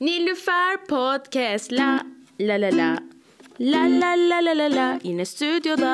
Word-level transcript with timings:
Nilüfer 0.00 0.76
Podcast 0.88 1.72
la 1.72 2.02
la 2.40 2.60
la 2.60 2.70
la 2.70 2.98
La 3.58 3.86
la 3.86 4.14
la 4.14 4.40
la 4.44 4.58
la 4.58 4.76
la 4.76 4.98
yine 5.02 5.24
stüdyoda 5.24 5.92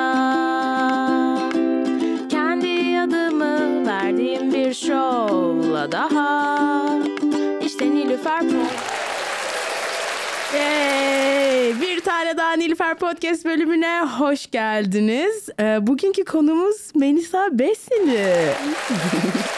Kendi 2.29 2.99
adımı 2.99 3.87
verdiğim 3.87 4.53
bir 4.53 4.73
şovla 4.73 5.91
daha 5.91 6.99
İşte 7.65 7.85
Nilüfer 7.91 8.39
Podcast 8.39 8.93
Yay! 10.55 11.81
Bir 11.81 11.99
tane 11.99 12.37
daha 12.37 12.53
Nilüfer 12.53 12.95
Podcast 12.97 13.45
bölümüne 13.45 14.01
hoş 14.01 14.51
geldiniz. 14.51 15.49
Ee, 15.59 15.87
bugünkü 15.87 16.25
konumuz 16.25 16.91
Melisa 16.95 17.49
Besili. 17.51 18.33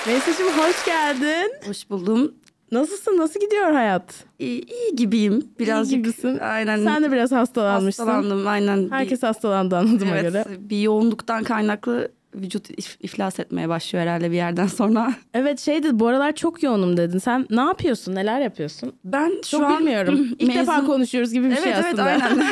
Melisa'cığım 0.07 0.47
hoş 0.47 0.85
geldin. 0.85 1.53
Hoş 1.67 1.89
buldum. 1.89 2.35
Nasılsın? 2.71 3.17
Nasıl 3.17 3.39
gidiyor 3.39 3.71
hayat? 3.71 4.23
İyi, 4.39 4.65
iyi 4.65 4.95
gibiyim. 4.95 5.47
Birazcık. 5.59 5.93
İyi 5.93 6.01
gibisin. 6.01 6.37
Aynen. 6.39 6.83
Sen 6.83 7.03
de 7.03 7.11
biraz 7.11 7.31
hastalanmışsın. 7.31 8.05
Hastalandım 8.07 8.47
aynen. 8.47 8.87
Herkes 8.89 9.23
hastalandı 9.23 9.77
anladığıma 9.77 10.15
bir, 10.15 10.21
göre. 10.21 10.43
evet, 10.47 10.59
bir 10.59 10.81
yoğunluktan 10.81 11.43
kaynaklı 11.43 12.11
vücut 12.35 12.69
if- 12.69 12.97
iflas 13.01 13.39
etmeye 13.39 13.69
başlıyor 13.69 14.05
herhalde 14.05 14.31
bir 14.31 14.35
yerden 14.35 14.67
sonra. 14.67 15.13
Evet 15.33 15.59
şeydi 15.59 15.99
bu 15.99 16.07
aralar 16.07 16.35
çok 16.35 16.63
yoğunum 16.63 16.97
dedin. 16.97 17.17
Sen 17.17 17.45
ne 17.49 17.61
yapıyorsun? 17.61 18.15
Neler 18.15 18.39
yapıyorsun? 18.41 18.93
Ben 19.03 19.31
şu 19.45 19.51
Çok 19.51 19.63
an 19.63 19.79
bilmiyorum. 19.79 20.15
İlk 20.39 20.49
mezun- 20.49 20.59
defa 20.61 20.85
konuşuyoruz 20.85 21.33
gibi 21.33 21.45
bir 21.45 21.51
evet 21.51 21.63
şey 21.63 21.73
evet 21.73 21.85
aslında. 21.85 22.03
aynen. 22.03 22.43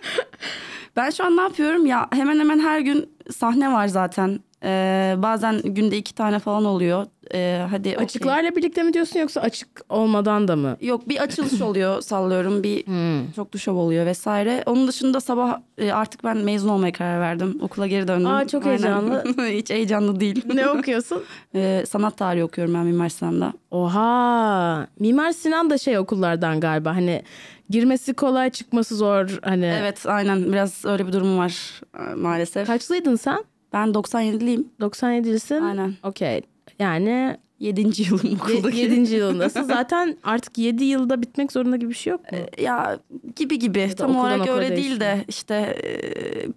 ben 0.96 1.10
şu 1.10 1.24
an 1.24 1.36
ne 1.36 1.40
yapıyorum 1.40 1.86
ya 1.86 2.08
hemen 2.12 2.38
hemen 2.38 2.58
her 2.58 2.80
gün 2.80 3.10
sahne 3.36 3.72
var 3.72 3.86
zaten. 3.88 4.40
Ee, 4.64 5.14
bazen 5.18 5.60
günde 5.64 5.96
iki 5.96 6.14
tane 6.14 6.38
falan 6.38 6.64
oluyor. 6.64 7.06
Ee, 7.34 7.66
hadi. 7.70 7.96
Açıklarla 7.96 8.56
birlikte 8.56 8.82
mi 8.82 8.92
diyorsun 8.92 9.20
yoksa 9.20 9.40
açık 9.40 9.68
olmadan 9.88 10.48
da 10.48 10.56
mı? 10.56 10.76
Yok 10.80 11.08
bir 11.08 11.22
açılış 11.22 11.60
oluyor 11.60 12.00
sallıyorum 12.02 12.62
bir 12.62 12.84
çok 13.36 13.48
şov 13.58 13.76
oluyor 13.76 14.06
vesaire. 14.06 14.62
Onun 14.66 14.88
dışında 14.88 15.20
sabah 15.20 15.60
e, 15.78 15.92
artık 15.92 16.24
ben 16.24 16.36
mezun 16.36 16.68
olmaya 16.68 16.92
karar 16.92 17.20
verdim. 17.20 17.58
Okula 17.62 17.86
geri 17.86 18.08
döndüm. 18.08 18.26
Aa, 18.26 18.48
çok 18.48 18.64
heyecanlı. 18.64 19.24
Hiç 19.50 19.70
heyecanlı 19.70 20.20
değil. 20.20 20.44
ne 20.54 20.68
okuyorsun? 20.68 21.22
Ee, 21.54 21.84
sanat 21.88 22.16
tarihi 22.16 22.44
okuyorum 22.44 22.74
ben 22.74 22.84
Mimar 22.84 23.08
Sinan'da. 23.08 23.52
Oha. 23.70 24.86
Mimar 25.00 25.32
Sinan 25.32 25.70
da 25.70 25.78
şey 25.78 25.98
okullardan 25.98 26.60
galiba. 26.60 26.96
Hani 26.96 27.22
girmesi 27.70 28.14
kolay 28.14 28.50
çıkması 28.50 28.96
zor. 28.96 29.38
Hani 29.42 29.66
Evet 29.66 30.06
aynen 30.06 30.52
biraz 30.52 30.84
öyle 30.84 31.06
bir 31.06 31.12
durum 31.12 31.38
var 31.38 31.80
e, 31.98 32.14
maalesef. 32.14 32.66
Kaçlıydın 32.66 33.16
sen? 33.16 33.44
Ben 33.72 33.88
97'liyim. 33.88 34.64
97'lisin. 34.80 35.62
Aynen. 35.64 35.94
Okey. 36.02 36.42
Yani 36.78 37.36
7. 37.60 38.02
yılım 38.02 38.38
okuldaki. 38.40 38.78
7. 38.78 39.14
yılındasın. 39.14 39.62
Zaten 39.76 40.16
artık 40.22 40.58
7 40.58 40.84
yılda 40.84 41.22
bitmek 41.22 41.52
zorunda 41.52 41.76
gibi 41.76 41.90
bir 41.90 41.94
şey 41.94 42.10
yok 42.10 42.32
mu? 42.32 42.38
Ya 42.58 42.98
gibi 43.36 43.58
gibi 43.58 43.88
da 43.90 43.94
tam 43.94 44.16
olarak 44.16 44.48
öyle 44.48 44.68
değişiyor. 44.68 44.76
değil 44.76 45.00
de 45.00 45.24
işte 45.28 45.54
e, 45.54 45.90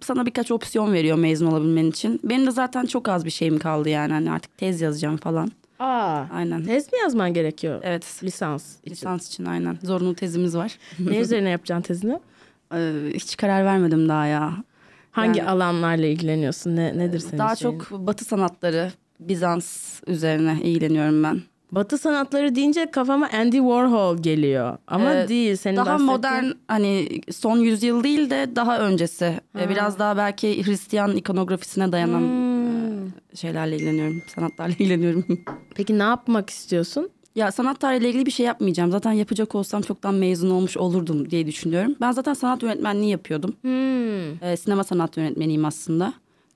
sana 0.00 0.26
birkaç 0.26 0.50
opsiyon 0.50 0.92
veriyor 0.92 1.18
mezun 1.18 1.46
olabilmen 1.46 1.86
için. 1.86 2.20
Benim 2.24 2.46
de 2.46 2.50
zaten 2.50 2.86
çok 2.86 3.08
az 3.08 3.24
bir 3.24 3.30
şeyim 3.30 3.58
kaldı 3.58 3.88
yani 3.88 4.12
hani 4.12 4.30
artık 4.30 4.58
tez 4.58 4.80
yazacağım 4.80 5.16
falan. 5.16 5.52
Aa. 5.78 6.24
Aynen. 6.32 6.64
Tez 6.64 6.92
mi 6.92 6.98
yazman 6.98 7.34
gerekiyor? 7.34 7.80
Evet. 7.84 8.20
Lisans 8.22 8.76
için. 8.80 8.90
Lisans 8.90 9.28
için 9.28 9.44
aynen. 9.44 9.78
Zorunlu 9.82 10.14
tezimiz 10.14 10.56
var. 10.56 10.78
ne 10.98 11.18
üzerine 11.18 11.50
yapacaksın 11.50 11.82
tezini? 11.82 12.18
Ee, 12.74 12.92
hiç 13.14 13.36
karar 13.36 13.64
vermedim 13.64 14.08
daha 14.08 14.26
ya. 14.26 14.52
Hangi 15.10 15.38
Yani- 15.38 15.50
alanlarla 15.50 16.06
ilgileniyorsun? 16.06 16.76
Ne, 16.76 16.98
nedir 16.98 17.18
senin 17.18 17.38
daha 17.38 17.56
şeyin? 17.56 17.78
çok 17.78 17.90
batı 18.06 18.24
sanatları, 18.24 18.92
Bizans 19.20 20.00
üzerine 20.06 20.58
ilgileniyorum 20.62 21.22
ben. 21.22 21.40
Batı 21.72 21.98
sanatları 21.98 22.54
deyince 22.54 22.90
kafama 22.90 23.28
Andy 23.32 23.56
Warhol 23.56 24.18
geliyor. 24.22 24.78
Ama 24.86 25.14
Ee, 25.14 25.28
değil. 25.28 25.56
Senin 25.56 25.76
daha 25.76 25.86
bahsettiğin- 25.96 26.04
modern 26.06 26.44
hani 26.68 27.08
son 27.32 27.58
yüzyıl 27.58 28.04
değil 28.04 28.30
de 28.30 28.50
daha 28.56 28.78
öncesi. 28.80 29.40
Ee, 29.60 29.68
Biraz 29.68 29.98
daha 29.98 30.16
belki 30.16 30.66
Hristiyan 30.66 31.16
ikonografisine 31.16 31.92
dayanan 31.92 32.20
Hmm. 32.20 33.06
e, 33.06 33.10
şeylerle 33.36 33.76
ilgileniyorum. 33.76 34.22
Sanatlarla 34.34 34.72
ilgileniyorum. 34.78 35.24
Peki 35.74 35.98
ne 35.98 36.02
yapmak 36.02 36.50
istiyorsun? 36.50 37.08
ya 37.34 37.52
sanat 37.52 37.80
tarihiyle 37.80 38.08
ilgili 38.08 38.26
bir 38.26 38.30
şey 38.30 38.46
yapmayacağım. 38.46 38.90
Zaten 38.90 39.12
yapacak 39.12 39.54
olsam 39.54 39.82
çoktan 39.82 40.14
mezun 40.14 40.50
olmuş 40.50 40.76
olurdum 40.76 41.30
diye 41.30 41.46
düşünüyorum. 41.46 41.94
Ben 42.00 42.12
zaten 42.12 42.34
sanat 42.34 42.62
yönetmenliği 42.62 43.10
yapıyordum. 43.10 43.56
Hmm. 43.62 44.42
Ee, 44.44 44.56
sinema 44.56 44.84
sanat 44.84 45.16
yönetmeniyim 45.16 45.64
aslında. 45.64 46.12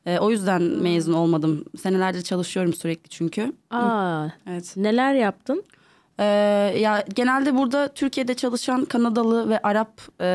Ee, 0.07 0.19
o 0.19 0.31
yüzden 0.31 0.63
mezun 0.63 1.13
olmadım. 1.13 1.65
Senelerdir 1.83 2.23
çalışıyorum 2.23 2.73
sürekli 2.73 3.09
çünkü. 3.09 3.53
Aa, 3.71 4.27
Evet. 4.51 4.73
neler 4.77 5.15
yaptın? 5.15 5.63
Ee, 6.19 6.25
ya 6.79 7.05
genelde 7.15 7.55
burada 7.57 7.89
Türkiye'de 7.89 8.35
çalışan 8.35 8.85
Kanadalı 8.85 9.49
ve 9.49 9.59
Arap 9.63 10.01
e, 10.21 10.27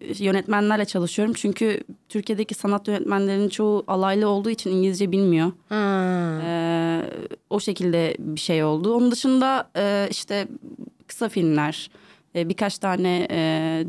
e, 0.00 0.24
yönetmenlerle 0.24 0.84
çalışıyorum. 0.84 1.34
Çünkü 1.36 1.80
Türkiye'deki 2.08 2.54
sanat 2.54 2.88
yönetmenlerinin 2.88 3.48
çoğu 3.48 3.84
alaylı 3.86 4.28
olduğu 4.28 4.50
için 4.50 4.70
İngilizce 4.70 5.12
bilmiyor. 5.12 5.52
Ee, 6.42 7.10
o 7.50 7.60
şekilde 7.60 8.16
bir 8.18 8.40
şey 8.40 8.64
oldu. 8.64 8.94
Onun 8.94 9.10
dışında 9.10 9.70
e, 9.76 10.08
işte 10.10 10.48
kısa 11.06 11.28
filmler, 11.28 11.90
e, 12.36 12.48
birkaç 12.48 12.78
tane 12.78 13.26
e, 13.30 13.38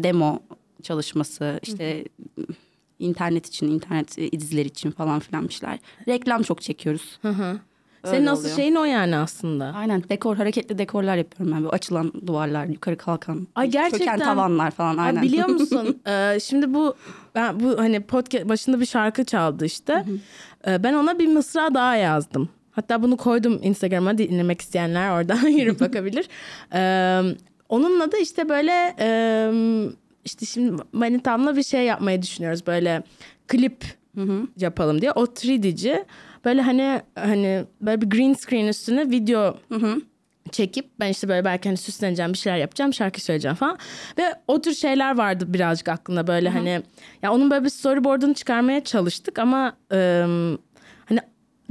demo 0.03 0.39
çalışması, 0.83 1.59
işte 1.63 2.05
internet 2.99 3.45
için, 3.47 3.67
internet 3.67 4.19
e, 4.19 4.31
diziler 4.31 4.65
için 4.65 4.91
falan 4.91 5.19
filan 5.19 5.47
bir 5.47 5.53
şeyler. 5.53 5.79
Reklam 6.07 6.43
çok 6.43 6.61
çekiyoruz. 6.61 7.19
Hı 7.21 7.29
hı. 7.29 7.59
Öyle 8.03 8.17
Senin 8.17 8.27
asıl 8.27 8.41
oluyor. 8.43 8.55
şeyin 8.55 8.75
o 8.75 8.83
yani 8.83 9.15
aslında. 9.15 9.65
Aynen 9.75 10.03
dekor, 10.09 10.35
hareketli 10.35 10.77
dekorlar 10.77 11.15
yapıyorum 11.17 11.55
ben. 11.55 11.63
Böyle 11.63 11.71
açılan 11.75 12.13
duvarlar, 12.27 12.65
yukarı 12.65 12.97
kalkan, 12.97 13.47
Ay, 13.55 13.67
gerçekten. 13.69 13.97
çöken 13.97 14.19
tavanlar 14.19 14.71
falan. 14.71 14.97
Ay, 14.97 15.05
Aynen. 15.07 15.21
biliyor 15.23 15.47
musun? 15.49 16.01
Ee, 16.07 16.37
şimdi 16.39 16.73
bu 16.73 16.95
ben 17.35 17.59
bu 17.59 17.77
hani 17.79 17.99
podcast 18.01 18.49
başında 18.49 18.79
bir 18.79 18.85
şarkı 18.85 19.25
çaldı 19.25 19.65
işte. 19.65 20.05
Ee, 20.67 20.83
ben 20.83 20.93
ona 20.93 21.19
bir 21.19 21.27
mısra 21.27 21.73
daha 21.73 21.95
yazdım. 21.95 22.49
Hatta 22.71 23.03
bunu 23.03 23.17
koydum 23.17 23.59
Instagram'a 23.63 24.17
dinlemek 24.17 24.61
isteyenler 24.61 25.11
oradan 25.11 25.47
yürüp 25.47 25.79
bakabilir. 25.79 26.29
Ee, 26.73 27.21
onunla 27.69 28.11
da 28.11 28.17
işte 28.17 28.49
böyle 28.49 28.95
e, 28.99 29.07
işte 30.25 30.45
şimdi 30.45 30.83
Manitam'la 30.91 31.55
bir 31.55 31.63
şey 31.63 31.85
yapmayı 31.85 32.21
düşünüyoruz. 32.21 32.67
Böyle 32.67 33.03
klip 33.47 33.85
yapalım 34.57 35.01
diye. 35.01 35.11
O 35.11 35.25
3D'ci 35.25 36.05
böyle 36.45 36.61
hani 36.61 37.01
hani 37.15 37.65
böyle 37.81 38.01
bir 38.01 38.09
green 38.09 38.33
screen 38.33 38.67
üstüne 38.67 39.09
video 39.09 39.57
çekip 40.51 40.89
ben 40.99 41.09
işte 41.09 41.27
böyle 41.27 41.45
belki 41.45 41.69
hani 41.69 41.77
süsleneceğim 41.77 42.33
bir 42.33 42.37
şeyler 42.37 42.57
yapacağım 42.57 42.93
şarkı 42.93 43.21
söyleyeceğim 43.21 43.55
falan. 43.55 43.77
Ve 44.17 44.23
o 44.47 44.61
tür 44.61 44.73
şeyler 44.73 45.17
vardı 45.17 45.53
birazcık 45.53 45.89
aklında 45.89 46.27
böyle 46.27 46.49
hani. 46.49 46.81
Ya 47.21 47.33
onun 47.33 47.51
böyle 47.51 47.65
bir 47.65 47.69
storyboard'unu 47.69 48.33
çıkarmaya 48.33 48.83
çalıştık 48.83 49.39
ama 49.39 49.77
hani 49.89 50.57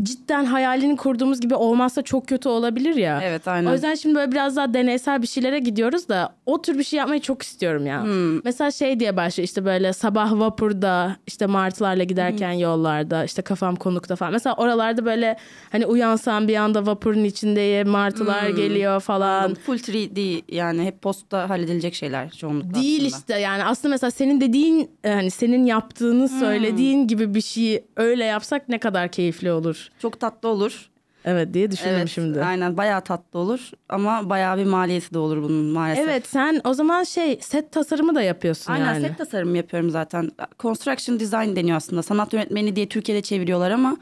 cidden 0.03 0.45
hayalini 0.45 0.97
kurduğumuz 0.97 1.41
gibi 1.41 1.55
olmazsa 1.55 2.03
çok 2.03 2.29
kötü 2.29 2.49
olabilir 2.49 2.95
ya. 2.95 3.21
Evet, 3.23 3.49
aynen. 3.49 3.71
O 3.71 3.73
yüzden 3.73 3.95
şimdi 3.95 4.15
böyle 4.15 4.33
biraz 4.33 4.57
daha 4.57 4.75
deneysel 4.75 5.23
bir 5.23 5.27
şeylere 5.27 5.59
gidiyoruz 5.59 6.09
da 6.09 6.35
o 6.47 6.63
tür 6.63 6.79
bir 6.79 6.85
şey 6.85 6.99
yapmayı 6.99 7.21
çok 7.21 7.43
istiyorum 7.43 7.87
ya. 7.87 8.05
Mesela 8.45 8.71
şey 8.71 9.01
diye 9.01 9.17
başlıyor 9.17 9.45
işte 9.45 9.65
böyle 9.65 9.93
sabah 9.93 10.33
vapurda 10.33 11.17
işte 11.27 11.47
martılarla 11.47 12.05
giderken 12.05 12.53
yollarda 12.53 13.25
işte 13.25 13.43
kafam 13.43 13.77
konukta 13.77 14.17
falan. 14.17 14.33
Mesela 14.33 14.55
oralarda 14.57 15.05
böyle 15.05 15.37
hani 15.73 15.87
uyansam 15.87 16.49
bir 16.49 16.57
anda 16.57 16.87
vapurun 16.87 17.25
içindeyim 17.25 17.89
martılar 17.89 18.49
geliyor 18.49 19.01
falan. 19.01 19.55
Full 19.55 19.79
3D 19.79 20.43
yani 20.49 20.85
hep 20.85 21.03
postta 21.03 21.51
halledilecek 21.51 21.95
şeyler 21.95 22.31
çoğunlukla 22.31 22.75
Değil 22.75 23.07
aslında. 23.07 23.19
işte 23.19 23.39
yani 23.39 23.65
aslında 23.65 23.95
mesela 23.95 24.11
senin 24.11 24.41
dediğin 24.41 24.91
e, 25.05 25.11
hani 25.11 25.31
senin 25.31 25.65
yaptığını 25.65 26.29
söylediğin 26.29 27.07
gibi 27.07 27.35
bir 27.35 27.41
şeyi 27.41 27.85
öyle 27.97 28.25
yapsak 28.25 28.69
ne 28.69 28.79
kadar 28.79 29.09
keyifli 29.09 29.53
olur. 29.53 29.84
Çok 29.99 30.21
tatlı 30.21 30.49
olur. 30.49 30.91
Evet 31.25 31.55
diye 31.55 31.71
düşündüm 31.71 31.95
Evet, 31.97 32.09
şimdi. 32.09 32.45
aynen 32.45 32.77
bayağı 32.77 33.01
tatlı 33.01 33.39
olur 33.39 33.71
ama 33.89 34.31
bayağı 34.31 34.59
bir 34.59 34.65
maliyeti 34.65 35.15
de 35.15 35.19
olur 35.19 35.43
bunun 35.43 35.65
maalesef. 35.65 36.05
Evet 36.09 36.27
sen 36.27 36.61
o 36.65 36.75
zaman 36.75 37.05
şey 37.05 37.39
set 37.41 37.73
tasarımı 37.73 38.15
da 38.15 38.23
yapıyorsun 38.23 38.73
Aynen 38.73 38.87
yani. 38.87 39.01
set 39.07 39.19
tasarımı 39.19 39.57
yapıyorum 39.57 39.91
zaten. 39.91 40.31
Construction 40.59 41.21
design 41.21 41.57
deniyor 41.57 41.77
aslında. 41.77 42.03
Sanat 42.03 42.33
yönetmeni 42.33 42.77
diye 42.77 42.89
Türkiye'de 42.89 43.23
çeviriyorlar 43.23 43.71
ama 43.71 43.97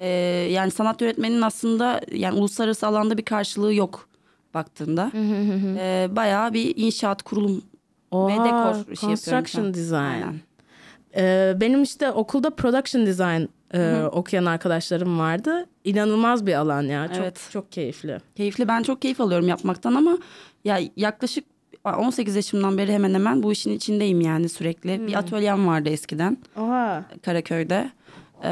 e, 0.00 0.08
yani 0.50 0.70
sanat 0.70 1.00
yönetmeninin 1.00 1.42
aslında 1.42 2.00
yani 2.12 2.38
uluslararası 2.38 2.86
alanda 2.86 3.18
bir 3.18 3.24
karşılığı 3.24 3.74
yok 3.74 4.08
baktığında. 4.54 5.12
E, 5.78 6.08
bayağı 6.16 6.52
bir 6.52 6.76
inşaat, 6.76 7.22
kurulum 7.22 7.62
Oha, 8.10 8.28
ve 8.28 8.32
dekor 8.32 8.70
işi 8.92 9.06
yapıyorum. 9.06 9.14
construction 9.16 9.74
design. 9.74 9.94
Aynen. 9.94 10.34
Ee, 11.16 11.54
benim 11.60 11.82
işte 11.82 12.10
okulda 12.10 12.50
production 12.50 13.06
design 13.06 13.42
e, 13.74 14.02
okuyan 14.12 14.44
arkadaşlarım 14.44 15.18
vardı. 15.18 15.66
İnanılmaz 15.84 16.46
bir 16.46 16.54
alan 16.54 16.82
ya. 16.82 17.08
Çok 17.08 17.16
Evet. 17.16 17.48
çok 17.52 17.72
keyifli. 17.72 18.18
Keyifli. 18.36 18.68
Ben 18.68 18.82
çok 18.82 19.02
keyif 19.02 19.20
alıyorum 19.20 19.48
yapmaktan 19.48 19.94
ama 19.94 20.18
ya 20.64 20.78
yaklaşık 20.96 21.44
18 21.84 22.36
yaşımdan 22.36 22.78
beri 22.78 22.92
hemen 22.92 23.14
hemen 23.14 23.42
bu 23.42 23.52
işin 23.52 23.72
içindeyim 23.72 24.20
yani 24.20 24.48
sürekli. 24.48 25.06
Bir 25.06 25.14
atölyem 25.18 25.66
vardı 25.66 25.88
eskiden. 25.88 26.38
Oha. 26.56 27.04
Karaköy'de. 27.22 27.90
Ee, 28.44 28.48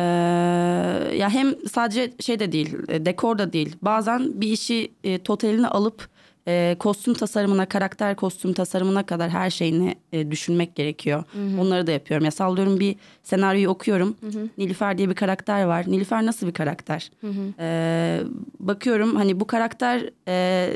ya 1.16 1.30
hem 1.30 1.54
sadece 1.68 2.12
şey 2.20 2.38
de 2.38 2.52
değil, 2.52 2.76
e, 2.88 3.06
dekor 3.06 3.38
da 3.38 3.52
değil. 3.52 3.76
Bazen 3.82 4.40
bir 4.40 4.48
işi 4.48 4.92
e, 5.04 5.18
totalini 5.18 5.68
alıp 5.68 6.08
e, 6.48 6.76
kostüm 6.78 7.14
tasarımına, 7.14 7.66
karakter 7.66 8.16
kostüm 8.16 8.52
tasarımına 8.52 9.06
kadar 9.06 9.30
her 9.30 9.50
şeyini 9.50 9.94
e, 10.12 10.30
düşünmek 10.30 10.74
gerekiyor. 10.74 11.24
Onları 11.60 11.86
da 11.86 11.90
yapıyorum. 11.92 12.24
Ya 12.24 12.30
sallıyorum 12.30 12.80
bir 12.80 12.96
senaryoyu 13.22 13.68
okuyorum. 13.68 14.16
Nilüfer 14.58 14.98
diye 14.98 15.08
bir 15.10 15.14
karakter 15.14 15.64
var. 15.64 15.84
Nilüfer 15.88 16.26
nasıl 16.26 16.46
bir 16.46 16.52
karakter? 16.52 17.10
E, 17.58 18.20
bakıyorum 18.60 19.16
hani 19.16 19.40
bu 19.40 19.46
karakter 19.46 20.10
e, 20.28 20.68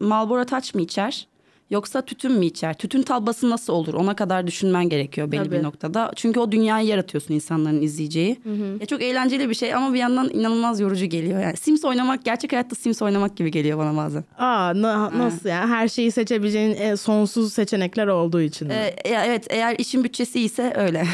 Marlboro 0.00 0.44
Touch 0.44 0.74
mı 0.74 0.80
içer? 0.82 1.26
Yoksa 1.74 2.02
tütün 2.02 2.32
mü 2.32 2.46
içer? 2.46 2.74
Tütün 2.74 3.02
tablası 3.02 3.50
nasıl 3.50 3.72
olur? 3.72 3.94
Ona 3.94 4.16
kadar 4.16 4.46
düşünmen 4.46 4.88
gerekiyor 4.88 5.32
belli 5.32 5.44
Tabii. 5.44 5.58
bir 5.58 5.62
noktada. 5.62 6.12
Çünkü 6.16 6.40
o 6.40 6.52
dünyayı 6.52 6.86
yaratıyorsun 6.86 7.34
insanların 7.34 7.82
izleyeceği. 7.82 8.38
Ya 8.80 8.86
çok 8.86 9.02
eğlenceli 9.02 9.48
bir 9.48 9.54
şey 9.54 9.74
ama 9.74 9.94
bir 9.94 9.98
yandan 9.98 10.30
inanılmaz 10.30 10.80
yorucu 10.80 11.06
geliyor. 11.06 11.40
Yani 11.40 11.56
Sims 11.56 11.84
oynamak 11.84 12.24
gerçek 12.24 12.52
hayatta 12.52 12.76
Sims 12.76 13.02
oynamak 13.02 13.36
gibi 13.36 13.50
geliyor 13.50 13.78
bana 13.78 13.96
bazen. 13.96 14.24
Aa 14.38 14.82
na- 14.82 15.18
nasıl 15.18 15.48
yani 15.48 15.70
her 15.70 15.88
şeyi 15.88 16.12
seçebileceğin 16.12 16.76
e, 16.80 16.96
sonsuz 16.96 17.52
seçenekler 17.52 18.06
olduğu 18.06 18.40
için. 18.40 18.68
Ee, 18.68 18.94
ya 19.10 19.24
evet 19.24 19.46
eğer 19.50 19.76
işin 19.78 20.04
bütçesi 20.04 20.40
ise 20.40 20.72
öyle. 20.76 21.04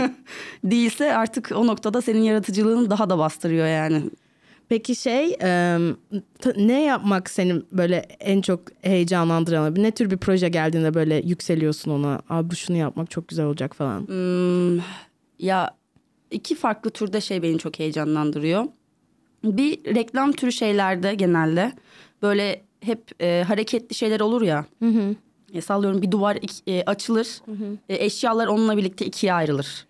Değilse 0.64 1.16
artık 1.16 1.50
o 1.54 1.66
noktada 1.66 2.02
senin 2.02 2.22
yaratıcılığını 2.22 2.90
daha 2.90 3.10
da 3.10 3.18
bastırıyor 3.18 3.66
yani. 3.66 4.02
Peki 4.68 4.94
şey 4.94 5.36
ne 6.56 6.84
yapmak 6.84 7.30
seni 7.30 7.62
böyle 7.72 7.96
en 8.20 8.40
çok 8.40 8.60
heyecanlandıran 8.82 9.74
ne 9.76 9.90
tür 9.90 10.10
bir 10.10 10.16
proje 10.16 10.48
geldiğinde 10.48 10.94
böyle 10.94 11.14
yükseliyorsun 11.14 11.90
ona 11.90 12.20
abi 12.28 12.50
bu 12.50 12.56
şunu 12.56 12.76
yapmak 12.76 13.10
çok 13.10 13.28
güzel 13.28 13.46
olacak 13.46 13.76
falan. 13.76 14.08
Hmm, 14.08 14.76
ya 15.38 15.76
iki 16.30 16.54
farklı 16.54 16.90
türde 16.90 17.20
şey 17.20 17.42
beni 17.42 17.58
çok 17.58 17.78
heyecanlandırıyor. 17.78 18.64
Bir 19.44 19.94
reklam 19.94 20.32
türü 20.32 20.52
şeylerde 20.52 21.14
genelde 21.14 21.72
böyle 22.22 22.62
hep 22.80 23.22
e, 23.22 23.44
hareketli 23.48 23.94
şeyler 23.94 24.20
olur 24.20 24.42
ya. 24.42 24.66
E, 25.52 25.60
sallıyorum 25.60 26.02
bir 26.02 26.10
duvar 26.10 26.38
e, 26.66 26.82
açılır. 26.84 27.28
E, 27.88 28.04
eşyalar 28.04 28.46
onunla 28.46 28.76
birlikte 28.76 29.06
ikiye 29.06 29.32
ayrılır. 29.32 29.86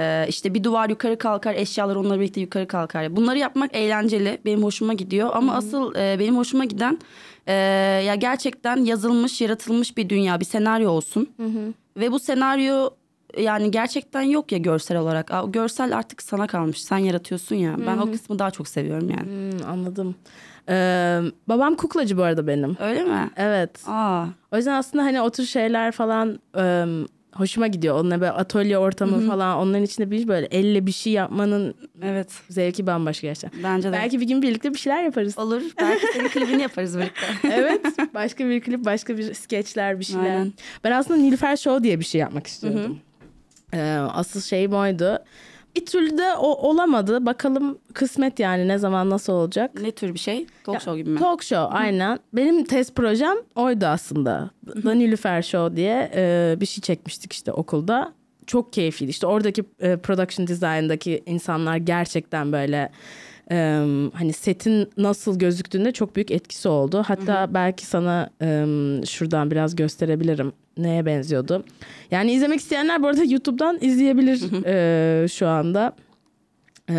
E, 0.00 0.26
işte 0.28 0.54
bir 0.54 0.64
duvar 0.64 0.88
yukarı 0.90 1.18
kalkar, 1.18 1.54
eşyalar 1.54 1.96
onunla 1.96 2.20
birlikte 2.20 2.40
yukarı 2.40 2.66
kalkar. 2.68 3.16
Bunları 3.16 3.38
yapmak 3.38 3.76
eğlenceli, 3.76 4.38
benim 4.44 4.62
hoşuma 4.64 4.92
gidiyor. 4.92 5.30
Ama 5.32 5.54
asıl 5.54 5.94
e, 5.94 6.16
benim 6.18 6.36
hoşuma 6.36 6.64
giden 6.64 6.98
e, 7.46 7.52
ya 8.06 8.14
gerçekten 8.14 8.76
yazılmış, 8.84 9.40
yaratılmış 9.40 9.96
bir 9.96 10.08
dünya, 10.08 10.40
bir 10.40 10.44
senaryo 10.44 10.90
olsun. 10.90 11.28
Ve 11.96 12.12
bu 12.12 12.18
senaryo 12.18 12.90
yani 13.38 13.70
gerçekten 13.70 14.22
yok 14.22 14.52
ya 14.52 14.58
görsel 14.58 14.96
olarak. 14.98 15.30
Görsel 15.48 15.96
artık 15.96 16.22
sana 16.22 16.46
kalmış. 16.46 16.82
Sen 16.84 16.98
yaratıyorsun 16.98 17.56
ya. 17.56 17.76
Ben 17.86 17.98
o 17.98 18.10
kısmı 18.12 18.38
daha 18.38 18.50
çok 18.50 18.68
seviyorum 18.68 19.10
yani. 19.10 19.52
Hmm, 19.52 19.66
anladım. 19.70 20.14
Ee, 20.68 21.20
babam 21.48 21.74
kuklacı 21.74 22.16
bu 22.18 22.22
arada 22.22 22.46
benim. 22.46 22.76
Öyle 22.80 23.04
mi? 23.04 23.30
Evet. 23.36 23.70
Aa, 23.88 24.24
O 24.52 24.56
yüzden 24.56 24.72
aslında 24.74 25.04
hani 25.04 25.20
o 25.20 25.30
tür 25.30 25.44
şeyler 25.44 25.92
falan 25.92 26.38
e, 26.56 26.84
hoşuma 27.32 27.66
gidiyor. 27.66 27.94
Onunla 28.00 28.20
böyle 28.20 28.32
atölye 28.32 28.78
ortamı 28.78 29.28
falan 29.28 29.58
onların 29.58 29.84
içinde 29.84 30.10
bir 30.10 30.28
böyle 30.28 30.46
elle 30.46 30.86
bir 30.86 30.92
şey 30.92 31.12
yapmanın 31.12 31.74
evet. 32.02 32.32
zevki 32.48 32.86
bambaşka 32.86 33.26
gerçekten. 33.26 33.62
Bence 33.62 33.88
de. 33.88 33.92
Belki 33.92 34.20
bir 34.20 34.26
gün 34.26 34.42
birlikte 34.42 34.74
bir 34.74 34.78
şeyler 34.78 35.04
yaparız. 35.04 35.38
Olur. 35.38 35.62
Belki 35.80 36.06
senin 36.12 36.28
klibini 36.46 36.62
yaparız 36.62 36.98
birlikte. 36.98 37.26
evet. 37.42 37.80
Başka 38.14 38.48
bir 38.48 38.60
klip, 38.60 38.84
başka 38.84 39.18
bir 39.18 39.34
skeçler, 39.34 40.00
bir 40.00 40.04
şeyler. 40.04 40.22
Aynen. 40.22 40.52
Ben 40.84 40.90
aslında 40.90 41.20
Nilüfer 41.20 41.56
Show 41.56 41.84
diye 41.84 42.00
bir 42.00 42.04
şey 42.04 42.20
yapmak 42.20 42.46
istiyordum. 42.46 42.98
Ee, 43.74 43.80
asıl 44.12 44.40
şey 44.40 44.70
buydu. 44.70 45.24
Bir 45.76 45.86
türlü 45.86 46.18
de 46.18 46.32
o 46.34 46.68
olamadı. 46.68 47.26
Bakalım 47.26 47.78
kısmet 47.94 48.38
yani 48.40 48.68
ne 48.68 48.78
zaman 48.78 49.10
nasıl 49.10 49.32
olacak. 49.32 49.70
ne 49.82 49.90
tür 49.90 50.14
bir 50.14 50.18
şey? 50.18 50.46
Talk 50.64 50.74
Ya, 50.74 50.80
show 50.80 51.00
gibi 51.00 51.10
mi? 51.10 51.18
Talk 51.18 51.42
show 51.42 51.78
aynen. 51.78 52.18
Benim 52.32 52.64
test 52.64 52.94
projem 52.96 53.36
oydu 53.54 53.86
aslında. 53.86 54.50
The 54.82 54.98
Nilüfer 54.98 55.42
Show 55.42 55.76
diye 55.76 56.10
e, 56.14 56.54
bir 56.60 56.66
şey 56.66 56.82
çekmiştik 56.82 57.32
işte 57.32 57.52
okulda. 57.52 58.12
Çok 58.46 58.72
keyifliydi. 58.72 59.10
İşte 59.10 59.26
oradaki 59.26 59.64
e, 59.80 59.96
production 59.96 60.46
design'daki 60.46 61.22
insanlar 61.26 61.76
gerçekten 61.76 62.52
böyle 62.52 62.90
e, 63.50 63.56
hani 64.14 64.32
setin 64.32 64.90
nasıl 64.96 65.38
gözüktüğünde 65.38 65.92
çok 65.92 66.16
büyük 66.16 66.30
etkisi 66.30 66.68
oldu. 66.68 67.02
Hatta 67.06 67.54
belki 67.54 67.86
sana 67.86 68.30
e, 68.42 68.66
şuradan 69.06 69.50
biraz 69.50 69.76
gösterebilirim 69.76 70.52
neye 70.76 71.06
benziyordu. 71.06 71.64
Yani 72.10 72.32
izlemek 72.32 72.60
isteyenler 72.60 73.02
bu 73.02 73.06
arada 73.06 73.24
YouTube'dan 73.24 73.78
izleyebilir 73.80 74.64
e, 74.66 75.28
şu 75.28 75.48
anda. 75.48 75.92
E, 76.90 76.94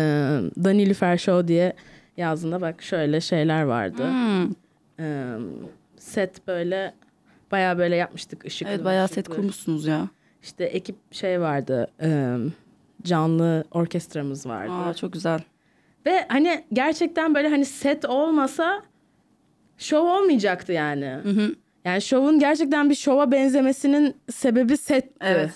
The 0.64 0.76
Nilüfer 0.76 1.16
Show 1.18 1.48
diye 1.48 1.72
yazdığında 2.16 2.60
bak 2.60 2.82
şöyle 2.82 3.20
şeyler 3.20 3.62
vardı. 3.62 4.02
Hmm. 4.04 4.50
E, 5.00 5.36
set 5.96 6.46
böyle 6.46 6.94
bayağı 7.52 7.78
böyle 7.78 7.96
yapmıştık 7.96 8.44
ışıklı. 8.44 8.72
Evet 8.72 8.84
bayağı 8.84 9.08
set 9.08 9.18
ışıklı. 9.18 9.34
kurmuşsunuz 9.34 9.86
ya. 9.86 10.08
İşte 10.42 10.64
ekip 10.64 10.96
şey 11.14 11.40
vardı. 11.40 11.86
e, 12.02 12.36
canlı 13.02 13.64
orkestramız 13.70 14.46
vardı. 14.46 14.72
Aa, 14.72 14.94
çok 14.94 15.12
güzel. 15.12 15.40
Ve 16.06 16.24
hani 16.28 16.64
gerçekten 16.72 17.34
böyle 17.34 17.48
hani 17.48 17.64
set 17.64 18.04
olmasa 18.04 18.82
şov 19.78 20.06
olmayacaktı 20.06 20.72
yani. 20.72 21.16
Yani 21.84 22.02
şovun 22.02 22.38
gerçekten 22.38 22.90
bir 22.90 22.94
şova 22.94 23.32
benzemesinin 23.32 24.16
sebebi 24.30 24.76
setti. 24.76 25.14
Evet. 25.20 25.50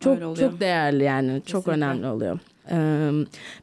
Çok 0.00 0.36
çok 0.36 0.60
değerli 0.60 1.04
yani. 1.04 1.42
Çok 1.46 1.64
Kesinlikle. 1.64 1.72
önemli 1.72 2.06
oluyor. 2.06 2.38
Ee, 2.70 3.10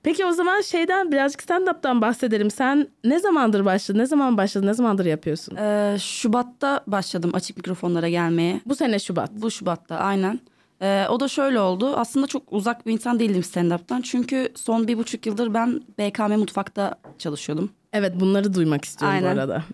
peki 0.04 0.26
o 0.26 0.32
zaman 0.32 0.62
şeyden 0.62 1.12
birazcık 1.12 1.42
stand-up'tan 1.42 2.02
bahsedelim. 2.02 2.52
Sen 2.52 2.88
ne 3.04 3.20
zamandır 3.20 3.66
başladın? 3.66 4.00
Ne 4.00 4.06
zaman 4.06 4.38
başladın? 4.38 4.68
Ne 4.68 4.74
zamandır 4.74 5.06
yapıyorsun? 5.06 5.56
Ee, 5.56 5.96
Şubat'ta 6.00 6.84
başladım 6.88 7.32
açık 7.34 7.58
mikrofonlara 7.58 8.10
gelmeye. 8.10 8.62
Bu 8.66 8.76
sene 8.76 9.00
Şubat. 9.00 9.32
Bu 9.32 9.52
Şubat'ta 9.52 9.98
aynen. 9.98 10.40
Ee, 10.82 11.06
o 11.10 11.20
da 11.20 11.28
şöyle 11.28 11.60
oldu. 11.60 11.96
Aslında 11.96 12.28
çok 12.28 12.44
uzak 12.54 12.86
bir 12.86 12.92
insan 12.92 13.20
değildim 13.20 13.42
stand-up'tan. 13.42 14.02
Çünkü 14.02 14.50
son 14.56 14.88
bir 14.88 14.98
buçuk 14.98 15.26
yıldır 15.26 15.54
ben 15.54 15.82
BKM 16.00 16.34
Mutfak'ta 16.40 16.96
çalışıyordum. 17.18 17.70
Evet 17.94 18.14
bunları 18.20 18.54
duymak 18.54 18.86
istiyorum 18.86 19.18
Aynen. 19.18 19.38
bu 19.38 19.42
arada. 19.42 19.64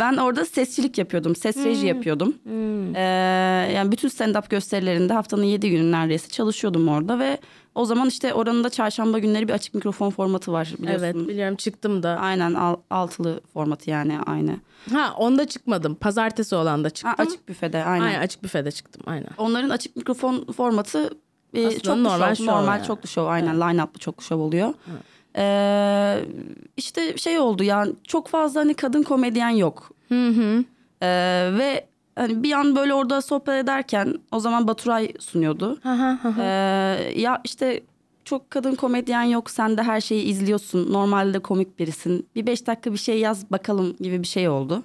Ben 0.00 0.16
orada 0.16 0.44
sesçilik 0.44 0.98
yapıyordum. 0.98 1.36
Ses 1.36 1.56
reji 1.56 1.86
yapıyordum. 1.86 2.34
Ee, 2.94 3.00
yani 3.74 3.92
bütün 3.92 4.08
stand-up 4.08 4.50
gösterilerinde 4.50 5.12
haftanın 5.12 5.44
yedi 5.44 5.70
günü 5.70 5.92
neredeyse 5.92 6.28
çalışıyordum 6.28 6.88
orada 6.88 7.18
ve 7.18 7.38
o 7.74 7.84
zaman 7.84 8.08
işte 8.08 8.34
oranın 8.34 8.64
da 8.64 8.70
çarşamba 8.70 9.18
günleri 9.18 9.48
bir 9.48 9.52
açık 9.52 9.74
mikrofon 9.74 10.10
formatı 10.10 10.52
var 10.52 10.74
biliyorsun. 10.78 11.04
Evet 11.04 11.28
biliyorum 11.28 11.56
çıktım 11.56 12.02
da. 12.02 12.08
Aynen 12.20 12.54
al- 12.54 12.76
altılı 12.90 13.40
formatı 13.54 13.90
yani 13.90 14.18
aynı. 14.26 14.56
Ha 14.92 15.14
onda 15.18 15.48
çıkmadım. 15.48 15.94
Pazartesi 15.94 16.54
olan 16.54 16.84
da 16.84 16.90
çıktım. 16.90 17.14
Ha, 17.16 17.22
açık 17.22 17.48
büfede 17.48 17.84
aynen. 17.84 18.04
Aynen 18.04 18.20
açık 18.20 18.42
büfede 18.42 18.70
çıktım 18.72 19.02
aynen. 19.06 19.28
Onların 19.38 19.70
açık 19.70 19.96
mikrofon 19.96 20.44
formatı 20.56 21.10
e, 21.54 21.66
Aslında 21.66 21.80
çoklu 21.82 22.04
normal 22.04 22.34
şov, 22.34 22.46
normal 22.46 22.76
yani. 22.76 22.86
çoklu 22.86 23.08
şov 23.08 23.26
aynen 23.26 23.60
line-up'lı 23.60 23.98
çoklu 24.00 24.22
şov 24.24 24.38
oluyor. 24.40 24.74
Ee, 25.36 26.20
işte 26.76 27.16
şey 27.16 27.38
oldu 27.38 27.64
yani 27.64 27.92
çok 28.04 28.28
fazla 28.28 28.60
hani 28.60 28.74
kadın 28.74 29.02
komedyen 29.02 29.48
yok. 29.48 29.90
Hı 30.08 30.28
hı. 30.28 30.64
Ee, 31.02 31.50
ve 31.58 31.86
hani 32.16 32.42
bir 32.42 32.52
an 32.52 32.76
böyle 32.76 32.94
orada 32.94 33.22
sohbet 33.22 33.64
ederken 33.64 34.14
o 34.32 34.40
zaman 34.40 34.68
Baturay 34.68 35.12
sunuyordu. 35.20 35.78
Ee, 36.38 37.12
ya 37.16 37.40
işte 37.44 37.80
çok 38.24 38.50
kadın 38.50 38.74
komedyen 38.74 39.22
yok 39.22 39.50
sen 39.50 39.76
de 39.76 39.82
her 39.82 40.00
şeyi 40.00 40.22
izliyorsun 40.24 40.92
normalde 40.92 41.38
komik 41.38 41.78
birisin 41.78 42.26
bir 42.34 42.46
beş 42.46 42.66
dakika 42.66 42.92
bir 42.92 42.98
şey 42.98 43.18
yaz 43.18 43.50
bakalım 43.50 43.96
gibi 44.00 44.22
bir 44.22 44.26
şey 44.26 44.48
oldu. 44.48 44.82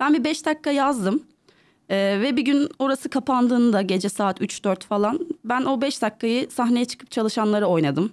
Ben 0.00 0.14
bir 0.14 0.24
beş 0.24 0.46
dakika 0.46 0.70
yazdım 0.70 1.22
Ee, 1.88 2.18
ve 2.22 2.36
bir 2.36 2.42
gün 2.42 2.68
orası 2.78 3.08
kapandığında 3.08 3.82
gece 3.82 4.08
saat 4.08 4.40
3-4 4.40 4.84
falan 4.84 5.18
ben 5.44 5.64
o 5.64 5.80
beş 5.80 6.02
dakikayı 6.02 6.50
sahneye 6.50 6.84
çıkıp 6.84 7.10
çalışanları 7.10 7.66
oynadım. 7.66 8.12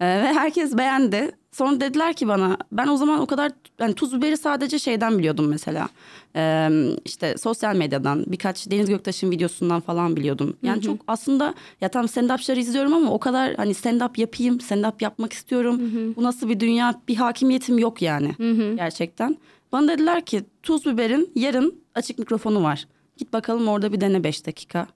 Ee, 0.00 0.04
ve 0.06 0.32
herkes 0.32 0.76
beğendi. 0.78 1.30
Sonra 1.52 1.80
dediler 1.80 2.14
ki 2.14 2.28
bana 2.28 2.56
ben 2.72 2.88
o 2.88 2.96
zaman 2.96 3.20
o 3.20 3.26
kadar 3.26 3.52
yani 3.80 3.94
tuz 3.94 4.16
biberi 4.16 4.36
sadece 4.36 4.78
şeyden 4.78 5.18
biliyordum 5.18 5.48
mesela. 5.48 5.88
Ee, 6.36 6.70
işte 7.04 7.38
sosyal 7.38 7.76
medyadan 7.76 8.24
birkaç 8.26 8.70
Deniz 8.70 8.88
Göktaş'ın 8.88 9.30
videosundan 9.30 9.80
falan 9.80 10.16
biliyordum. 10.16 10.56
Yani 10.62 10.82
çok 10.82 11.00
aslında 11.06 11.54
ya 11.80 11.88
tam 11.88 12.06
stand-upçıları 12.06 12.58
izliyorum 12.58 12.94
ama 12.94 13.10
o 13.10 13.18
kadar 13.18 13.54
hani 13.54 13.72
stand-up 13.72 14.20
yapayım, 14.20 14.56
stand-up 14.56 14.94
yapmak 15.00 15.32
istiyorum. 15.32 15.80
Bu 16.16 16.22
nasıl 16.22 16.48
bir 16.48 16.60
dünya 16.60 16.94
bir 17.08 17.16
hakimiyetim 17.16 17.78
yok 17.78 18.02
yani 18.02 18.34
gerçekten. 18.76 19.36
Bana 19.72 19.88
dediler 19.88 20.24
ki 20.24 20.44
tuz 20.62 20.86
biberin 20.86 21.30
yarın 21.34 21.74
açık 21.94 22.18
mikrofonu 22.18 22.62
var. 22.62 22.86
Git 23.22 23.32
bakalım 23.32 23.68
orada 23.68 23.92
bir 23.92 24.00
dene 24.00 24.24
5 24.24 24.46
dakika. 24.46 24.86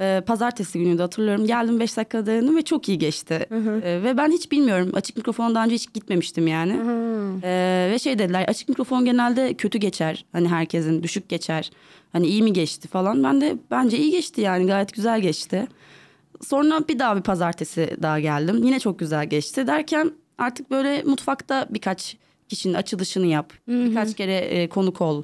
Ee, 0.00 0.22
pazartesi 0.26 0.78
günü 0.78 0.98
de 0.98 1.02
hatırlıyorum. 1.02 1.46
Geldim 1.46 1.80
5 1.80 1.96
dakika 1.96 2.26
denedim 2.26 2.56
ve 2.56 2.62
çok 2.62 2.88
iyi 2.88 2.98
geçti. 2.98 3.46
Ee, 3.84 4.02
ve 4.02 4.16
ben 4.16 4.30
hiç 4.30 4.52
bilmiyorum. 4.52 4.90
Açık 4.94 5.16
mikrofona 5.16 5.54
daha 5.54 5.64
önce 5.64 5.74
hiç 5.74 5.92
gitmemiştim 5.94 6.46
yani. 6.46 6.72
Ee, 7.42 7.88
ve 7.92 7.98
şey 7.98 8.18
dediler 8.18 8.44
açık 8.48 8.68
mikrofon 8.68 9.04
genelde 9.04 9.54
kötü 9.54 9.78
geçer. 9.78 10.24
Hani 10.32 10.48
herkesin 10.48 11.02
düşük 11.02 11.28
geçer. 11.28 11.70
Hani 12.12 12.26
iyi 12.26 12.42
mi 12.42 12.52
geçti 12.52 12.88
falan. 12.88 13.24
Ben 13.24 13.40
de 13.40 13.56
bence 13.70 13.98
iyi 13.98 14.10
geçti 14.10 14.40
yani 14.40 14.66
gayet 14.66 14.92
güzel 14.94 15.20
geçti. 15.20 15.66
Sonra 16.42 16.88
bir 16.88 16.98
daha 16.98 17.16
bir 17.16 17.22
pazartesi 17.22 17.96
daha 18.02 18.20
geldim. 18.20 18.62
Yine 18.64 18.80
çok 18.80 18.98
güzel 18.98 19.26
geçti. 19.26 19.66
Derken 19.66 20.10
artık 20.38 20.70
böyle 20.70 21.02
mutfakta 21.02 21.66
birkaç 21.70 22.16
kişinin 22.48 22.74
açılışını 22.74 23.26
yap. 23.26 23.52
Birkaç 23.90 24.14
kere 24.14 24.34
e, 24.36 24.68
konuk 24.68 25.00
ol. 25.00 25.22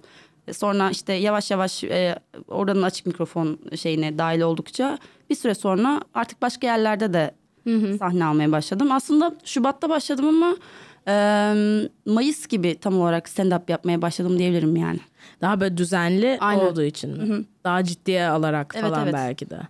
Sonra 0.53 0.91
işte 0.91 1.13
yavaş 1.13 1.51
yavaş 1.51 1.85
e, 1.85 2.19
oranın 2.49 2.83
açık 2.83 3.07
mikrofon 3.07 3.59
şeyine 3.77 4.19
dahil 4.19 4.41
oldukça 4.41 4.99
bir 5.31 5.35
süre 5.35 5.55
sonra 5.55 6.03
artık 6.15 6.43
başka 6.43 6.67
yerlerde 6.67 7.13
de 7.13 7.35
sahne 7.99 8.25
almaya 8.25 8.53
başladım. 8.53 8.93
Aslında 8.93 9.35
Şubat'ta 9.45 9.89
başladım 9.89 10.29
ama 10.29 10.57
e, 11.09 11.15
Mayıs 12.07 12.47
gibi 12.47 12.79
tam 12.81 13.01
olarak 13.01 13.29
stand-up 13.29 13.71
yapmaya 13.71 14.03
başladım 14.03 14.39
diyebilirim 14.39 14.77
yani. 14.77 15.01
Daha 15.41 15.61
böyle 15.61 15.77
düzenli 15.77 16.39
Aynen. 16.41 16.65
olduğu 16.65 16.83
için 16.83 17.11
mi? 17.29 17.45
Daha 17.65 17.85
ciddiye 17.85 18.27
alarak 18.27 18.73
Evet, 18.77 18.85
falan 18.91 19.03
evet. 19.05 19.15
belki 19.15 19.51
de. 19.51 19.61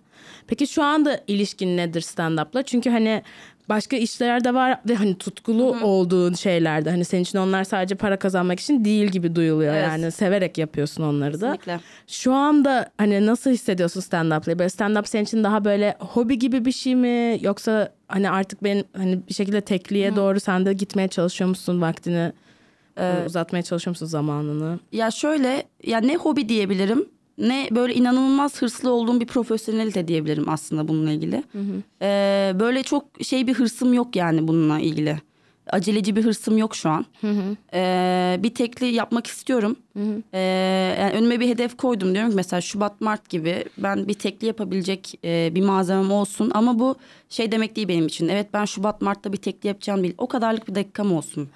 Peki 0.47 0.67
şu 0.67 0.83
anda 0.83 1.19
ilişkin 1.27 1.77
nedir 1.77 2.01
stand-up'la? 2.01 2.63
Çünkü 2.63 2.89
hani 2.89 3.23
başka 3.69 3.95
işler 3.97 4.43
de 4.43 4.53
var 4.53 4.79
ve 4.89 4.95
hani 4.95 5.17
tutkulu 5.17 5.77
olduğun 5.81 6.33
şeylerde 6.33 6.89
hani 6.89 7.05
senin 7.05 7.21
için 7.23 7.37
onlar 7.37 7.63
sadece 7.63 7.95
para 7.95 8.17
kazanmak 8.19 8.59
için 8.59 8.85
değil 8.85 9.05
gibi 9.07 9.35
duyuluyor 9.35 9.73
Evet. 9.73 9.87
yani 9.87 10.11
severek 10.11 10.57
yapıyorsun 10.57 11.03
onları 11.03 11.33
da. 11.41 11.51
Kesinlikle. 11.51 11.79
Şu 12.07 12.33
anda 12.33 12.89
hani 12.97 13.25
nasıl 13.25 13.51
hissediyorsun 13.51 14.01
stand-up'la? 14.01 14.59
Böyle 14.59 14.69
stand-up 14.69 15.07
senin 15.07 15.23
için 15.23 15.43
daha 15.43 15.65
böyle 15.65 15.95
hobi 15.99 16.39
gibi 16.39 16.65
bir 16.65 16.71
şey 16.71 16.95
mi 16.95 17.37
yoksa 17.41 17.89
hani 18.07 18.29
artık 18.29 18.63
ben 18.63 18.83
hani 18.97 19.19
bir 19.29 19.33
şekilde 19.33 19.61
tekliğe 19.61 20.15
doğru 20.15 20.39
sen 20.39 20.65
de 20.65 20.73
gitmeye 20.73 21.07
çalışıyor 21.07 21.49
musun 21.49 21.81
vaktini? 21.81 22.31
Ee, 22.97 23.23
uzatmaya 23.25 23.61
çalışıyor 23.63 23.91
musun 23.91 24.05
zamanını? 24.05 24.79
Ya 24.91 25.11
şöyle 25.11 25.63
ya 25.83 25.99
ne 25.99 26.15
hobi 26.15 26.49
diyebilirim 26.49 27.05
ne 27.37 27.67
böyle 27.71 27.93
inanılmaz 27.93 28.61
hırslı 28.61 28.91
olduğum 28.91 29.19
bir 29.19 29.27
profesyonelite 29.27 30.07
diyebilirim 30.07 30.49
aslında 30.49 30.87
bununla 30.87 31.11
ilgili. 31.11 31.43
Ee, 32.01 32.51
böyle 32.59 32.83
çok 32.83 33.05
şey 33.23 33.47
bir 33.47 33.53
hırsım 33.53 33.93
yok 33.93 34.15
yani 34.15 34.47
bununla 34.47 34.79
ilgili. 34.79 35.17
Aceleci 35.69 36.15
bir 36.15 36.23
hırsım 36.23 36.57
yok 36.57 36.75
şu 36.75 36.89
an. 36.89 37.05
Ee, 37.73 38.39
bir 38.43 38.53
tekli 38.53 38.85
yapmak 38.85 39.27
istiyorum. 39.27 39.75
Ee, 40.33 40.39
yani 40.99 41.11
önüme 41.13 41.39
bir 41.39 41.47
hedef 41.49 41.77
koydum 41.77 42.13
diyorum 42.13 42.29
ki 42.29 42.35
mesela 42.35 42.61
Şubat 42.61 43.01
Mart 43.01 43.29
gibi 43.29 43.63
ben 43.77 44.07
bir 44.07 44.13
tekli 44.13 44.47
yapabilecek 44.47 45.19
e, 45.23 45.51
bir 45.55 45.61
malzemem 45.61 46.11
olsun. 46.11 46.51
Ama 46.53 46.79
bu 46.79 46.95
şey 47.29 47.51
demek 47.51 47.75
değil 47.75 47.87
benim 47.87 48.07
için. 48.07 48.27
Evet 48.27 48.47
ben 48.53 48.65
Şubat 48.65 49.01
Mart'ta 49.01 49.33
bir 49.33 49.37
tekli 49.37 49.67
yapacağım 49.67 50.03
değil. 50.03 50.15
O 50.17 50.27
kadarlık 50.27 50.67
bir 50.67 50.75
dakikam 50.75 51.13
olsun. 51.13 51.49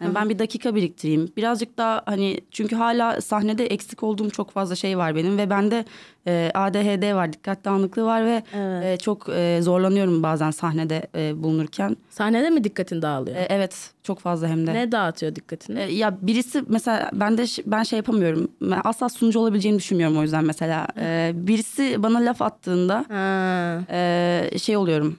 Yani 0.00 0.14
ben 0.14 0.28
bir 0.30 0.38
dakika 0.38 0.74
biriktireyim. 0.74 1.28
Birazcık 1.36 1.78
daha 1.78 2.02
hani 2.06 2.40
çünkü 2.50 2.76
hala 2.76 3.20
sahnede 3.20 3.66
eksik 3.66 4.02
olduğum 4.02 4.30
çok 4.30 4.50
fazla 4.50 4.74
şey 4.76 4.98
var 4.98 5.16
benim 5.16 5.38
ve 5.38 5.50
bende 5.50 5.84
e, 6.26 6.50
ADHD 6.54 7.14
var, 7.14 7.32
dikkat 7.32 7.64
dağınıklığı 7.64 8.04
var 8.04 8.24
ve 8.26 8.42
e, 8.84 8.96
çok 8.96 9.28
e, 9.28 9.58
zorlanıyorum 9.62 10.22
bazen 10.22 10.50
sahnede 10.50 11.06
e, 11.14 11.42
bulunurken. 11.42 11.96
Sahnede 12.10 12.50
mi 12.50 12.64
dikkatin 12.64 13.02
dağılıyor? 13.02 13.36
E, 13.36 13.46
evet, 13.48 13.90
çok 14.02 14.18
fazla 14.18 14.48
hem 14.48 14.66
de. 14.66 14.74
Ne 14.74 14.92
dağıtıyor 14.92 15.34
dikkatini? 15.34 15.78
E, 15.80 15.92
ya 15.92 16.18
birisi 16.22 16.62
mesela 16.68 17.10
ben 17.12 17.38
de 17.38 17.46
ş- 17.46 17.62
ben 17.78 17.82
şey 17.82 17.96
yapamıyorum. 17.96 18.48
Ben 18.60 18.80
asla 18.84 19.08
sunucu 19.08 19.40
olabileceğini 19.40 19.78
düşünmüyorum 19.78 20.18
o 20.18 20.22
yüzden 20.22 20.44
mesela. 20.44 20.86
E, 21.00 21.32
birisi 21.34 22.02
bana 22.02 22.18
laf 22.18 22.42
attığında 22.42 23.04
Ha. 23.08 23.80
e, 23.90 24.58
şey 24.58 24.76
oluyorum. 24.76 25.18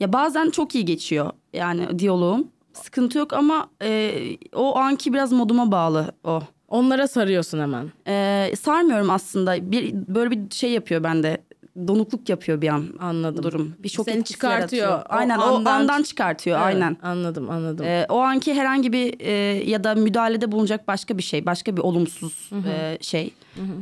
Ya 0.00 0.12
bazen 0.12 0.50
çok 0.50 0.74
iyi 0.74 0.84
geçiyor 0.84 1.30
yani 1.52 1.98
diyaloğum. 1.98 2.48
Sıkıntı 2.72 3.18
yok 3.18 3.32
ama 3.32 3.68
e, 3.82 4.12
o 4.54 4.76
anki 4.76 5.12
biraz 5.12 5.32
moduma 5.32 5.72
bağlı 5.72 6.12
o. 6.24 6.40
Onlara 6.68 7.08
sarıyorsun 7.08 7.58
hemen. 7.60 7.92
E, 8.08 8.50
sarmıyorum 8.60 9.10
aslında. 9.10 9.70
Bir 9.70 9.94
böyle 9.94 10.30
bir 10.30 10.38
şey 10.50 10.70
yapıyor 10.70 11.02
bende. 11.02 11.38
Donukluk 11.88 12.28
yapıyor 12.28 12.60
bir 12.60 12.68
an. 12.68 12.84
Anladım. 13.00 13.42
Durum. 13.42 13.74
Bir 13.78 13.88
şok 13.88 14.04
Seni 14.10 14.24
çıkartıyor. 14.24 14.82
yaratıyor. 14.82 15.10
O 15.10 15.14
Aynen 15.18 15.38
o 15.38 15.42
andan- 15.42 15.80
andan, 15.80 16.02
çıkartıyor. 16.02 16.56
Evet, 16.56 16.66
Aynen. 16.66 16.96
Anladım 17.02 17.50
anladım. 17.50 17.86
Ee, 17.86 18.06
o 18.08 18.18
anki 18.18 18.54
herhangi 18.54 18.92
bir 18.92 19.14
e, 19.20 19.30
ya 19.70 19.84
da 19.84 19.94
müdahalede 19.94 20.52
bulunacak 20.52 20.88
başka 20.88 21.18
bir 21.18 21.22
şey, 21.22 21.46
başka 21.46 21.76
bir 21.76 21.82
olumsuz 21.82 22.50
e, 22.66 22.98
şey 23.00 23.30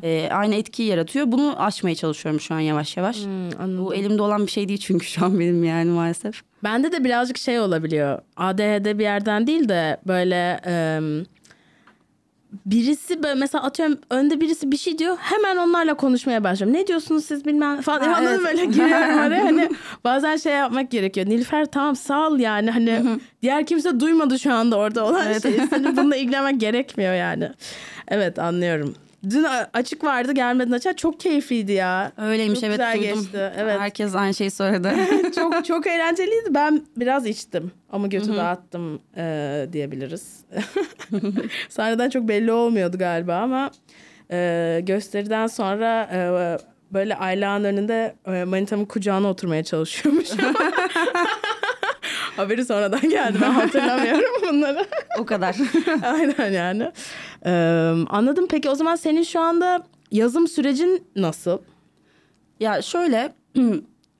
e, 0.02 0.28
aynı 0.32 0.54
etkiyi 0.54 0.88
yaratıyor. 0.88 1.32
Bunu 1.32 1.54
aşmaya 1.62 1.94
çalışıyorum 1.94 2.40
şu 2.40 2.54
an 2.54 2.60
yavaş 2.60 2.96
yavaş. 2.96 3.24
Anladım. 3.60 3.84
Bu 3.86 3.94
elimde 3.94 4.22
olan 4.22 4.46
bir 4.46 4.50
şey 4.50 4.68
değil 4.68 4.78
çünkü 4.78 5.06
şu 5.06 5.24
an 5.24 5.40
benim 5.40 5.64
yani 5.64 5.90
maalesef. 5.90 6.42
Bende 6.64 6.92
de 6.92 7.04
birazcık 7.04 7.38
şey 7.38 7.60
olabiliyor. 7.60 8.18
ADHD 8.36 8.98
bir 8.98 9.04
yerden 9.04 9.46
değil 9.46 9.68
de 9.68 9.96
böyle 10.06 10.60
em, 10.64 11.24
birisi 12.66 13.22
böyle 13.22 13.34
mesela 13.34 13.64
atıyorum 13.64 13.98
önde 14.10 14.40
birisi 14.40 14.72
bir 14.72 14.76
şey 14.76 14.98
diyor 14.98 15.16
hemen 15.20 15.56
onlarla 15.56 15.94
konuşmaya 15.94 16.44
başlıyorum. 16.44 16.78
Ne 16.78 16.86
diyorsunuz 16.86 17.24
siz 17.24 17.44
bilmem 17.44 17.80
falan. 17.80 18.00
Ha, 18.00 18.16
Anladın 18.16 18.34
evet. 18.34 18.44
böyle 18.44 18.64
giriyorum 18.64 19.18
oraya 19.26 19.44
hani 19.44 19.68
bazen 20.04 20.36
şey 20.36 20.52
yapmak 20.52 20.90
gerekiyor. 20.90 21.26
Nilüfer 21.26 21.64
tamam 21.66 21.96
sağ 21.96 22.28
ol 22.28 22.38
yani 22.38 22.70
hani 22.70 23.02
diğer 23.42 23.66
kimse 23.66 24.00
duymadı 24.00 24.38
şu 24.38 24.52
anda 24.52 24.76
orada 24.76 25.04
olan 25.06 25.26
Evet. 25.26 25.42
şeyi. 25.42 25.60
Senin 25.70 25.96
bununla 25.96 26.16
ilgilenmek 26.22 26.60
gerekmiyor 26.60 27.14
yani. 27.14 27.50
Evet 28.08 28.38
anlıyorum. 28.38 28.94
Dün 29.30 29.46
açık 29.72 30.04
vardı 30.04 30.32
gelmedin 30.32 30.72
açığa 30.72 30.96
çok 30.96 31.20
keyifliydi 31.20 31.72
ya. 31.72 32.12
Öyleymiş 32.16 32.60
Çok 32.60 32.68
evet 32.68 32.78
güzel 32.78 32.98
duydum. 32.98 33.20
geçti, 33.22 33.52
evet. 33.56 33.80
Herkes 33.80 34.14
aynı 34.14 34.34
şeyi 34.34 34.50
söyledi. 34.50 34.94
çok 35.34 35.64
çok 35.64 35.86
eğlenceliydi. 35.86 36.54
Ben 36.54 36.82
biraz 36.96 37.26
içtim 37.26 37.70
ama 37.92 38.06
götü 38.06 38.36
dağıttım 38.36 39.00
e, 39.16 39.66
diyebiliriz. 39.72 40.44
Sahneden 41.68 42.10
çok 42.10 42.28
belli 42.28 42.52
olmuyordu 42.52 42.98
galiba 42.98 43.36
ama 43.36 43.70
e, 44.30 44.80
gösteriden 44.82 45.46
sonra 45.46 46.08
e, 46.12 46.18
böyle 46.92 47.16
Ayla'nın 47.16 47.64
önünde 47.64 48.14
e, 48.26 48.44
manitamın 48.44 48.84
kucağına 48.84 49.28
oturmaya 49.28 49.64
çalışıyormuşum. 49.64 50.38
Haberi 52.36 52.64
sonradan 52.64 53.10
geldi. 53.10 53.38
Ben 53.42 53.50
hatırlamıyorum 53.50 54.42
bunları. 54.50 54.86
o 55.18 55.24
kadar. 55.26 55.56
Aynen 56.02 56.52
yani. 56.52 56.92
E, 57.46 57.50
anladım. 58.08 58.46
Peki 58.50 58.70
o 58.70 58.74
zaman 58.74 58.96
senin 58.96 59.22
şu 59.22 59.40
anda 59.40 59.82
yazım 60.10 60.48
sürecin 60.48 61.06
nasıl? 61.16 61.58
ya 62.60 62.82
şöyle 62.82 63.32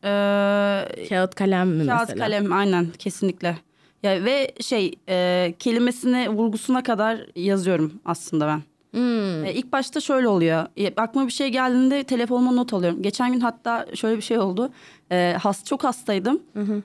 e, 0.05 1.09
Kağıt 1.09 1.35
kalem 1.35 1.69
mi 1.69 1.87
Kağıt 1.87 2.09
mesela? 2.09 2.25
kalem 2.25 2.53
aynen 2.53 2.87
kesinlikle. 2.99 3.57
Ya 4.03 4.25
ve 4.25 4.53
şey 4.61 4.95
e, 5.09 5.55
kelimesine 5.59 6.29
vurgusuna 6.29 6.83
kadar 6.83 7.19
yazıyorum 7.37 7.93
aslında 8.05 8.47
ben. 8.47 8.63
Hmm. 8.93 9.45
E, 9.45 9.53
ilk 9.55 9.73
başta 9.73 10.01
şöyle 10.01 10.29
oluyor. 10.29 10.67
E, 10.77 10.95
aklıma 10.97 11.27
bir 11.27 11.33
şey 11.33 11.49
geldiğinde 11.49 12.05
telefonuma 12.05 12.53
not 12.53 12.73
alıyorum. 12.75 13.03
Geçen 13.03 13.33
gün 13.33 13.41
hatta 13.41 13.87
şöyle 13.95 14.17
bir 14.17 14.23
şey 14.23 14.39
oldu. 14.39 14.71
E, 15.13 15.37
has 15.43 15.65
çok 15.65 15.85
hastaydım. 15.85 16.43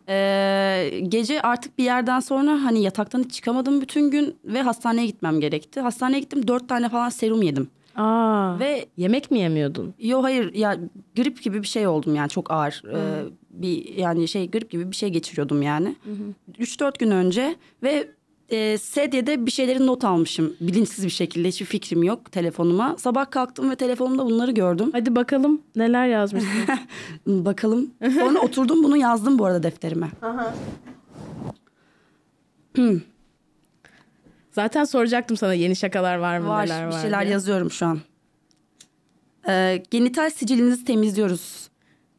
E, 0.10 1.00
gece 1.08 1.42
artık 1.42 1.78
bir 1.78 1.84
yerden 1.84 2.20
sonra 2.20 2.52
hani 2.64 2.82
yataktan 2.84 3.24
hiç 3.24 3.32
çıkamadım 3.32 3.82
bütün 3.82 4.12
gün 4.12 4.36
ve 4.46 4.62
hastaneye 4.62 5.06
gitmem 5.06 5.40
gerekti. 5.40 5.82
Hastaneye 5.82 6.20
gittim 6.20 6.48
dört 6.48 6.70
tane 6.70 6.90
falan 6.90 7.10
serum 7.10 7.42
yedim. 7.42 7.70
Aa, 7.96 8.60
Ve 8.60 8.86
yemek 8.98 9.32
mi 9.32 9.40
yemiyordun? 9.40 9.94
Yo 10.00 10.24
hayır 10.24 10.54
ya 10.54 10.78
grip 11.16 11.44
gibi 11.44 11.62
bir 11.62 11.68
şey 11.68 11.88
oldum 11.88 12.16
yani 12.16 12.30
çok 12.30 12.52
ağır 12.52 12.82
Ee, 12.94 13.24
bir 13.50 13.96
yani 13.96 14.28
şey 14.28 14.52
grip 14.52 14.70
gibi 14.70 14.92
bir 14.92 14.96
şey 14.96 15.10
geçiriyordum 15.10 15.62
yani. 15.62 15.96
3-4 16.60 17.00
gün 17.00 17.12
önce 17.12 17.56
ve 17.84 18.08
e, 18.50 18.78
sedyede 18.78 19.46
bir 19.46 19.52
şeylerin 19.52 19.88
not 19.88 20.04
almışım 20.04 20.54
bilinçsiz 20.62 21.06
bir 21.06 21.10
şekilde 21.10 21.48
hiçbir 21.48 21.66
fikrim 21.66 22.04
yok 22.04 22.32
telefonuma. 22.32 22.98
Sabah 22.98 23.32
kalktım 23.32 23.72
ve 23.72 23.76
telefonumda 23.76 24.26
bunları 24.26 24.52
gördüm. 24.52 24.90
Hadi 24.92 25.16
bakalım 25.16 25.62
neler 25.76 26.08
yazmışsın. 26.08 26.50
Bakalım. 27.46 27.92
Sonra 28.14 28.40
oturdum 28.40 28.84
bunu 28.84 28.98
yazdım 28.98 29.40
bu 29.40 29.46
arada 29.46 29.64
defterime. 29.64 30.10
Zaten 34.52 34.84
soracaktım 34.84 35.38
sana 35.38 35.54
yeni 35.54 35.76
şakalar 35.76 36.18
var 36.18 36.38
mı 36.40 36.48
Var 36.48 36.66
neler 36.66 36.88
bir 36.88 36.96
şeyler 36.96 37.22
diye. 37.22 37.32
yazıyorum 37.32 37.72
şu 37.72 37.86
an. 37.86 38.00
Ee, 39.50 39.84
genital 39.92 40.30
sicilinizi 40.30 40.86
temizliyoruz. 40.86 41.70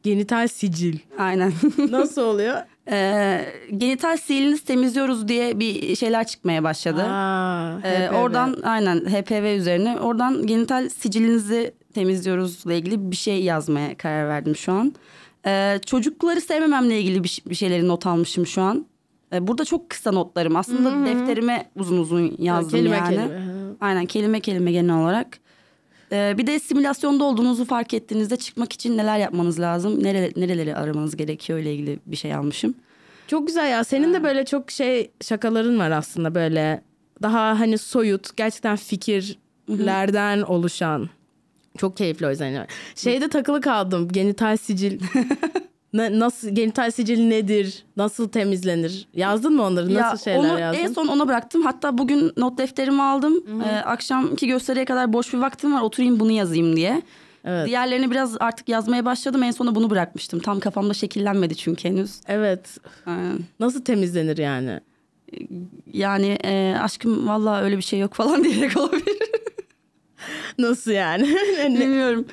Genital 0.03 0.47
sicil. 0.47 0.97
Aynen. 1.17 1.53
Nasıl 1.89 2.21
oluyor? 2.21 2.57
Ee, 2.91 3.45
genital 3.77 4.17
silinizi 4.17 4.65
temizliyoruz 4.65 5.27
diye 5.27 5.59
bir 5.59 5.95
şeyler 5.95 6.27
çıkmaya 6.27 6.63
başladı. 6.63 7.03
Aa, 7.03 7.79
HPV. 7.79 8.15
oradan 8.15 8.55
aynen 8.63 8.99
HPV 8.99 9.57
üzerine 9.57 9.97
oradan 9.99 10.47
genital 10.47 10.89
sicilinizi 10.89 11.73
temizliyoruzla 11.93 12.73
ilgili 12.73 13.11
bir 13.11 13.15
şey 13.15 13.43
yazmaya 13.43 13.97
karar 13.97 14.27
verdim 14.27 14.55
şu 14.55 14.71
an. 14.71 14.93
Ee, 15.45 15.79
çocukları 15.85 16.41
sevmememle 16.41 16.99
ilgili 16.99 17.23
bir, 17.23 17.41
bir 17.49 17.55
şeyleri 17.55 17.87
not 17.87 18.05
almışım 18.07 18.47
şu 18.47 18.61
an. 18.61 18.85
Ee, 19.33 19.47
burada 19.47 19.65
çok 19.65 19.89
kısa 19.89 20.11
notlarım. 20.11 20.55
Aslında 20.55 21.05
defterime 21.05 21.69
uzun 21.75 21.97
uzun 21.97 22.35
yazdım 22.39 22.79
kelime 22.79 22.95
yani. 22.95 23.15
kelime. 23.15 23.41
Aynen 23.81 24.05
kelime 24.05 24.39
kelime 24.39 24.71
genel 24.71 24.95
olarak. 24.95 25.39
Ee, 26.11 26.35
bir 26.37 26.47
de 26.47 26.59
simülasyonda 26.59 27.23
olduğunuzu 27.23 27.65
fark 27.65 27.93
ettiğinizde 27.93 28.37
çıkmak 28.37 28.73
için 28.73 28.97
neler 28.97 29.17
yapmanız 29.17 29.59
lazım, 29.59 30.03
nere, 30.03 30.31
nereleri 30.35 30.75
aramanız 30.75 31.15
gerekiyor 31.15 31.59
ile 31.59 31.73
ilgili 31.73 31.99
bir 32.05 32.15
şey 32.15 32.35
almışım. 32.35 32.75
Çok 33.27 33.47
güzel 33.47 33.71
ya. 33.71 33.83
Senin 33.83 34.13
de 34.13 34.23
böyle 34.23 34.45
çok 34.45 34.71
şey 34.71 35.11
şakaların 35.21 35.79
var 35.79 35.91
aslında 35.91 36.35
böyle 36.35 36.81
daha 37.21 37.59
hani 37.59 37.77
soyut 37.77 38.37
gerçekten 38.37 38.75
fikirlerden 38.75 40.41
oluşan. 40.41 41.09
Çok 41.77 41.97
keyifli 41.97 42.27
o 42.27 42.29
yüzden. 42.29 42.67
Şeyde 42.95 43.29
takılı 43.29 43.61
kaldım. 43.61 44.07
Genital 44.07 44.57
sicil. 44.57 44.99
Ne, 45.93 46.19
nasıl 46.19 46.49
genital 46.49 46.91
sicil 46.91 47.19
nedir? 47.27 47.83
Nasıl 47.97 48.29
temizlenir? 48.29 49.07
Yazdın 49.13 49.53
mı 49.55 49.63
onları? 49.63 49.93
Nasıl 49.93 50.11
Ya 50.11 50.17
şeyler 50.17 50.39
onu 50.53 50.59
yazdın? 50.59 50.79
en 50.83 50.87
son 50.93 51.07
ona 51.07 51.27
bıraktım. 51.27 51.61
Hatta 51.61 51.97
bugün 51.97 52.31
not 52.37 52.57
defterimi 52.57 53.01
aldım. 53.01 53.43
Ee, 53.65 53.75
akşamki 53.77 54.47
gösteriye 54.47 54.85
kadar 54.85 55.13
boş 55.13 55.33
bir 55.33 55.37
vaktim 55.37 55.73
var. 55.73 55.81
Oturayım 55.81 56.19
bunu 56.19 56.31
yazayım 56.31 56.75
diye. 56.75 57.01
Evet. 57.45 57.67
Diğerlerini 57.67 58.11
biraz 58.11 58.37
artık 58.39 58.69
yazmaya 58.69 59.05
başladım. 59.05 59.43
En 59.43 59.51
sona 59.51 59.75
bunu 59.75 59.89
bırakmıştım. 59.89 60.39
Tam 60.39 60.59
kafamda 60.59 60.93
şekillenmedi 60.93 61.55
çünkü 61.55 61.89
henüz. 61.89 62.11
Evet. 62.27 62.77
Aynen. 63.05 63.39
Nasıl 63.59 63.81
temizlenir 63.83 64.37
yani? 64.37 64.79
Yani 65.93 66.37
e, 66.43 66.75
aşkım 66.81 67.27
valla 67.27 67.61
öyle 67.61 67.77
bir 67.77 67.81
şey 67.81 67.99
yok 67.99 68.13
falan 68.13 68.43
diyerek 68.43 68.77
olabilir. 68.77 69.17
Nasıl 70.59 70.91
yani? 70.91 71.23
Bilmiyorum. 71.65 72.25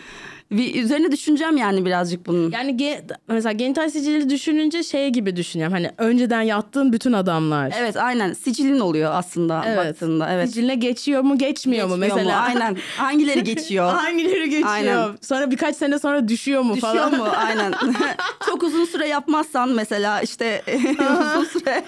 Bir 0.51 0.83
üzerine 0.83 1.13
düşüneceğim 1.13 1.57
yani 1.57 1.85
birazcık 1.87 2.27
bunun. 2.27 2.51
yani 2.51 2.71
ge- 2.73 3.01
mesela 3.29 3.53
genital 3.53 3.91
sicili 3.91 4.31
düşününce 4.31 4.83
şey 4.83 5.09
gibi 5.11 5.37
düşünüyorum. 5.37 5.75
Hani 5.75 5.91
önceden 5.99 6.43
yattığın 6.43 6.93
bütün 6.93 7.13
adamlar. 7.13 7.73
Evet 7.79 7.97
aynen 7.97 8.33
sicilin 8.33 8.81
oluyor 8.81 9.11
aslında 9.15 9.65
baktığında. 9.77 10.29
Evet. 10.33 10.49
Siciline 10.49 10.75
geçiyor 10.75 11.23
mu 11.23 11.39
geçmiyor, 11.39 11.87
mu 11.89 11.95
Geçmiyor 11.95 12.17
mesela? 12.17 12.41
Aynen. 12.41 12.77
Hangileri 12.97 13.45
geçiyor? 13.45 13.93
Hangileri 13.95 14.51
geçiyor? 14.51 14.69
Aynen. 14.71 15.09
Sonra 15.23 15.51
birkaç 15.51 15.77
sene 15.77 15.99
sonra 15.99 16.29
düşüyor 16.29 16.63
mu 16.63 16.75
Düşüyor 16.75 16.95
falan? 16.95 17.17
mu? 17.17 17.27
Aynen. 17.37 17.75
Çok 18.47 18.63
uzun 18.63 18.85
süre 18.85 19.09
yapmazsan 19.09 19.69
mesela 19.69 20.21
işte 20.21 20.63
uzun 21.01 21.45
süre 21.45 21.85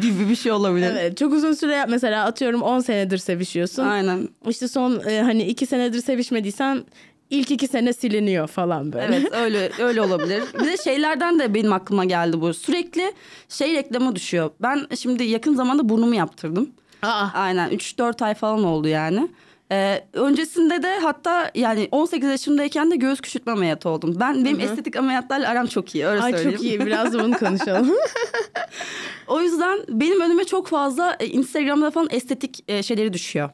gibi 0.00 0.28
bir 0.28 0.36
şey 0.36 0.52
olabilir. 0.52 0.90
Evet 0.92 1.16
çok 1.16 1.32
uzun 1.32 1.52
süre 1.52 1.74
yap 1.74 1.88
mesela 1.90 2.24
atıyorum 2.24 2.62
10 2.62 2.80
senedir 2.80 3.18
sevişiyorsun. 3.18 3.84
Aynen. 3.84 4.28
İşte 4.48 4.68
son 4.68 5.00
e, 5.08 5.22
hani 5.22 5.42
2 5.42 5.66
senedir 5.66 6.00
sevişmediysen 6.02 6.84
ilk 7.30 7.50
2 7.50 7.68
sene 7.68 7.92
siliniyor 7.92 8.46
falan 8.48 8.92
böyle. 8.92 9.16
Evet 9.16 9.32
öyle 9.34 9.70
öyle 9.78 10.02
olabilir. 10.02 10.42
Bir 10.60 10.64
de 10.66 10.76
şeylerden 10.76 11.38
de 11.38 11.54
benim 11.54 11.72
aklıma 11.72 12.04
geldi 12.04 12.40
bu. 12.40 12.54
Sürekli 12.54 13.12
şey 13.48 13.74
reklamı 13.74 14.16
düşüyor. 14.16 14.50
Ben 14.62 14.86
şimdi 14.98 15.24
yakın 15.24 15.54
zamanda 15.54 15.88
burnumu 15.88 16.14
yaptırdım. 16.14 16.70
Aa, 17.02 17.26
Aynen 17.34 17.70
3-4 17.70 18.24
ay 18.24 18.34
falan 18.34 18.64
oldu 18.64 18.88
yani. 18.88 19.28
Ee, 19.72 20.04
öncesinde 20.12 20.82
de 20.82 20.98
hatta 20.98 21.50
yani 21.54 21.88
18 21.90 22.28
yaşındayken 22.30 22.90
de 22.90 22.96
göğüs 22.96 23.20
küçültme 23.20 23.52
ameliyatı 23.52 23.88
oldum. 23.88 24.16
Ben 24.20 24.44
benim 24.44 24.60
estetik 24.60 24.96
ameliyatlarla 24.96 25.48
aram 25.48 25.66
çok 25.66 25.94
iyi 25.94 26.06
öyle 26.06 26.22
ay 26.22 26.32
söyleyeyim. 26.32 26.56
çok 26.56 26.64
iyi 26.64 26.86
biraz 26.86 27.12
da 27.12 27.24
bunu 27.24 27.38
konuşalım. 27.38 27.90
O 29.26 29.40
yüzden 29.40 29.78
benim 29.88 30.20
önüme 30.20 30.44
çok 30.44 30.68
fazla 30.68 31.16
e, 31.20 31.26
Instagram'da 31.26 31.90
falan 31.90 32.08
estetik 32.10 32.64
e, 32.68 32.82
şeyleri 32.82 33.12
düşüyor. 33.12 33.50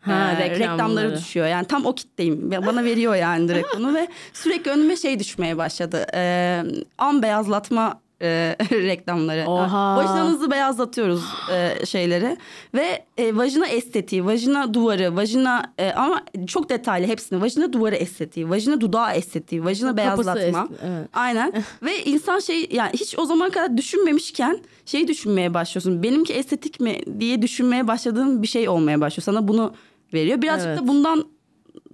Ha, 0.00 0.12
Ee, 0.12 0.40
reklamları. 0.40 0.60
reklamları 0.72 1.16
düşüyor. 1.16 1.46
Yani 1.46 1.66
tam 1.66 1.86
o 1.86 1.94
kitleyim. 1.94 2.50
Bana 2.66 2.84
veriyor 2.84 3.14
yani 3.14 3.48
direkt 3.48 3.68
bunu 3.76 3.94
ve 3.94 4.08
sürekli 4.32 4.70
önüme 4.70 4.96
şey 4.96 5.18
düşmeye 5.18 5.56
başladı. 5.56 6.06
Ee, 6.14 6.62
an 6.98 7.22
beyazlatma 7.22 8.00
e, 8.22 8.56
reklamları. 8.70 9.44
Oha. 9.50 9.96
Vajinanızı 9.96 10.50
beyazlatıyoruz 10.50 11.24
e, 11.52 11.86
şeyleri 11.86 12.36
ve 12.74 13.04
e, 13.18 13.36
vajina 13.36 13.66
estetiği, 13.66 14.24
vajina 14.24 14.74
duvarı, 14.74 15.16
vajina 15.16 15.72
e, 15.78 15.92
ama 15.92 16.22
çok 16.46 16.68
detaylı 16.70 17.06
hepsini. 17.06 17.40
Vajina 17.40 17.72
duvarı 17.72 17.94
estetiği, 17.94 18.50
vajina 18.50 18.80
dudağı 18.80 19.12
estetiği, 19.12 19.64
vajina 19.64 19.96
Kapısı 19.96 20.26
beyazlatma. 20.36 20.58
est- 20.58 20.78
evet. 20.86 21.08
Aynen. 21.14 21.52
ve 21.82 22.04
insan 22.04 22.38
şey 22.38 22.68
yani 22.72 22.90
hiç 22.92 23.18
o 23.18 23.24
zaman 23.24 23.50
kadar 23.50 23.76
düşünmemişken 23.76 24.58
şey 24.86 25.08
düşünmeye 25.08 25.54
başlıyorsun. 25.54 26.02
Benimki 26.02 26.32
estetik 26.32 26.80
mi 26.80 27.00
diye 27.20 27.42
düşünmeye 27.42 27.88
başladığın 27.88 28.42
bir 28.42 28.46
şey 28.46 28.68
olmaya 28.68 29.00
başlıyor. 29.00 29.22
Sana 29.24 29.48
bunu 29.48 29.74
veriyor. 30.14 30.42
Birazcık 30.42 30.68
Evet. 30.68 30.78
da 30.78 30.88
bundan 30.88 31.24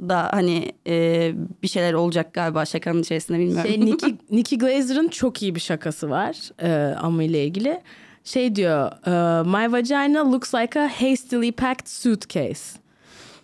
da 0.08 0.28
hani 0.32 0.72
e, 0.86 1.32
bir 1.62 1.68
şeyler 1.68 1.92
olacak 1.92 2.34
galiba 2.34 2.64
şakanın 2.64 3.02
içerisinde 3.02 3.38
bilmiyorum. 3.38 3.70
Şey 3.70 3.80
Nikki, 3.80 4.16
Nikki 4.30 4.58
Glazer'ın 4.58 5.08
çok 5.08 5.42
iyi 5.42 5.54
bir 5.54 5.60
şakası 5.60 6.10
var 6.10 6.36
e, 6.62 6.94
Amma 6.94 7.22
ile 7.22 7.44
ilgili. 7.44 7.80
Şey 8.24 8.56
diyor, 8.56 8.92
e, 9.06 9.42
my 9.42 9.72
vagina 9.72 10.32
looks 10.32 10.54
like 10.54 10.80
a 10.80 10.88
hastily 11.00 11.52
packed 11.52 11.86
suitcase. 11.86 12.78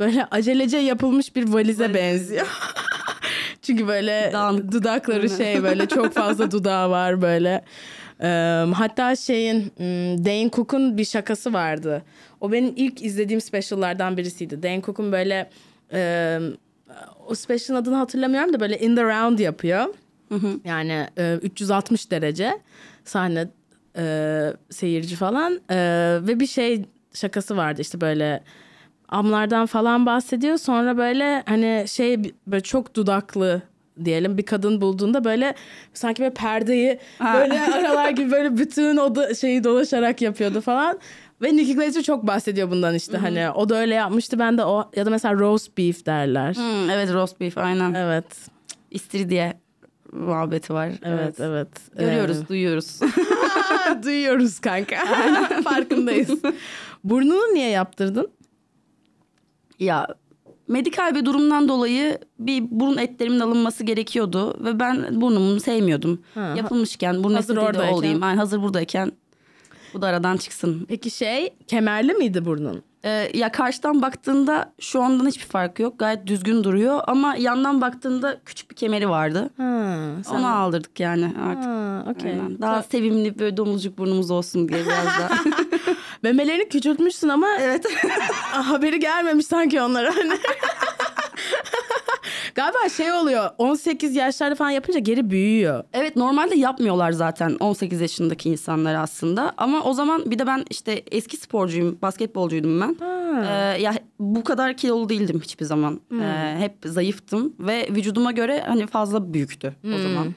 Böyle 0.00 0.26
acelece 0.30 0.76
yapılmış 0.78 1.36
bir 1.36 1.52
valize 1.52 1.94
benziyor. 1.94 2.46
Çünkü 3.62 3.86
böyle 3.88 4.30
Dağınık. 4.32 4.72
dudakları 4.72 5.30
şey 5.30 5.62
böyle 5.62 5.86
çok 5.86 6.12
fazla 6.12 6.50
dudağı 6.50 6.90
var 6.90 7.22
böyle. 7.22 7.64
E, 8.22 8.28
hatta 8.74 9.16
şeyin 9.16 9.60
hmm, 9.60 10.24
Dane 10.24 10.50
Cook'un 10.50 10.98
bir 10.98 11.04
şakası 11.04 11.52
vardı. 11.52 12.02
O 12.40 12.52
benim 12.52 12.72
ilk 12.76 13.02
izlediğim 13.02 13.40
speciallardan 13.40 14.16
birisiydi. 14.16 14.62
Dane 14.62 14.82
Cook'un 14.82 15.12
böyle 15.12 15.50
e, 15.92 16.38
o 17.26 17.34
special'ın 17.34 17.80
adını 17.82 17.94
hatırlamıyorum 17.96 18.52
da 18.52 18.60
böyle 18.60 18.78
in 18.78 18.96
the 18.96 19.02
round 19.02 19.38
yapıyor. 19.38 19.86
Yani 20.64 21.06
e, 21.18 21.34
360 21.42 22.10
derece 22.10 22.58
sahne 23.04 23.48
e, 23.96 24.52
seyirci 24.70 25.16
falan 25.16 25.60
E, 25.70 25.76
ve 26.22 26.40
bir 26.40 26.46
şey 26.46 26.84
şakası 27.14 27.56
vardı 27.56 27.80
işte 27.80 28.00
böyle 28.00 28.42
amlardan 29.08 29.66
falan 29.66 30.06
bahsediyor. 30.06 30.56
Sonra 30.58 30.96
böyle 30.96 31.42
hani 31.46 31.84
şey 31.88 32.32
böyle 32.46 32.62
çok 32.62 32.94
dudaklı 32.94 33.62
diyelim 34.04 34.38
bir 34.38 34.42
kadın 34.42 34.80
bulduğunda 34.80 35.24
böyle 35.24 35.54
sanki 35.94 36.22
böyle 36.22 36.34
perdeyi 36.34 36.98
böyle 37.20 37.60
aralar 37.60 38.10
gibi 38.10 38.30
böyle 38.30 38.56
bütün 38.56 38.96
o 38.96 39.14
da 39.14 39.34
şeyi 39.34 39.64
dolaşarak 39.64 40.22
yapıyordu 40.22 40.60
falan. 40.60 40.98
Ve 41.42 41.56
Nikki 41.56 41.74
Glaser 41.74 42.02
çok 42.02 42.26
bahsediyor 42.26 42.70
bundan 42.70 42.94
işte 42.94 43.16
hani 43.16 43.50
o 43.50 43.68
da 43.68 43.76
öyle 43.76 43.94
yapmıştı 43.94 44.38
ben 44.38 44.58
de 44.58 44.64
o 44.64 44.90
ya 44.96 45.06
da 45.06 45.10
mesela 45.10 45.34
roast 45.34 45.78
beef 45.78 46.06
derler. 46.06 46.54
Hmm, 46.54 46.90
evet 46.90 47.12
roast 47.12 47.40
beef 47.40 47.58
aynen. 47.58 47.94
Evet. 47.94 48.24
İstiridye 48.90 49.60
muhabbeti 50.12 50.74
var. 50.74 50.92
Evet, 51.02 51.40
evet. 51.40 51.68
Görüyoruz, 51.98 52.48
duyuyoruz. 52.48 53.00
Ee, 53.02 54.02
duyuyoruz 54.02 54.58
kanka. 54.60 54.96
Farkındayız. 55.64 56.30
Burnunu 57.04 57.54
niye 57.54 57.68
yaptırdın? 57.68 58.30
Ya 59.78 60.06
medikal 60.68 61.14
bir 61.14 61.24
durumdan 61.24 61.68
dolayı 61.68 62.18
bir 62.38 62.64
burun 62.70 62.96
etlerimin 62.96 63.40
alınması 63.40 63.84
gerekiyordu 63.84 64.64
ve 64.64 64.80
ben 64.80 65.20
burnumu 65.20 65.60
sevmiyordum. 65.60 66.22
Ha, 66.34 66.54
Yapılmışken 66.56 67.24
burun 67.24 67.34
estetiği 67.34 67.74
de 67.74 67.90
olayım. 67.92 68.22
Yani 68.22 68.38
hazır 68.38 68.62
buradayken 68.62 69.12
bu 69.94 70.02
da 70.02 70.06
aradan 70.06 70.36
çıksın. 70.36 70.86
Peki 70.88 71.10
şey 71.10 71.54
kemerli 71.66 72.14
miydi 72.14 72.44
burnun? 72.44 72.82
Ee, 73.04 73.30
ya 73.34 73.52
karşıdan 73.52 74.02
baktığında 74.02 74.72
şu 74.80 75.02
andan 75.02 75.26
hiçbir 75.26 75.44
farkı 75.44 75.82
yok. 75.82 75.98
Gayet 75.98 76.26
düzgün 76.26 76.64
duruyor 76.64 77.00
ama 77.06 77.36
yandan 77.36 77.80
baktığında 77.80 78.40
küçük 78.44 78.70
bir 78.70 78.76
kemeri 78.76 79.08
vardı. 79.08 79.50
Ha, 79.56 79.96
sen... 80.28 80.34
Onu 80.34 80.56
aldırdık 80.56 81.00
yani 81.00 81.32
artık. 81.48 81.64
Ha. 81.64 82.14
Aynen. 82.24 82.60
Daha 82.60 82.82
sevimli 82.82 83.38
böyle 83.38 83.56
domuzcuk 83.56 83.98
burnumuz 83.98 84.30
olsun 84.30 84.68
diye 84.68 84.80
biraz 84.86 85.06
daha. 85.06 85.28
Memelerini 86.22 86.68
küçültmüşsün 86.68 87.28
ama 87.28 87.48
evet. 87.60 87.86
haberi 88.52 89.00
gelmemiş 89.00 89.46
sanki 89.46 89.82
onlara. 89.82 90.16
Hani. 90.16 90.38
Galiba 92.58 92.88
şey 92.96 93.12
oluyor 93.12 93.50
18 93.58 94.16
yaşlarda 94.16 94.54
falan 94.54 94.70
yapınca 94.70 94.98
geri 94.98 95.30
büyüyor. 95.30 95.84
Evet 95.92 96.16
normalde 96.16 96.58
yapmıyorlar 96.58 97.12
zaten 97.12 97.56
18 97.60 98.00
yaşındaki 98.00 98.50
insanlar 98.50 98.94
aslında. 98.94 99.52
Ama 99.56 99.82
o 99.82 99.92
zaman 99.92 100.30
bir 100.30 100.38
de 100.38 100.46
ben 100.46 100.64
işte 100.70 101.02
eski 101.10 101.36
sporcuyum, 101.36 101.98
basketbolcuydum 102.02 102.80
ben. 102.80 102.96
Ee, 103.44 103.82
ya 103.82 103.94
bu 104.18 104.44
kadar 104.44 104.76
kilolu 104.76 105.08
değildim 105.08 105.40
hiçbir 105.44 105.64
zaman. 105.64 106.00
Ee, 106.12 106.56
hep 106.58 106.72
zayıftım 106.84 107.54
ve 107.58 107.88
vücuduma 107.90 108.32
göre 108.32 108.64
hani 108.66 108.86
fazla 108.86 109.34
büyüktü 109.34 109.74
o 109.94 109.98
zaman. 109.98 110.34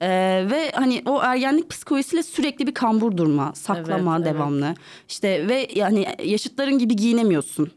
Ee, 0.00 0.46
ve 0.50 0.70
hani 0.74 1.02
o 1.06 1.22
ergenlik 1.22 1.70
psikolojisiyle 1.70 2.22
sürekli 2.22 2.66
bir 2.66 2.74
kambur 2.74 3.16
durma, 3.16 3.52
saklama 3.54 4.16
Evet, 4.16 4.26
evet. 4.26 4.34
devamlı. 4.34 4.74
İşte 5.08 5.48
ve 5.48 5.68
yani 5.74 6.06
yaşıtların 6.24 6.78
gibi 6.78 6.96
giyinemiyorsun. 6.96 7.70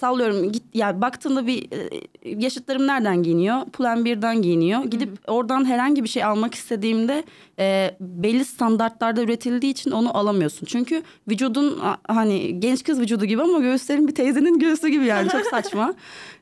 Sallıyorum 0.00 0.52
git 0.52 0.62
ya 0.74 1.00
baktığında 1.00 1.46
bir 1.46 1.68
e, 1.72 1.90
yaşıtlarım 2.24 2.86
nereden 2.86 3.22
giyiniyor? 3.22 3.64
Pull&Bear'dan 3.64 4.04
birden 4.04 4.42
giyiniyor. 4.42 4.84
Gidip 4.84 5.10
oradan 5.26 5.64
herhangi 5.64 6.04
bir 6.04 6.08
şey 6.08 6.24
almak 6.24 6.54
istediğimde 6.54 7.24
e, 7.58 7.96
belli 8.00 8.44
standartlarda 8.44 9.22
üretildiği 9.22 9.72
için 9.72 9.90
onu 9.90 10.16
alamıyorsun. 10.18 10.66
Çünkü 10.66 11.02
vücudun 11.28 11.78
hani 12.08 12.60
genç 12.60 12.84
kız 12.84 13.00
vücudu 13.00 13.24
gibi 13.24 13.42
ama 13.42 13.58
göğüslerin 13.58 14.08
bir 14.08 14.14
teyzenin 14.14 14.58
göğsü 14.58 14.88
gibi 14.88 15.04
yani 15.06 15.28
çok 15.28 15.46
saçma. 15.50 15.94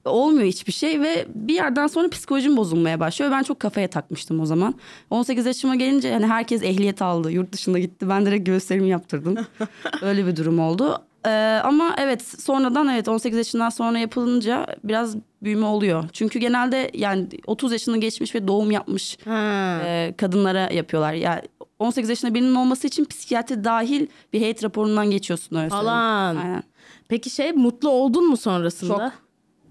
Olmuyor 0.04 0.46
hiçbir 0.46 0.72
şey 0.72 1.00
ve 1.00 1.26
bir 1.35 1.54
yerden 1.54 1.87
sonra 1.87 2.09
psikolojim 2.09 2.57
bozulmaya 2.57 3.00
başlıyor. 3.00 3.33
Ben 3.33 3.42
çok 3.42 3.61
kafaya 3.61 3.88
takmıştım 3.88 4.40
o 4.40 4.46
zaman. 4.46 4.74
18 5.11 5.46
yaşıma 5.46 5.74
gelince 5.74 6.12
hani 6.12 6.26
herkes 6.26 6.62
ehliyet 6.62 7.02
aldı. 7.02 7.31
Yurt 7.33 7.52
dışına 7.52 7.78
gitti. 7.78 8.09
Ben 8.09 8.26
direkt 8.26 8.46
göğüslerimi 8.46 8.88
yaptırdım. 8.88 9.37
Öyle 10.02 10.26
bir 10.26 10.37
durum 10.37 10.59
oldu. 10.59 11.08
Ee, 11.26 11.61
ama 11.64 11.94
evet 11.98 12.22
sonradan 12.22 12.88
evet 12.88 13.09
18 13.09 13.38
yaşından 13.38 13.70
sonra 13.70 13.98
yapılınca 13.98 14.66
biraz 14.85 15.16
büyüme 15.42 15.66
oluyor. 15.66 16.04
Çünkü 16.12 16.38
genelde 16.38 16.90
yani 16.94 17.26
30 17.46 17.72
yaşını 17.72 17.98
geçmiş 17.98 18.35
ve 18.35 18.48
doğum 18.48 18.70
yapmış 18.70 19.18
Ha. 19.24 19.81
e, 19.85 20.14
kadınlara 20.16 20.70
yapıyorlar. 20.72 21.12
Yani 21.12 21.42
18 21.78 22.11
yaşında 22.11 22.35
birinin 22.35 22.54
olması 22.54 22.87
için 22.87 23.04
psikiyatri 23.04 23.64
dahil 23.64 24.07
bir 24.33 24.40
heyet 24.40 24.64
raporundan 24.64 25.11
geçiyorsun 25.11 25.57
öyle. 25.57 25.68
Falan. 25.68 26.37
Aynen. 26.37 26.62
Peki 27.09 27.31
şey 27.31 27.52
mutlu 27.52 27.88
oldun 27.88 28.28
mu 28.28 28.37
sonrasında? 28.37 29.12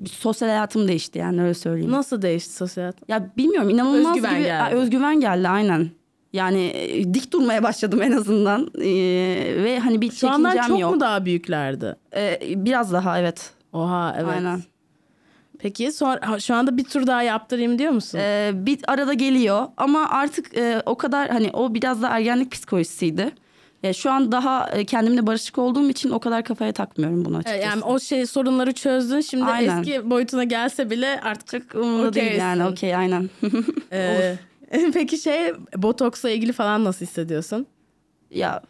Çok. 0.02 0.12
sosyal 0.12 0.50
hayatım 0.50 0.88
değişti 0.88 1.20
yani 1.20 1.42
öyle 1.44 1.54
söyleyeyim. 1.54 1.92
Nasıl 1.92 2.22
değişti 2.22 2.54
sosyal 2.54 2.84
hayat? 2.84 2.96
Ya 3.08 3.30
bilmiyorum 3.38 3.70
inanılmaz 3.70 4.16
Özgüven 4.16 4.36
gibi 4.36 4.44
geldi. 4.44 4.76
özgüven 4.76 5.20
geldi 5.20 5.48
aynen. 5.48 5.90
Yani 6.38 6.64
e, 6.64 7.14
dik 7.14 7.34
durmaya 7.34 7.64
başladım 7.64 8.02
en 8.02 8.12
azından 8.12 8.72
Ee, 8.78 8.84
ve 9.64 9.80
hani 9.84 10.02
bir 10.02 10.12
Şu 10.12 10.30
andan 10.30 10.50
çekincem 10.52 10.70
çok 10.72 10.80
yok. 10.80 10.94
mu 10.94 11.00
daha 11.00 11.26
büyüklerdi? 11.26 11.96
Ee, 12.16 12.40
biraz 12.56 12.94
daha 12.94 13.20
evet. 13.20 13.52
Oha 13.74 14.16
evet. 14.20 14.34
Aynen. 14.36 14.62
Peki 15.60 15.92
sonra 15.92 16.40
şu 16.40 16.56
anda 16.56 16.78
bir 16.78 16.84
tur 16.84 17.08
daha 17.08 17.22
yaptırayım 17.24 17.80
diyor 17.80 17.92
musun? 17.92 18.20
Ee, 18.22 18.52
bir 18.54 18.80
arada 18.88 19.14
geliyor 19.14 19.66
ama 19.78 20.10
artık 20.10 20.58
e, 20.58 20.82
o 20.86 20.96
kadar 20.98 21.30
hani 21.30 21.50
o 21.54 21.74
biraz 21.74 22.02
da 22.02 22.10
ergenlik 22.10 22.52
psikolojisiydi. 22.52 23.32
E, 23.84 23.94
şu 23.94 24.12
an 24.12 24.32
daha 24.32 24.70
e, 24.70 24.86
kendimle 24.86 25.28
barışık 25.28 25.58
olduğum 25.58 25.90
için 25.90 26.10
o 26.10 26.20
kadar 26.20 26.44
kafaya 26.44 26.72
takmıyorum 26.72 27.26
bunu 27.26 27.36
E, 27.36 27.40
açıkçası. 27.40 27.64
yani 27.66 27.84
o 27.84 28.00
şey 28.00 28.26
sorunları 28.26 28.72
çözdün. 28.74 29.22
Şimdi 29.22 29.44
Aynen. 29.46 29.80
eski 29.82 30.10
boyutuna 30.10 30.44
gelse 30.44 30.90
bile 30.90 31.22
artık 31.24 31.72
Çok 31.72 31.82
umurumda 31.84 32.14
değil 32.14 32.36
yani 32.36 32.66
okey 32.66 32.96
aynen. 32.96 33.30
Ee, 33.92 34.36
peki 34.94 35.18
şey 35.18 35.54
botoksla 35.76 36.30
ilgili 36.30 36.54
falan 36.54 36.84
nasıl 36.84 37.06
hissediyorsun? 37.06 37.68
ya 38.32 38.62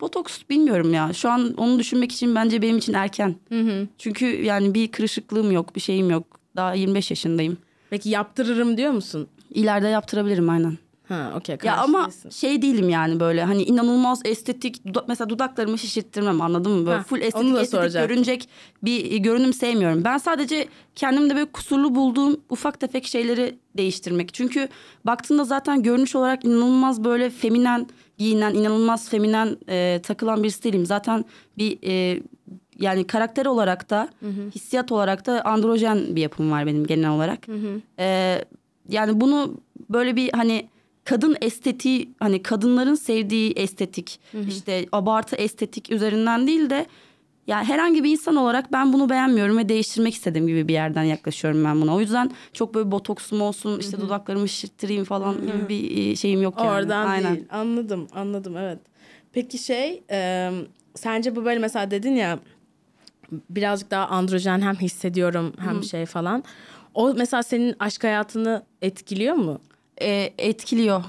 botoks 0.00 0.40
bilmiyorum 0.50 0.94
ya. 0.94 1.12
Şu 1.12 1.30
an 1.30 1.54
onu 1.56 1.78
düşünmek 1.78 2.12
için 2.12 2.34
bence 2.34 2.62
benim 2.62 2.78
için 2.78 2.92
erken. 2.94 3.34
Çünkü 3.98 4.26
yani 4.26 4.74
bir 4.74 4.88
kırışıklığım 4.92 5.52
yok, 5.52 5.76
bir 5.76 5.80
şeyim 5.80 6.10
yok. 6.10 6.40
Daha 6.56 6.74
25 6.74 7.10
yaşındayım. 7.10 7.58
Peki 7.90 8.08
yaptırırım 8.08 8.76
diyor 8.76 8.92
musun? 8.92 9.28
İleride 9.50 9.88
yaptırabilirim 9.88 10.50
aynen. 10.50 10.78
Ha 11.08 11.32
okey. 11.36 11.56
Ya 11.64 11.76
ama 11.76 12.02
değilsin. 12.04 12.30
şey 12.30 12.62
değilim 12.62 12.88
yani 12.88 13.20
böyle 13.20 13.44
hani 13.44 13.62
inanılmaz 13.62 14.20
estetik 14.24 14.86
duda- 14.86 15.04
mesela 15.08 15.28
dudaklarımı 15.30 15.78
şişirttirmem 15.78 16.40
anladın 16.40 16.72
mı? 16.72 16.86
Böyle 16.86 16.96
Ha, 16.98 17.02
full 17.02 17.20
estetik 17.20 17.36
estetik 17.58 17.92
görünecek 18.08 18.48
bir 18.82 19.16
görünüm 19.16 19.52
sevmiyorum. 19.52 20.04
Ben 20.04 20.18
sadece 20.18 20.68
kendimde 20.94 21.34
böyle 21.34 21.52
kusurlu 21.52 21.94
bulduğum 21.94 22.40
ufak 22.50 22.80
tefek 22.80 23.06
şeyleri 23.06 23.58
değiştirmek. 23.76 24.34
Çünkü 24.34 24.68
baktığında 25.04 25.44
zaten 25.44 25.82
görünüş 25.82 26.16
olarak 26.16 26.44
inanılmaz 26.44 27.04
böyle 27.04 27.30
feminen 27.30 27.86
giyinen, 28.18 28.54
inanılmaz 28.54 29.08
feminen 29.08 29.56
e, 29.68 30.00
takılan 30.02 30.42
birisi 30.42 30.62
değilim. 30.62 30.86
Zaten 30.86 31.24
bir 31.58 31.78
e, 31.86 32.22
yani 32.78 33.06
karakter 33.06 33.46
olarak 33.46 33.90
da 33.90 34.08
hissiyat 34.54 34.92
olarak 34.92 35.26
da 35.26 35.42
androjen 35.44 36.16
bir 36.16 36.20
yapım 36.20 36.50
var 36.50 36.66
benim 36.66 36.86
genel 36.86 37.10
olarak. 37.10 37.46
E, 37.98 38.38
yani 38.88 39.20
bunu 39.20 39.54
böyle 39.90 40.16
bir 40.16 40.32
hani 40.32 40.68
kadın 41.08 41.36
estetiği 41.40 42.14
hani 42.18 42.42
kadınların 42.42 42.94
sevdiği 42.94 43.52
estetik 43.52 44.20
işte 44.48 44.86
abartı 44.92 45.36
estetik 45.36 45.90
üzerinden 45.90 46.46
değil 46.46 46.70
de 46.70 46.86
yani 47.46 47.64
herhangi 47.64 48.04
bir 48.04 48.10
insan 48.10 48.36
olarak 48.36 48.72
ben 48.72 48.92
bunu 48.92 49.10
beğenmiyorum 49.10 49.58
ve 49.58 49.68
değiştirmek 49.68 50.14
istediğim 50.14 50.46
gibi 50.46 50.68
bir 50.68 50.72
yerden 50.72 51.02
yaklaşıyorum 51.02 51.64
ben 51.64 51.80
buna. 51.80 51.94
O 51.94 52.00
yüzden 52.00 52.30
çok 52.52 52.74
böyle 52.74 52.90
botoksum 52.90 53.40
olsun 53.40 53.80
işte 53.80 54.00
dudaklarımı 54.00 54.48
şişirttireyim 54.48 55.04
falan 55.04 55.40
gibi 55.40 55.68
bir 55.68 56.16
şeyim 56.16 56.42
yok 56.42 56.54
yani. 56.58 56.70
Oradan 56.70 57.06
Aynen. 57.06 57.34
değil. 57.34 57.46
Anladım, 57.50 58.08
anladım 58.14 58.56
evet. 58.56 58.78
Peki 59.32 59.58
şey, 59.58 60.02
e, 60.10 60.50
sence 60.94 61.36
bu 61.36 61.44
böyle 61.44 61.58
mesela 61.58 61.90
dedin 61.90 62.16
ya 62.16 62.38
birazcık 63.50 63.90
daha 63.90 64.06
androjen 64.06 64.60
hem 64.60 64.74
hissediyorum 64.74 65.52
hem 65.58 65.82
şey 65.82 66.06
falan. 66.06 66.44
O 66.94 67.14
mesela 67.14 67.42
senin 67.42 67.74
aşk 67.78 68.04
hayatını 68.04 68.62
etkiliyor 68.82 69.34
mu? 69.34 69.60
E, 70.00 70.32
etkiliyor. 70.38 71.04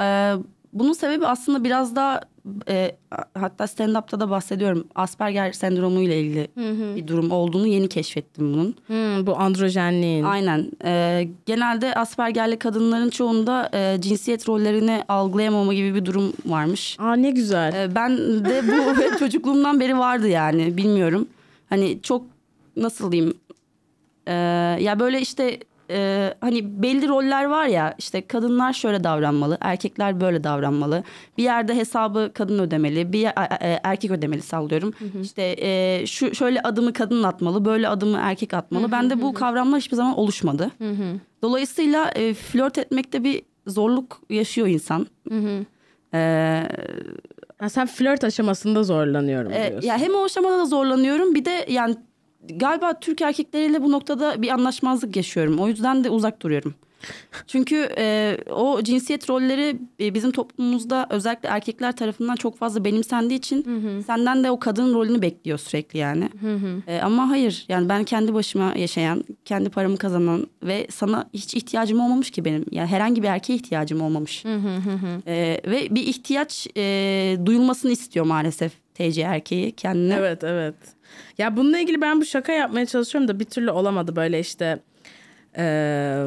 E, 0.00 0.34
bunun 0.72 0.92
sebebi 0.92 1.26
aslında 1.26 1.64
biraz 1.64 1.96
daha 1.96 2.20
e, 2.68 2.96
hatta 3.34 3.66
stand-up'ta 3.66 4.20
da 4.20 4.30
bahsediyorum. 4.30 4.86
Asperger 4.94 5.52
sendromu 5.52 6.00
ile 6.00 6.20
ilgili 6.20 6.48
bir 6.96 7.06
durum 7.08 7.30
olduğunu 7.30 7.66
yeni 7.66 7.88
keşfettim 7.88 8.54
bunun. 8.54 8.74
Hmm, 8.86 9.26
bu 9.26 9.38
androjenliğin. 9.38 10.24
Aynen. 10.24 10.70
Ee, 10.84 11.28
genelde 11.46 11.94
Asperger'li 11.94 12.58
kadınların 12.58 13.10
çoğunda 13.10 13.70
e, 13.74 14.00
cinsiyet 14.00 14.48
rollerini 14.48 15.04
algılayamama 15.08 15.74
gibi 15.74 15.94
bir 15.94 16.04
durum 16.04 16.32
varmış. 16.46 16.96
Aa 17.00 17.16
ne 17.16 17.30
güzel. 17.30 17.74
Ee, 17.74 17.94
ben 17.94 18.18
de 18.44 18.62
bu 18.68 19.18
çocukluğumdan 19.18 19.80
beri 19.80 19.98
vardı 19.98 20.28
yani 20.28 20.76
bilmiyorum. 20.76 21.28
Hani 21.68 22.02
çok 22.02 22.22
nasıl 22.76 23.12
diyeyim? 23.12 23.34
Ee, 24.26 24.32
ya 24.80 25.00
böyle 25.00 25.20
işte 25.20 25.58
e, 25.90 26.34
hani 26.40 26.82
belli 26.82 27.08
roller 27.08 27.44
var 27.44 27.66
ya 27.66 27.94
işte 27.98 28.26
kadınlar 28.26 28.72
şöyle 28.72 29.04
davranmalı, 29.04 29.58
erkekler 29.60 30.20
böyle 30.20 30.44
davranmalı. 30.44 31.04
Bir 31.38 31.42
yerde 31.42 31.74
hesabı 31.76 32.30
kadın 32.34 32.58
ödemeli, 32.58 33.12
bir 33.12 33.18
yer- 33.18 33.34
e, 33.60 33.68
e, 33.68 33.80
erkek 33.84 34.10
ödemeli 34.10 34.42
sallıyorum. 34.42 34.92
İşte 35.22 35.54
e, 35.58 36.02
şu 36.06 36.34
şöyle 36.34 36.60
adımı 36.62 36.92
kadın 36.92 37.22
atmalı, 37.22 37.64
böyle 37.64 37.88
adımı 37.88 38.18
erkek 38.20 38.54
atmalı. 38.54 38.92
Bende 38.92 39.22
bu 39.22 39.34
kavramlar 39.34 39.80
hiçbir 39.80 39.96
zaman 39.96 40.18
oluşmadı. 40.18 40.70
Dolayısıyla 41.42 42.10
e, 42.10 42.34
flört 42.34 42.78
etmekte 42.78 43.24
bir 43.24 43.42
zorluk 43.66 44.20
yaşıyor 44.30 44.66
insan. 44.68 45.06
Ee, 46.14 46.62
Ha, 47.58 47.68
sen 47.68 47.86
flört 47.86 48.24
aşamasında 48.24 48.82
zorlanıyorum 48.82 49.52
e, 49.52 49.70
diyorsun. 49.70 49.88
ya 49.88 49.98
hem 49.98 50.14
o 50.14 50.24
aşamada 50.24 50.58
da 50.58 50.64
zorlanıyorum 50.64 51.34
bir 51.34 51.44
de 51.44 51.66
yani 51.68 51.96
galiba 52.48 53.00
Türk 53.00 53.22
erkekleriyle 53.22 53.82
bu 53.82 53.92
noktada 53.92 54.42
bir 54.42 54.48
anlaşmazlık 54.48 55.16
yaşıyorum. 55.16 55.58
O 55.58 55.68
yüzden 55.68 56.04
de 56.04 56.10
uzak 56.10 56.42
duruyorum. 56.42 56.74
Çünkü 57.46 57.88
e, 57.98 58.36
o 58.50 58.82
cinsiyet 58.82 59.30
rolleri 59.30 59.76
e, 60.00 60.14
bizim 60.14 60.32
toplumumuzda 60.32 61.06
özellikle 61.10 61.48
erkekler 61.48 61.96
tarafından 61.96 62.36
çok 62.36 62.58
fazla 62.58 62.84
benimsendiği 62.84 63.38
için 63.38 63.64
senden 64.06 64.44
de 64.44 64.50
o 64.50 64.58
kadın 64.58 64.94
rolünü 64.94 65.22
bekliyor 65.22 65.58
sürekli 65.58 65.98
yani. 65.98 66.28
E, 66.86 67.00
ama 67.00 67.30
hayır 67.30 67.64
yani 67.68 67.88
ben 67.88 68.04
kendi 68.04 68.34
başıma 68.34 68.74
yaşayan, 68.76 69.24
kendi 69.44 69.70
paramı 69.70 69.96
kazanan 69.96 70.46
ve 70.62 70.86
sana 70.90 71.28
hiç 71.34 71.54
ihtiyacım 71.54 72.00
olmamış 72.00 72.30
ki 72.30 72.44
benim. 72.44 72.64
Yani 72.70 72.86
herhangi 72.86 73.22
bir 73.22 73.28
erkeğe 73.28 73.54
ihtiyacım 73.54 74.00
olmamış. 74.00 74.44
E, 75.26 75.60
ve 75.66 75.88
bir 75.90 76.02
ihtiyaç 76.06 76.66
e, 76.76 77.36
duyulmasını 77.46 77.92
istiyor 77.92 78.26
maalesef 78.26 78.72
TC 78.94 79.22
erkeği 79.22 79.72
kendine. 79.72 80.14
Evet 80.14 80.44
evet. 80.44 80.74
Ya 81.38 81.56
bununla 81.56 81.78
ilgili 81.78 82.00
ben 82.00 82.20
bu 82.20 82.24
şaka 82.24 82.52
yapmaya 82.52 82.86
çalışıyorum 82.86 83.28
da 83.28 83.40
bir 83.40 83.44
türlü 83.44 83.70
olamadı 83.70 84.16
böyle 84.16 84.40
işte 84.40 84.78
e, 85.58 85.64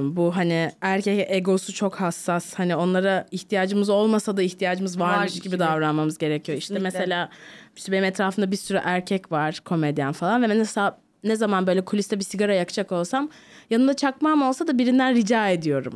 bu 0.04 0.36
hani 0.36 0.72
erkek 0.82 1.32
egosu 1.32 1.74
çok 1.74 1.96
hassas 1.96 2.54
hani 2.54 2.76
onlara 2.76 3.26
ihtiyacımız 3.32 3.90
olmasa 3.90 4.38
da 4.38 4.42
ihtiyacımız 4.42 5.00
varmış 5.00 5.18
Varmış 5.18 5.34
gibi, 5.34 5.44
gibi. 5.44 5.60
davranmamız 5.60 6.18
gerekiyor. 6.18 6.58
İşte 6.58 6.74
Kesinlikle. 6.74 7.00
mesela 7.00 7.30
işte 7.76 7.92
benim 7.92 8.04
etrafımda 8.04 8.52
bir 8.52 8.58
sürü 8.58 8.80
erkek 8.84 9.32
var 9.32 9.62
komedyen 9.66 10.12
falan 10.12 10.44
ve 10.44 10.50
ben 10.50 10.58
mesela 10.58 10.98
ne 11.24 11.36
zaman 11.36 11.68
böyle 11.68 11.86
kuliste 11.86 12.20
bir 12.20 12.24
sigara 12.24 12.54
yakacak 12.54 12.92
olsam 12.92 13.30
yanında 13.70 13.94
çakmağım 13.94 14.42
olsa 14.42 14.68
da 14.68 14.78
birinden 14.78 15.16
rica 15.16 15.50
ediyorum. 15.50 15.94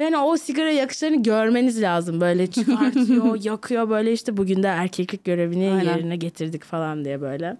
Ve 0.00 0.04
hani 0.04 0.16
o 0.18 0.36
sigara 0.36 0.70
yakışlarını 0.70 1.22
görmeniz 1.22 1.82
lazım. 1.82 2.20
Böyle 2.20 2.46
çıkartıyor, 2.50 3.44
yakıyor 3.44 3.90
böyle 3.90 4.12
işte 4.12 4.36
bugün 4.36 4.62
de 4.62 4.66
erkeklik 4.66 5.24
görevini 5.24 5.72
Aynen. 5.72 5.84
yerine 5.96 6.16
getirdik 6.16 6.64
falan 6.64 7.04
diye 7.04 7.20
böyle. 7.20 7.56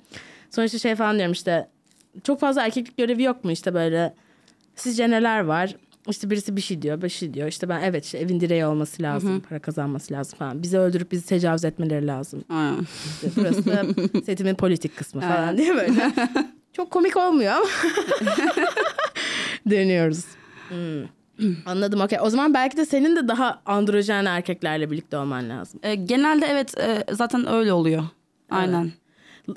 Sonra 0.55 0.67
işte 0.67 0.79
şey 0.79 0.95
falan 0.95 1.17
diyorum 1.17 1.33
işte 1.33 1.69
çok 2.25 2.41
fazla 2.41 2.65
erkeklik 2.65 2.97
görevi 2.97 3.23
yok 3.23 3.45
mu 3.45 3.53
işte 3.53 3.75
böyle 3.75 4.15
sizce 4.77 5.11
neler 5.11 5.41
var? 5.41 5.77
İşte 6.09 6.31
birisi 6.31 6.57
bir 6.57 6.61
şey 6.61 6.83
diyor, 6.83 7.03
bir 7.03 7.09
şey 7.09 7.35
diyor. 7.35 7.49
İşte 7.49 7.69
ben 7.69 7.83
evet 7.83 8.05
işte 8.05 8.19
evin 8.19 8.41
direği 8.41 8.67
olması 8.67 9.03
lazım, 9.03 9.43
para 9.49 9.59
kazanması 9.59 10.15
lazım 10.15 10.39
falan. 10.39 10.63
Bizi 10.63 10.79
öldürüp 10.79 11.13
bizi 11.13 11.27
tecavüz 11.27 11.65
etmeleri 11.65 12.07
lazım. 12.07 12.45
Aynen. 12.49 12.87
İşte 13.15 13.29
burası 13.37 13.67
da 13.67 13.85
setimin 14.27 14.55
politik 14.55 14.97
kısmı 14.97 15.21
falan 15.21 15.59
diye 15.59 15.77
böyle. 15.77 16.13
Çok 16.73 16.91
komik 16.91 17.17
olmuyor 17.17 17.53
ama. 17.53 17.67
Dönüyoruz. 19.71 20.25
Hmm. 20.69 21.55
Anladım 21.67 22.01
okey. 22.01 22.19
O 22.23 22.31
zaman 22.31 22.55
belki 22.55 22.77
de 22.77 22.87
senin 22.87 23.17
de 23.17 23.29
daha 23.29 23.63
androjen 23.67 24.25
erkeklerle 24.25 24.91
birlikte 24.91 25.17
olman 25.17 25.51
lazım. 25.51 25.81
E, 25.83 25.95
genelde 25.95 26.47
evet 26.47 26.79
e, 26.79 27.05
zaten 27.13 27.53
öyle 27.53 27.73
oluyor. 27.73 28.05
Aynen. 28.51 28.93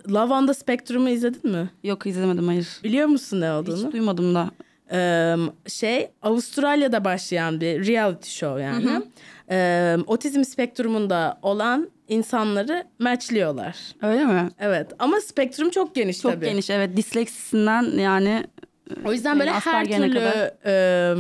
Love 0.09 0.33
on 0.33 0.47
the 0.47 0.53
Spectrum'u 0.53 1.09
izledin 1.09 1.51
mi? 1.51 1.69
Yok 1.83 2.05
izlemedim 2.05 2.47
hayır. 2.47 2.67
Biliyor 2.83 3.07
musun 3.07 3.41
ne 3.41 3.51
olduğunu? 3.51 3.85
Hiç 3.87 3.93
duymadım 3.93 4.35
da. 4.35 4.51
Ee, 4.91 5.35
şey 5.67 6.09
Avustralya'da 6.21 7.05
başlayan 7.05 7.61
bir 7.61 7.87
reality 7.87 8.29
show 8.29 8.61
yani. 8.63 9.01
Ee, 9.51 9.97
otizm 10.07 10.43
spektrumunda 10.43 11.39
olan 11.41 11.89
insanları 12.07 12.83
matchliyorlar. 12.99 13.75
Öyle 14.01 14.25
mi? 14.25 14.49
Evet 14.59 14.87
ama 14.99 15.21
spektrum 15.21 15.69
çok 15.69 15.95
geniş 15.95 16.21
Çok 16.21 16.31
tabii. 16.31 16.45
geniş 16.45 16.69
evet 16.69 16.97
disleksisinden 16.97 17.83
yani 17.83 18.43
O 19.05 19.13
yüzden 19.13 19.39
böyle 19.39 19.51
Yani 19.51 19.59
her 19.63 19.85
türlü 19.85 20.13
kadar. 20.13 20.51
e, 20.65 21.15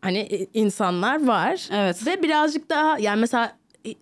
hani 0.00 0.48
insanlar 0.54 1.26
var. 1.26 1.68
Evet. 1.72 2.06
Ve 2.06 2.22
birazcık 2.22 2.70
daha 2.70 2.98
yani 2.98 3.20
mesela 3.20 3.52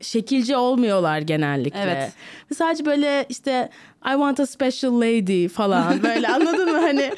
şekilci 0.00 0.56
olmuyorlar 0.56 1.18
genellikle. 1.18 1.80
Evet. 1.80 2.12
Ve 2.50 2.54
sadece 2.54 2.84
böyle 2.86 3.26
işte 3.28 3.68
I 4.06 4.10
want 4.10 4.40
a 4.40 4.46
special 4.46 5.00
lady 5.00 5.48
falan 5.48 6.02
böyle 6.02 6.28
anladın 6.28 6.72
mı 6.72 6.78
hani 6.78 7.12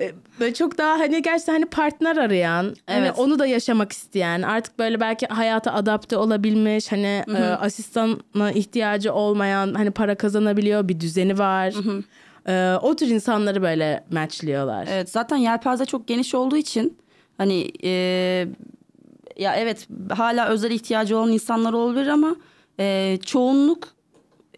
e, 0.00 0.12
böyle 0.40 0.54
çok 0.54 0.78
daha 0.78 0.98
hani 0.98 1.22
gerçekten 1.22 1.52
hani 1.52 1.64
partner 1.66 2.16
arayan 2.16 2.64
hani 2.86 3.06
Evet. 3.06 3.18
onu 3.18 3.38
da 3.38 3.46
yaşamak 3.46 3.92
isteyen 3.92 4.42
artık 4.42 4.78
böyle 4.78 5.00
belki 5.00 5.26
hayata 5.26 5.72
adapte 5.72 6.16
olabilmiş 6.16 6.92
hani 6.92 7.24
e, 7.36 7.42
asistana 7.42 8.52
ihtiyacı 8.52 9.12
olmayan 9.14 9.74
hani 9.74 9.90
para 9.90 10.14
kazanabiliyor 10.14 10.88
bir 10.88 11.00
düzeni 11.00 11.38
var. 11.38 11.74
Ee, 12.48 12.74
o 12.82 12.96
tür 12.96 13.06
insanları 13.06 13.62
böyle 13.62 14.04
matchliyorlar. 14.12 14.88
Evet 14.90 15.10
zaten 15.10 15.36
yelpaze 15.36 15.84
çok 15.86 16.06
geniş 16.08 16.34
olduğu 16.34 16.56
için 16.56 16.98
hani 17.38 17.70
e, 17.84 18.46
ya 19.38 19.56
evet 19.56 19.88
hala 20.10 20.48
özel 20.48 20.70
ihtiyacı 20.70 21.18
olan 21.18 21.32
insanlar 21.32 21.72
olabilir 21.72 22.06
ama 22.06 22.36
e, 22.80 23.18
çoğunluk 23.26 23.88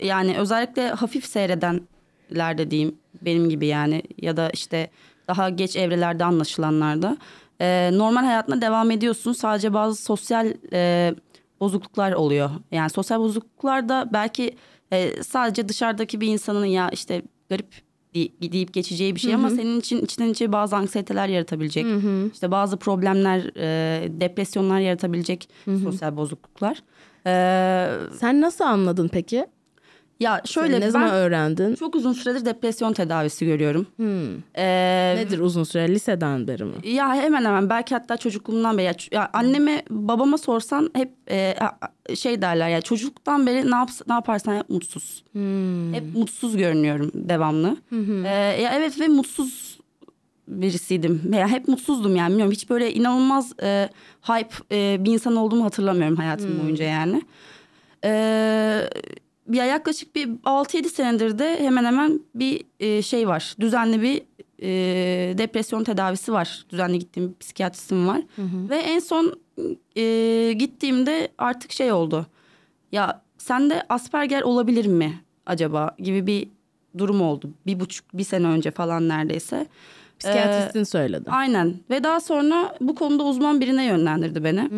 yani 0.00 0.38
özellikle 0.38 0.88
hafif 0.88 1.26
seyredenler 1.26 2.58
de 2.58 2.70
diyeyim 2.70 2.98
benim 3.22 3.50
gibi 3.50 3.66
yani 3.66 4.02
ya 4.22 4.36
da 4.36 4.50
işte 4.50 4.90
daha 5.28 5.50
geç 5.50 5.76
evrelerde 5.76 6.24
anlaşılanlarda 6.24 7.16
e, 7.60 7.90
normal 7.92 8.24
hayatına 8.24 8.60
devam 8.60 8.90
ediyorsun. 8.90 9.32
Sadece 9.32 9.74
bazı 9.74 10.02
sosyal 10.02 10.52
e, 10.72 11.14
bozukluklar 11.60 12.12
oluyor. 12.12 12.50
Yani 12.72 12.90
sosyal 12.90 13.20
bozukluklar 13.20 13.88
da 13.88 14.08
belki 14.12 14.56
e, 14.92 15.22
sadece 15.22 15.68
dışarıdaki 15.68 16.20
bir 16.20 16.28
insanın 16.28 16.64
ya 16.64 16.88
işte 16.92 17.22
garip 17.48 17.89
deyip 18.14 18.72
geçeceği 18.74 19.14
bir 19.14 19.20
şey 19.20 19.34
ama 19.34 19.50
senin 19.50 19.80
için 19.80 19.98
içten 20.04 20.28
içe 20.28 20.52
bazı 20.52 20.76
anksiyeteler 20.76 21.28
yaratabilecek. 21.28 21.86
işte 22.32 22.50
bazı 22.50 22.76
problemler, 22.76 23.50
e, 23.56 24.20
depresyonlar 24.20 24.80
yaratabilecek 24.80 25.48
sosyal 25.82 26.16
bozukluklar. 26.16 26.82
E, 27.26 27.32
Sen 28.18 28.40
nasıl 28.40 28.64
anladın 28.64 29.08
peki? 29.12 29.46
Ya 30.20 30.42
şöyle 30.44 30.72
Sen 30.72 30.80
ne 30.80 30.90
zaman 30.90 31.10
öğrendin? 31.10 31.74
çok 31.74 31.96
uzun 31.96 32.12
süredir 32.12 32.44
depresyon 32.44 32.92
tedavisi 32.92 33.46
görüyorum. 33.46 33.86
Hmm. 33.96 34.36
E, 34.54 35.14
Nedir 35.16 35.38
uzun 35.38 35.64
süre? 35.64 35.88
Liseden 35.88 36.48
beri 36.48 36.64
mi? 36.64 36.74
Ya 36.84 37.14
hemen 37.14 37.44
hemen 37.44 37.70
belki 37.70 37.94
hatta 37.94 38.16
çocukluğumdan 38.16 38.78
beri 38.78 38.86
ya, 38.86 38.94
ya 39.12 39.30
anneme 39.32 39.82
babama 39.90 40.38
sorsan 40.38 40.90
hep 40.94 41.10
e, 41.30 41.54
şey 42.14 42.42
derler 42.42 42.68
ya 42.68 42.80
çocukluktan 42.80 43.46
beri 43.46 43.70
ne 43.70 43.76
yaps 43.76 44.00
ne 44.08 44.14
yaparsan 44.14 44.56
hep 44.56 44.70
mutsuz. 44.70 45.24
Hep 45.92 46.14
mutsuz 46.14 46.56
görünüyorum 46.56 47.10
devamlı. 47.14 47.76
E, 48.24 48.28
ya 48.62 48.72
evet 48.74 49.00
ve 49.00 49.08
mutsuz 49.08 49.80
birisiydim. 50.48 51.22
Ya 51.32 51.48
hep 51.48 51.68
mutsuzdum 51.68 52.16
yani 52.16 52.30
bilmiyorum 52.30 52.52
hiç 52.52 52.70
böyle 52.70 52.92
inanılmaz 52.94 53.52
e, 53.62 53.88
hype 54.22 54.54
e, 54.72 55.04
bir 55.04 55.12
insan 55.12 55.36
olduğumu 55.36 55.64
hatırlamıyorum 55.64 56.16
hayatım 56.16 56.60
boyunca 56.62 56.84
yani. 56.84 57.22
E, 58.04 58.10
ya 59.50 59.64
yaklaşık 59.64 60.16
bir 60.16 60.28
6-7 60.28 60.88
senedir 60.88 61.38
de 61.38 61.60
hemen 61.60 61.84
hemen 61.84 62.20
bir 62.34 62.62
e, 62.80 63.02
şey 63.02 63.28
var. 63.28 63.54
Düzenli 63.60 64.02
bir 64.02 64.22
e, 64.62 65.38
depresyon 65.38 65.84
tedavisi 65.84 66.32
var. 66.32 66.64
Düzenli 66.70 66.98
gittiğim 66.98 67.28
bir 67.30 67.38
psikiyatristim 67.38 68.08
var. 68.08 68.22
Ve 68.70 68.76
en 68.76 68.98
son 68.98 69.40
e, 69.96 70.52
gittiğimde 70.52 71.28
artık 71.38 71.72
şey 71.72 71.92
oldu. 71.92 72.26
Ya 72.92 73.22
sende 73.38 73.82
Asperger 73.88 74.42
olabilir 74.42 74.86
mi 74.86 75.20
acaba 75.46 75.94
gibi 75.98 76.26
bir 76.26 76.48
durum 76.98 77.20
oldu. 77.22 77.50
Bir 77.66 77.80
buçuk, 77.80 78.06
bir 78.14 78.24
sene 78.24 78.46
önce 78.46 78.70
falan 78.70 79.08
neredeyse. 79.08 79.66
Psikiyatristin 80.18 80.84
söyledi. 80.84 81.30
Aynen 81.30 81.74
ve 81.90 82.04
daha 82.04 82.20
sonra 82.20 82.76
bu 82.80 82.94
konuda 82.94 83.24
uzman 83.24 83.60
birine 83.60 83.84
yönlendirdi 83.84 84.44
beni. 84.44 84.70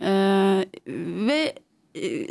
Ee, 0.00 0.64
ve 1.26 1.54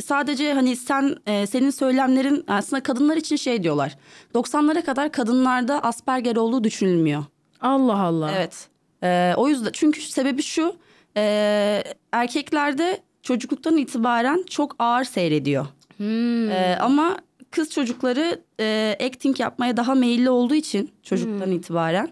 sadece 0.06 0.54
hani 0.54 0.76
sen 0.76 1.16
e, 1.28 1.48
senin 1.48 1.70
söylemlerin 1.70 2.44
aslında 2.48 2.84
kadınlar 2.84 3.18
için 3.18 3.36
şey 3.36 3.64
diyorlar. 3.64 3.98
90'lara 4.34 4.82
kadar 4.82 5.12
kadınlarda 5.12 5.84
Asperger 5.84 6.36
olduğu 6.36 6.64
düşünülmüyor. 6.64 7.24
Allah 7.62 8.00
Allah. 8.00 8.32
Evet. 8.38 8.68
Ee, 9.04 9.34
o 9.38 9.48
yüzden 9.48 9.70
çünkü 9.74 10.02
sebebi 10.02 10.42
şu 10.42 10.76
e, 11.18 11.84
erkeklerde 12.12 13.02
çocukluktan 13.24 13.78
itibaren 13.78 14.44
çok 14.50 14.76
ağır 14.80 15.04
seyrediyor. 15.04 15.66
Hmm. 15.98 16.50
Ee, 16.50 16.78
ama 16.82 17.18
kız 17.52 17.70
çocukları 17.70 18.42
e, 18.60 18.98
acting 19.06 19.40
yapmaya 19.40 19.78
daha 19.78 19.96
meyilli 19.96 20.30
olduğu 20.30 20.56
için 20.56 20.92
çocuktan 21.04 21.52
itibaren 21.52 22.10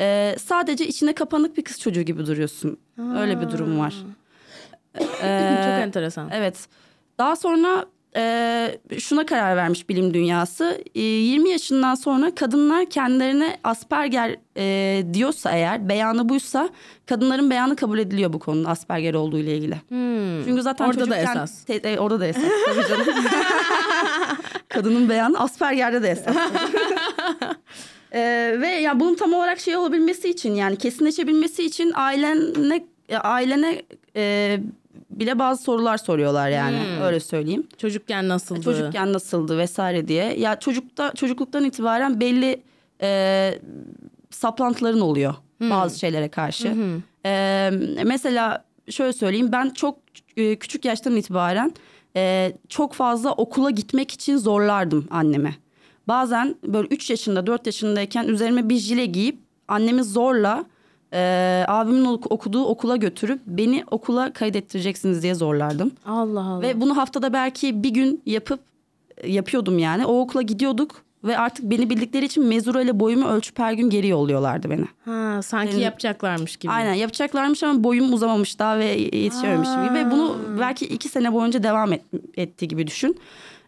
e, 0.00 0.36
sadece 0.38 0.86
içine 0.86 1.12
kapanık 1.12 1.56
bir 1.56 1.64
kız 1.64 1.80
çocuğu 1.80 2.02
gibi 2.02 2.26
duruyorsun. 2.26 2.78
Öyle 3.18 3.40
bir 3.40 3.50
durum 3.50 3.78
var. 3.78 3.94
Çok 4.94 5.82
enteresan. 5.82 6.30
Evet. 6.32 6.68
Daha 7.18 7.36
sonra 7.36 7.86
e, 8.16 8.78
şuna 8.98 9.26
karar 9.26 9.56
vermiş 9.56 9.88
bilim 9.88 10.14
dünyası. 10.14 10.82
E, 10.94 11.00
20 11.00 11.50
yaşından 11.50 11.94
sonra 11.94 12.34
kadınlar 12.34 12.90
kendilerine 12.90 13.56
Asperger 13.64 14.36
e, 14.56 15.04
diyorsa 15.14 15.50
eğer, 15.50 15.88
beyanı 15.88 16.28
buysa 16.28 16.68
kadınların 17.06 17.50
beyanı 17.50 17.76
kabul 17.76 17.98
ediliyor 17.98 18.32
bu 18.32 18.38
konuda 18.38 18.68
Asperger 18.68 19.14
olduğu 19.14 19.38
ile 19.38 19.56
ilgili. 19.56 19.74
Hmm. 19.88 20.44
Çünkü 20.44 20.62
zaten 20.62 20.88
Orada 20.88 21.10
da 21.10 21.16
esas. 21.16 21.64
Te- 21.64 21.74
e, 21.74 21.98
orada 21.98 22.20
da 22.20 22.26
esas 22.26 22.42
tabii 22.66 22.88
canım. 22.88 23.06
Kadının 24.68 25.08
beyanı 25.08 25.40
Asperger'de 25.40 26.02
de 26.02 26.10
esas. 26.10 26.36
Ee, 28.16 28.56
ve 28.60 28.66
ya 28.68 29.00
bunun 29.00 29.14
tam 29.14 29.32
olarak 29.32 29.60
şey 29.60 29.76
olabilmesi 29.76 30.30
için 30.30 30.54
yani 30.54 30.76
kesinleşebilmesi 30.76 31.64
için 31.64 31.92
ailene 31.94 32.86
ailene 33.22 33.82
e, 34.16 34.58
bile 35.20 35.38
bazı 35.38 35.62
sorular 35.62 35.96
soruyorlar 35.96 36.48
yani 36.50 36.78
öyle 37.02 37.20
söyleyeyim. 37.20 37.66
Çocukken 37.78 38.28
nasıldı? 38.28 38.62
Çocukken 38.62 39.12
nasıldı 39.12 39.58
vesaire 39.58 40.08
diye. 40.08 40.38
Ya 40.38 40.58
çocukta 40.58 41.12
çocukluktan 41.14 41.64
itibaren 41.64 42.20
belli 42.20 42.62
e, 43.02 43.58
saplantıların 44.30 45.00
oluyor 45.00 45.34
bazı 45.60 45.98
şeylere 45.98 46.28
karşı. 46.28 46.76
E, 47.26 47.70
mesela 48.04 48.64
şöyle 48.90 49.12
söyleyeyim 49.12 49.52
ben 49.52 49.70
çok 49.70 49.98
e, 50.36 50.56
küçük 50.56 50.84
yaştan 50.84 51.16
itibaren 51.16 51.72
e, 52.16 52.52
çok 52.68 52.92
fazla 52.92 53.32
okula 53.32 53.70
gitmek 53.70 54.10
için 54.10 54.36
zorlardım 54.36 55.06
anneme. 55.10 55.54
Bazen 56.08 56.54
böyle 56.66 56.88
3 56.88 57.10
yaşında 57.10 57.46
4 57.46 57.66
yaşındayken 57.66 58.28
üzerime 58.28 58.68
bir 58.68 58.76
jile 58.76 59.06
giyip 59.06 59.38
annemi 59.68 60.04
zorla 60.04 60.64
e, 61.12 61.64
abimin 61.68 62.04
ok- 62.04 62.32
okuduğu 62.32 62.64
okula 62.64 62.96
götürüp 62.96 63.40
beni 63.46 63.84
okula 63.90 64.32
kaydettireceksiniz 64.32 65.22
diye 65.22 65.34
zorlardım. 65.34 65.90
Allah 66.06 66.40
Allah. 66.40 66.62
Ve 66.62 66.80
bunu 66.80 66.96
haftada 66.96 67.32
belki 67.32 67.82
bir 67.82 67.90
gün 67.90 68.22
yapıp 68.26 68.60
yapıyordum 69.26 69.78
yani. 69.78 70.06
O 70.06 70.20
okula 70.20 70.42
gidiyorduk 70.42 71.02
ve 71.24 71.38
artık 71.38 71.70
beni 71.70 71.90
bildikleri 71.90 72.24
için 72.24 72.44
mezura 72.44 72.82
ile 72.82 73.00
boyumu 73.00 73.28
ölçüp 73.28 73.58
her 73.58 73.72
gün 73.72 73.90
geri 73.90 74.08
yolluyorlardı 74.08 74.70
beni. 74.70 74.84
ha, 75.04 75.42
sanki 75.42 75.72
Benim- 75.72 75.84
yapacaklarmış 75.84 76.56
gibi. 76.56 76.72
Aynen 76.72 76.94
yapacaklarmış 76.94 77.62
ama 77.62 77.84
boyum 77.84 78.12
uzamamış 78.12 78.58
daha 78.58 78.78
ve 78.78 78.84
yetişememişim 78.84 79.84
gibi. 79.84 79.94
Ve 79.94 80.10
bunu 80.10 80.36
belki 80.60 80.84
iki 80.86 81.08
sene 81.08 81.32
boyunca 81.32 81.62
devam 81.62 81.92
et, 81.92 82.02
etti 82.36 82.68
gibi 82.68 82.86
düşün. 82.86 83.16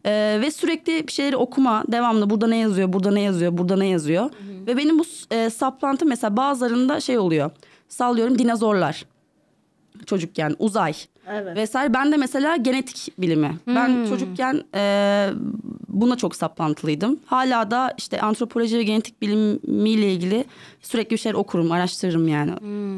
Ee, 0.07 0.39
ve 0.41 0.51
sürekli 0.51 1.07
bir 1.07 1.13
şeyleri 1.13 1.37
okuma 1.37 1.85
devamlı 1.89 2.31
burada 2.31 2.47
ne 2.47 2.57
yazıyor 2.57 2.93
burada 2.93 3.11
ne 3.11 3.21
yazıyor 3.21 3.59
burada 3.59 3.77
ne 3.77 3.87
yazıyor. 3.87 4.31
Ve 4.67 4.77
benim 4.77 4.99
bu 4.99 5.03
e, 5.31 5.51
saplantı 5.51 6.07
mesela 6.07 6.37
bazılarında 6.37 7.01
şey 7.01 7.19
oluyor 7.19 7.51
sallıyorum 7.89 8.39
dinozorlar 8.39 9.05
çocukken 10.07 10.57
uzay 10.59 10.93
Evet. 11.31 11.57
vesaire. 11.57 11.95
Ben 11.95 12.13
de 12.13 12.17
mesela 12.17 12.57
genetik 12.57 13.13
bilimi. 13.19 13.57
Ben 13.67 14.07
çocukken 14.09 14.63
e, 14.75 15.29
buna 15.89 16.17
çok 16.17 16.37
saplantılıydım. 16.37 17.21
Hala 17.27 17.71
da 17.71 17.95
işte 17.99 18.21
antropoloji 18.21 18.79
ve 18.79 18.83
genetik 18.83 19.23
bilimiyle 19.23 20.13
ilgili 20.13 20.45
sürekli 20.83 21.11
bir 21.11 21.19
şeyler 21.19 21.35
okurum, 21.35 21.73
araştırırım 21.73 22.29
yani. 22.29 22.53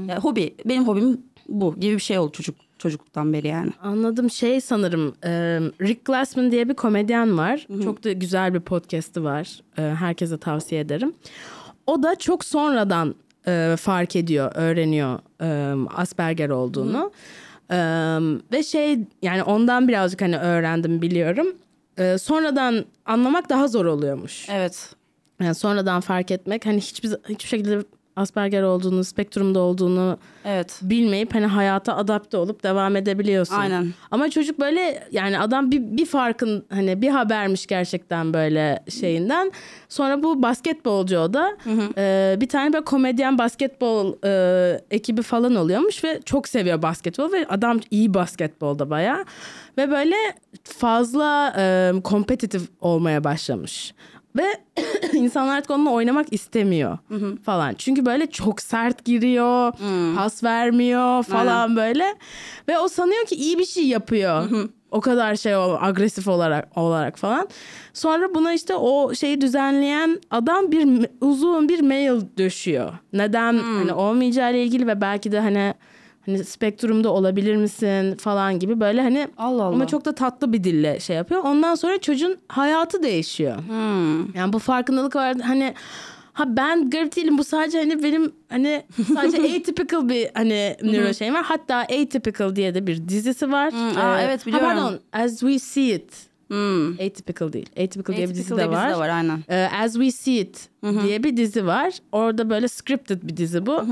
Ya, 0.09 0.21
hobi, 0.21 0.55
benim 0.64 0.88
hobim 0.88 1.21
bu 1.49 1.75
gibi 1.81 1.94
bir 1.94 2.01
şey 2.01 2.18
oldu 2.18 2.33
çocuk 2.33 2.57
çocukluktan 2.79 3.33
beri 3.33 3.49
yani. 3.49 3.71
Anladım 3.83 4.31
şey 4.31 4.61
sanırım 4.61 5.14
e, 5.25 5.31
Rick 5.81 6.05
Glassman 6.05 6.51
diye 6.51 6.69
bir 6.69 6.75
komedyen 6.75 7.38
var. 7.38 7.67
Çok 7.85 8.05
da 8.05 8.12
güzel 8.12 8.55
bir 8.55 8.61
podcast'i 8.61 9.25
var. 9.25 9.61
E, 9.79 9.83
herkese 9.83 10.38
tavsiye 10.38 10.81
ederim. 10.81 11.14
O 11.87 12.03
da 12.03 12.14
çok 12.14 12.45
sonradan 12.45 13.14
e, 13.47 13.77
fark 13.81 14.17
ediyor, 14.17 14.53
öğreniyor 14.55 15.19
e, 15.41 15.75
Asperger 15.97 16.49
olduğunu. 16.49 17.12
E, 17.71 17.77
ve 18.53 18.62
şey 18.62 18.99
yani 19.23 19.43
ondan 19.43 19.88
birazcık 19.88 20.23
hani 20.23 20.38
öğrendim 20.38 21.03
biliyorum. 21.03 21.47
E, 21.99 22.19
sonradan 22.19 22.85
anlamak 23.07 23.49
daha 23.51 23.69
zor 23.69 23.85
oluyormuş. 23.85 24.49
Evet. 24.51 24.95
Yani 25.43 25.55
sonradan 25.55 26.01
fark 26.01 26.31
etmek 26.31 26.67
hani 26.67 26.81
hiçbir 26.81 27.11
hiçbir 27.29 27.49
şekilde 27.49 27.83
Asperger 28.18 28.62
olduğunu, 28.62 29.04
spektrumda 29.04 29.59
olduğunu 29.61 30.18
Evet. 30.44 30.81
bilmeyip 30.83 31.35
hani 31.35 31.46
hayata 31.46 31.96
adapte 31.96 32.37
olup 32.37 32.62
devam 32.62 32.96
edebiliyorsun. 32.96 33.54
Aynen. 33.54 33.94
Ama 34.11 34.31
çocuk 34.31 34.61
böyle 34.61 35.09
yani 35.12 35.38
adam 35.38 35.70
bir, 35.70 35.81
bir 35.81 36.07
farkın 36.07 36.64
hani 36.70 37.02
bir 37.02 37.09
habermiş 37.09 37.66
gerçekten 37.66 38.35
böyle 38.35 38.85
şeyinden. 39.00 39.52
Sonra 39.88 40.22
bu 40.22 40.42
basketbolcu 40.42 41.18
o 41.18 41.35
da 41.35 41.57
e, 41.96 42.37
bir 42.40 42.48
tane 42.48 42.72
böyle 42.72 42.85
komedyen 42.85 43.38
basketbol 43.38 44.14
e, 44.24 44.81
ekibi 44.90 45.22
falan 45.22 45.54
oluyormuş 45.54 46.04
ve 46.04 46.20
çok 46.24 46.48
seviyor 46.48 46.83
basketbol 46.83 47.33
ve 47.33 47.46
adam 47.48 47.81
iyi 47.90 48.14
basketbolda 48.14 48.90
baya 48.90 49.24
ve 49.78 49.90
böyle 49.90 50.16
fazla 50.64 51.54
e, 51.59 51.92
kompetitif 52.04 52.62
olmaya 52.81 53.24
başlamış. 53.24 53.94
Ve 54.38 54.44
insanlar 55.12 55.57
artık 55.57 55.70
onunla 55.70 55.90
oynamak 55.90 56.33
istemiyor 56.33 56.98
falan. 57.44 57.74
Çünkü 57.74 58.07
böyle 58.07 58.31
çok 58.31 58.61
sert 58.61 59.05
giriyor, 59.05 59.72
pas 60.16 60.44
vermiyor 60.44 61.22
falan 61.22 61.77
böyle. 61.77 62.14
Ve 62.68 62.79
o 62.79 62.88
sanıyor 62.88 63.27
ki 63.27 63.35
iyi 63.35 63.59
bir 63.59 63.64
şey 63.66 63.87
yapıyor. 63.87 64.44
O 64.90 65.01
kadar 65.01 65.37
şey 65.37 65.57
o 65.57 65.79
agresif 65.81 66.29
olarak 66.29 66.79
olarak 66.79 67.18
falan. 67.18 67.48
Sonra 67.92 68.35
buna 68.35 68.53
işte 68.53 68.74
o 68.74 69.14
şeyi 69.14 69.40
düzenleyen 69.40 70.20
adam 70.31 70.72
bir 70.72 71.07
uzun 71.20 71.68
bir 71.68 71.81
mail 71.81 72.20
döşüyor. 72.38 72.92
Neden 73.12 73.53
hani 73.79 73.92
olmayacağı 73.92 74.51
ile 74.51 74.62
ilgili 74.64 74.87
ve 74.87 75.01
belki 75.01 75.33
de 75.33 75.40
hani 75.40 75.74
hani 76.29 76.45
spektrumda 76.45 77.12
olabilir 77.12 77.57
misin 77.57 78.17
falan 78.17 78.59
gibi 78.59 78.81
böyle 78.81 79.03
hani 79.03 79.29
Allah 79.38 79.62
Allah. 79.62 79.75
ama 79.75 79.87
çok 79.87 80.05
da 80.05 80.14
tatlı 80.14 80.53
bir 80.53 80.64
dille 80.64 81.01
şey 81.01 81.17
yapıyor. 81.17 81.43
Ondan 81.45 81.75
sonra 81.75 82.01
çocuğun 82.01 82.37
hayatı 82.49 83.03
değişiyor. 83.03 83.57
Hmm. 83.69 84.35
Yani 84.35 84.53
bu 84.53 84.59
farkındalık 84.59 85.17
var 85.17 85.37
hani 85.41 85.75
ha 86.33 86.57
ben 86.57 86.91
garip 86.91 87.17
değilim 87.17 87.38
bu 87.38 87.45
sadece 87.45 87.79
hani 87.79 88.03
benim 88.03 88.33
hani 88.49 88.83
sadece 89.14 89.37
atypical 89.57 90.09
bir 90.09 90.29
hani 90.35 90.77
nöro 90.83 91.14
şeyim 91.14 91.35
var. 91.35 91.45
Hatta 91.45 91.77
Atypical 91.77 92.57
diye 92.57 92.75
de 92.75 92.87
bir 92.87 93.09
dizisi 93.09 93.53
var. 93.53 93.73
Hı, 93.73 94.01
aa, 94.01 94.21
evet, 94.23 94.43
ha, 94.43 94.47
biliyorum. 94.47 94.67
pardon 94.69 95.01
As 95.12 95.41
We 95.41 95.59
See 95.59 95.95
It. 95.95 96.28
Hmm. 96.49 96.93
Atypical 96.93 97.53
değil. 97.53 97.67
Atypical 97.85 98.17
diye 98.17 98.29
bir 98.29 98.35
dizi 98.35 98.57
de 98.57 98.71
var. 98.71 98.87
dizi 98.89 98.95
de 98.97 99.01
var, 99.01 99.09
aynen. 99.09 99.45
Ee, 99.49 99.69
As 99.83 99.93
We 99.93 100.11
See 100.11 100.35
It 100.41 100.69
diye 101.03 101.23
bir 101.23 101.37
dizi 101.37 101.67
var. 101.67 101.93
Orada 102.13 102.51
böyle 102.51 102.69
scripted 102.69 103.23
bir 103.23 103.37
dizi 103.37 103.67
bu. 103.67 103.85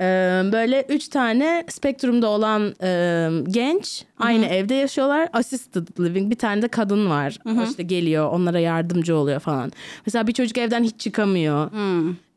Ee, 0.00 0.04
böyle 0.52 0.86
üç 0.88 1.08
tane 1.08 1.64
spektrumda 1.68 2.28
olan 2.28 2.74
e, 2.82 3.28
genç 3.48 4.04
aynı 4.18 4.46
evde 4.46 4.74
yaşıyorlar. 4.74 5.28
Assisted 5.32 5.86
living 6.00 6.30
bir 6.30 6.36
tane 6.38 6.62
de 6.62 6.68
kadın 6.68 7.10
var. 7.10 7.38
O 7.46 7.62
işte 7.70 7.82
geliyor 7.82 8.32
onlara 8.32 8.58
yardımcı 8.58 9.16
oluyor 9.16 9.40
falan. 9.40 9.72
Mesela 10.06 10.26
bir 10.26 10.32
çocuk 10.32 10.58
evden 10.58 10.82
hiç 10.84 11.00
çıkamıyor. 11.00 11.70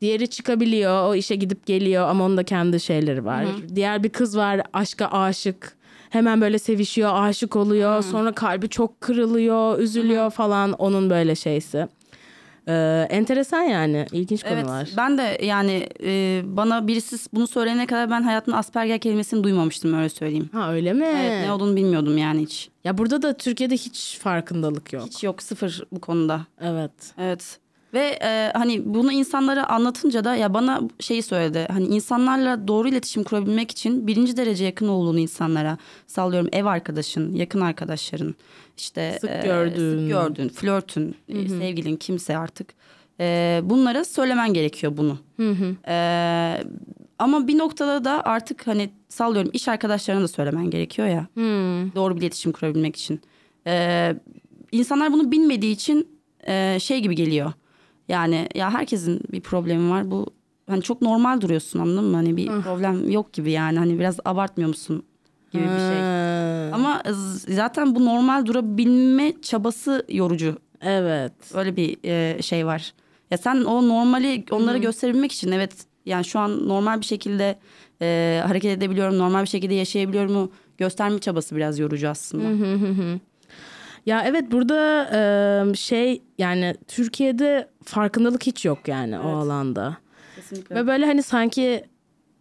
Diğeri 0.01 0.27
çıkabiliyor. 0.27 1.07
O 1.09 1.15
işe 1.15 1.35
gidip 1.35 1.65
geliyor 1.65 2.07
ama 2.07 2.25
onun 2.25 2.37
da 2.37 2.43
kendi 2.43 2.79
şeyleri 2.79 3.25
var. 3.25 3.45
Diğer 3.75 4.03
bir 4.03 4.09
kız 4.09 4.37
var 4.37 4.61
aşka 4.73 5.05
aşık. 5.07 5.76
Hemen 6.09 6.41
böyle 6.41 6.59
sevişiyor, 6.59 7.11
aşık 7.13 7.55
oluyor. 7.55 8.03
Sonra 8.03 8.31
kalbi 8.31 8.69
çok 8.69 9.01
kırılıyor, 9.01 9.79
üzülüyor 9.79 10.29
falan. 10.29 10.73
Onun 10.73 11.09
böyle 11.09 11.35
şeysi. 11.35 11.87
Ee, 12.67 13.07
enteresan 13.09 13.61
yani. 13.61 14.05
ilginç 14.11 14.43
Evet 14.45 14.63
konular. 14.63 14.89
ben 14.97 15.17
de 15.17 15.37
yani 15.41 15.89
e, 16.03 16.41
bana 16.45 16.87
birisi 16.87 17.17
bunu 17.33 17.47
söyleyene 17.47 17.85
kadar 17.85 18.09
ben 18.09 18.21
hayatımda 18.21 18.57
Asperger 18.57 18.99
kelimesini 18.99 19.43
duymamıştım 19.43 19.93
öyle 19.93 20.09
söyleyeyim. 20.09 20.49
Ha 20.53 20.73
öyle 20.73 20.93
mi? 20.93 21.05
Evet 21.05 21.45
ne 21.45 21.51
olduğunu 21.51 21.75
bilmiyordum 21.75 22.17
yani 22.17 22.41
hiç. 22.41 22.69
Ya 22.83 22.97
burada 22.97 23.21
da 23.21 23.37
Türkiye'de 23.37 23.73
hiç 23.75 24.19
farkındalık 24.19 24.93
yok. 24.93 25.05
Hiç 25.05 25.23
yok 25.23 25.43
sıfır 25.43 25.83
bu 25.91 26.01
konuda. 26.01 26.41
Evet. 26.61 26.91
Evet. 27.17 27.59
Ve 27.97 28.19
e, 28.21 28.51
hani 28.53 28.81
bunu 28.85 29.11
insanlara 29.11 29.69
anlatınca 29.69 30.23
da 30.23 30.35
ya 30.35 30.53
bana 30.53 30.81
şeyi 30.99 31.23
söyledi. 31.23 31.67
Hani 31.71 31.85
insanlarla 31.85 32.67
doğru 32.67 32.87
iletişim 32.87 33.23
kurabilmek 33.23 33.71
için 33.71 34.07
birinci 34.07 34.37
derece 34.37 34.65
yakın 34.65 34.87
olduğunu 34.87 35.19
insanlara 35.19 35.77
sallıyorum 36.07 36.49
ev 36.51 36.65
arkadaşın, 36.65 37.35
yakın 37.35 37.61
arkadaşların, 37.61 38.35
işte 38.77 39.17
Sık 39.21 39.29
e, 39.29 39.41
gördüğün. 39.45 39.99
sık 39.99 40.09
gördüğün, 40.09 40.49
flörtün, 40.49 41.15
e, 41.29 41.49
sevgilin 41.49 41.95
kimse 41.95 42.37
artık. 42.37 42.67
E, 43.19 43.59
bunlara 43.63 44.05
söylemen 44.05 44.53
gerekiyor 44.53 44.97
bunu. 44.97 45.17
E, 45.87 46.63
ama 47.19 47.47
bir 47.47 47.57
noktada 47.57 48.05
da 48.05 48.23
artık 48.25 48.67
hani 48.67 48.89
sallıyorum 49.09 49.51
iş 49.53 49.67
arkadaşlarına 49.67 50.23
da 50.23 50.27
söylemen 50.27 50.69
gerekiyor 50.69 51.07
ya. 51.07 51.27
Doğru 51.95 52.15
bir 52.15 52.21
iletişim 52.21 52.51
kurabilmek 52.51 52.95
için. 52.95 53.21
E, 53.67 54.15
insanlar 54.71 55.13
bunu 55.13 55.31
bilmediği 55.31 55.71
için 55.71 56.07
e, 56.47 56.77
şey 56.79 56.99
gibi 56.99 57.15
geliyor. 57.15 57.53
Yani 58.07 58.47
ya 58.55 58.73
herkesin 58.73 59.21
bir 59.31 59.41
problemi 59.41 59.89
var. 59.89 60.11
Bu 60.11 60.25
hani 60.69 60.81
çok 60.81 61.01
normal 61.01 61.41
duruyorsun 61.41 61.79
anladın 61.79 62.03
mı? 62.05 62.15
Hani 62.15 62.37
bir 62.37 62.47
problem 62.61 63.09
yok 63.09 63.33
gibi 63.33 63.51
yani. 63.51 63.79
Hani 63.79 63.99
biraz 63.99 64.17
abartmıyor 64.25 64.67
musun 64.67 65.03
gibi 65.51 65.63
bir 65.63 65.79
şey. 65.79 65.97
Ha, 65.99 66.69
Ama 66.73 67.01
z- 67.05 67.53
zaten 67.55 67.95
bu 67.95 68.05
normal 68.05 68.45
durabilme 68.45 69.33
çabası 69.41 70.05
yorucu. 70.09 70.57
Evet. 70.81 71.33
Öyle 71.53 71.75
bir 71.75 71.97
e, 72.03 72.41
şey 72.41 72.65
var. 72.65 72.93
Ya 73.31 73.37
sen 73.37 73.55
o 73.63 73.87
normali 73.87 74.45
onlara 74.51 74.77
gösterebilmek 74.81 75.31
için 75.31 75.51
evet 75.51 75.71
yani 76.05 76.25
şu 76.25 76.39
an 76.39 76.67
normal 76.67 76.99
bir 77.01 77.05
şekilde 77.05 77.59
e, 78.01 78.41
hareket 78.47 78.77
edebiliyorum, 78.77 79.17
normal 79.17 79.41
bir 79.43 79.47
şekilde 79.47 79.73
yaşayabiliyorum 79.73 80.31
mu 80.33 80.51
gösterme 80.77 81.19
çabası 81.19 81.55
biraz 81.55 81.79
yorucu 81.79 82.09
aslında. 82.09 82.43
Ya 84.07 84.23
evet 84.25 84.51
burada 84.51 85.09
e, 85.71 85.73
şey 85.75 86.21
yani 86.37 86.75
Türkiye'de 86.87 87.69
farkındalık 87.83 88.43
hiç 88.47 88.65
yok 88.65 88.87
yani 88.87 89.19
o 89.19 89.29
alanda. 89.29 89.97
Kesinlikle. 90.35 90.75
Ve 90.75 90.87
böyle 90.87 91.05
hani 91.05 91.23
sanki 91.23 91.85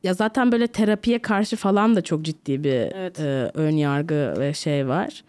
ya 0.02 0.14
zaten 0.14 0.52
böyle 0.52 0.66
terapiye 0.66 1.18
karşı 1.18 1.56
falan 1.56 1.96
da 1.96 2.02
çok 2.02 2.22
ciddi 2.22 2.64
bir 2.64 2.70
Evet. 2.70 3.20
e, 3.20 3.50
ön 3.54 3.76
yargı 3.76 4.34
ve 4.38 4.54
şey 4.54 4.88
var. 4.88 5.24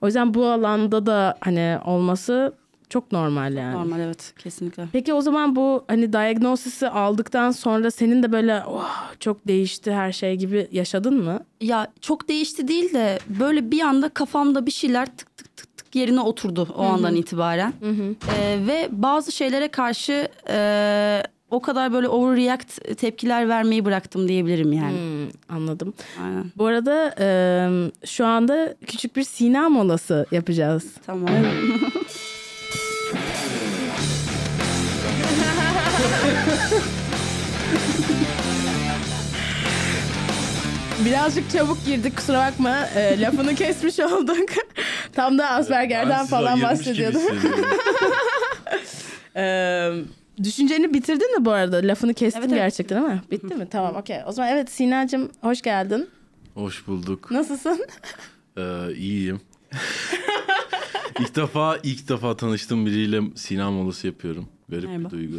O 0.00 0.06
yüzden 0.06 0.34
bu 0.34 0.46
alanda 0.46 1.06
da 1.06 1.38
hani 1.40 1.78
olması 1.84 2.52
çok 2.88 3.12
normal 3.12 3.54
yani. 3.54 3.74
Normal 3.74 4.00
evet 4.00 4.34
kesinlikle. 4.38 4.88
Peki 4.92 5.14
o 5.14 5.20
zaman 5.20 5.56
bu 5.56 5.84
hani 5.88 6.12
diagnosis'i 6.12 6.88
aldıktan 6.88 7.50
sonra 7.50 7.90
senin 7.90 8.22
de 8.22 8.32
böyle 8.32 8.62
oh, 8.68 9.12
çok 9.20 9.48
değişti 9.48 9.92
her 9.92 10.12
şey 10.12 10.36
gibi 10.36 10.68
yaşadın 10.72 11.24
mı? 11.24 11.40
Ya 11.60 11.92
çok 12.00 12.28
değişti 12.28 12.68
değil 12.68 12.94
de 12.94 13.18
böyle 13.28 13.70
bir 13.70 13.80
anda 13.80 14.08
kafamda 14.08 14.66
bir 14.66 14.70
şeyler 14.70 15.06
tık 15.06 15.36
tık 15.36 15.56
tık 15.56 15.69
yerine 15.96 16.20
oturdu 16.20 16.68
o 16.76 16.82
andan 16.82 17.14
itibaren. 17.14 17.72
Ee, 17.82 18.58
ve 18.66 18.88
bazı 18.90 19.32
şeylere 19.32 19.68
karşı 19.68 20.28
e, 20.48 21.22
o 21.50 21.60
kadar 21.60 21.92
böyle 21.92 22.08
overreact 22.08 22.98
tepkiler 22.98 23.48
vermeyi 23.48 23.84
bıraktım 23.84 24.28
diyebilirim 24.28 24.72
yani. 24.72 24.92
Hmm, 24.92 25.56
anladım. 25.56 25.94
Aynen. 26.24 26.44
Bu 26.56 26.66
arada 26.66 27.14
e, 27.18 27.26
şu 28.06 28.26
anda 28.26 28.74
küçük 28.86 29.16
bir 29.16 29.24
Sina 29.24 29.68
molası 29.68 30.26
yapacağız. 30.30 30.94
Tamam. 31.06 31.28
Birazcık 41.04 41.50
çabuk 41.50 41.86
girdik 41.86 42.16
kusura 42.16 42.38
bakma. 42.38 42.86
E, 42.86 43.20
lafını 43.20 43.54
kesmiş 43.54 44.00
olduk. 44.12 44.48
Tam 45.12 45.38
da 45.38 45.50
Asperger'den 45.50 46.26
falan 46.26 46.62
bahsediyordum. 46.62 47.20
E, 49.36 49.90
düşünceni 50.44 50.94
bitirdin 50.94 51.38
mi 51.38 51.44
bu 51.44 51.50
arada? 51.50 51.76
Lafını 51.76 52.14
kestim 52.14 52.42
Evet, 52.42 52.52
evet. 52.52 52.62
gerçekten 52.62 52.96
ama. 52.96 53.22
Bitti 53.30 53.54
mi? 53.54 53.68
Tamam 53.70 53.96
okey. 53.96 54.16
O 54.26 54.32
zaman 54.32 54.50
evet 54.52 54.70
Sina'cığım 54.70 55.30
hoş 55.40 55.62
geldin. 55.62 56.08
Hoş 56.54 56.86
bulduk. 56.86 57.30
Nasılsın? 57.30 57.86
Ee, 58.58 58.92
iyiyim. 58.96 59.40
ilk 61.20 61.36
defa 61.36 61.78
ilk 61.82 62.08
defa 62.08 62.36
tanıştığım 62.36 62.86
biriyle 62.86 63.20
sinema 63.36 63.70
molası 63.70 64.06
yapıyorum. 64.06 64.48
Garip 64.68 64.88
Merhaba. 64.88 65.04
bir 65.06 65.10
duygu. 65.10 65.36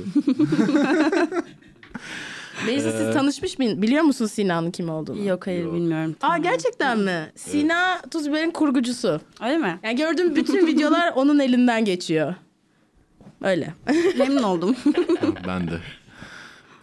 Neyse 2.65 2.89
Ee, 2.89 2.91
siz 2.91 3.13
tanışmış 3.13 3.60
mıyın? 3.60 3.82
Biliyor 3.82 4.04
musun 4.04 4.26
Sina'nın 4.26 4.71
kim 4.71 4.89
olduğunu? 4.89 5.24
Yok 5.28 5.47
hayır 5.47 5.63
Yok. 5.63 5.74
bilmiyorum. 5.74 6.15
Aa 6.21 6.38
gerçekten 6.38 7.00
mi? 7.00 7.32
Sina 7.36 8.02
Tuzber'in 8.12 8.52
kurgucusu. 8.52 9.21
Öyle 9.43 9.58
mi? 9.58 9.80
Yani 9.84 9.95
gördüğüm 9.95 10.36
bütün 10.36 10.67
videolar 10.67 11.12
onun 11.15 11.39
elinden 11.39 11.86
geçiyor. 11.86 12.36
Öyle. 13.41 13.74
Memnun 14.17 14.43
oldum. 14.43 14.76
ben 15.47 15.67
de. 15.67 15.80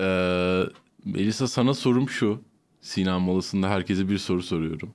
Ee, 0.01 0.63
Melisa 1.05 1.49
sana 1.49 1.75
sorum 1.75 2.09
şu. 2.09 2.41
Sinema 2.81 3.19
molasında 3.19 3.69
herkese 3.69 4.09
bir 4.09 4.19
soru 4.19 4.43
soruyorum. 4.43 4.95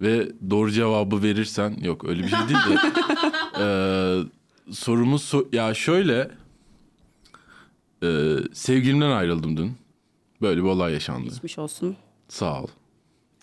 Ve 0.00 0.28
doğru 0.50 0.70
cevabı 0.70 1.22
verirsen 1.22 1.76
yok 1.82 2.04
öyle 2.08 2.22
bir 2.22 2.28
şey 2.28 2.38
değil 2.38 2.60
de. 2.60 2.78
ee, 3.60 4.72
sorumuz 4.72 5.22
so- 5.34 5.56
ya 5.56 5.74
şöyle. 5.74 6.30
Ee, 8.02 8.34
sevgilimden 8.52 9.10
ayrıldım 9.10 9.56
dün. 9.56 9.72
Böyle 10.42 10.60
bir 10.62 10.68
olay 10.68 10.92
yaşandı. 10.92 11.30
Geçmiş 11.30 11.58
olsun. 11.58 11.96
Sağ 12.28 12.62
ol. 12.62 12.66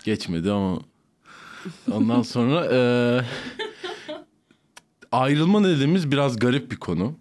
Geçmedi 0.03 0.51
ama 0.51 0.79
ondan 1.91 2.21
sonra 2.35 2.65
eee, 2.71 3.25
ayrılma 5.11 5.63
dediğimiz 5.63 6.11
biraz 6.11 6.39
garip 6.39 6.71
bir 6.71 6.75
konu. 6.77 7.13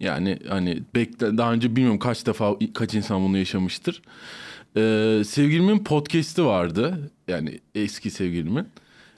Yani 0.00 0.38
hani 0.48 0.82
bekle, 0.94 1.38
daha 1.38 1.52
önce 1.52 1.76
bilmiyorum 1.76 1.98
kaç 1.98 2.26
defa 2.26 2.56
kaç 2.74 2.94
insan 2.94 3.24
bunu 3.24 3.38
yaşamıştır. 3.38 4.02
Eee, 4.76 5.24
sevgilimin 5.24 5.84
podcast'i 5.84 6.44
vardı. 6.44 7.10
Yani 7.28 7.60
eski 7.74 8.10
sevgilimin. 8.10 8.66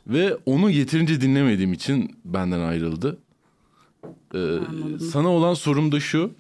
Ve 0.07 0.37
onu 0.47 0.71
yeterince 0.71 1.21
dinlemediğim 1.21 1.73
için 1.73 2.17
benden 2.25 2.61
ayrıldı. 2.61 3.19
Eee, 4.35 4.41
sana 5.13 5.29
olan 5.29 5.55
sorum 5.55 5.93
da 5.93 6.01
şu. 6.01 6.33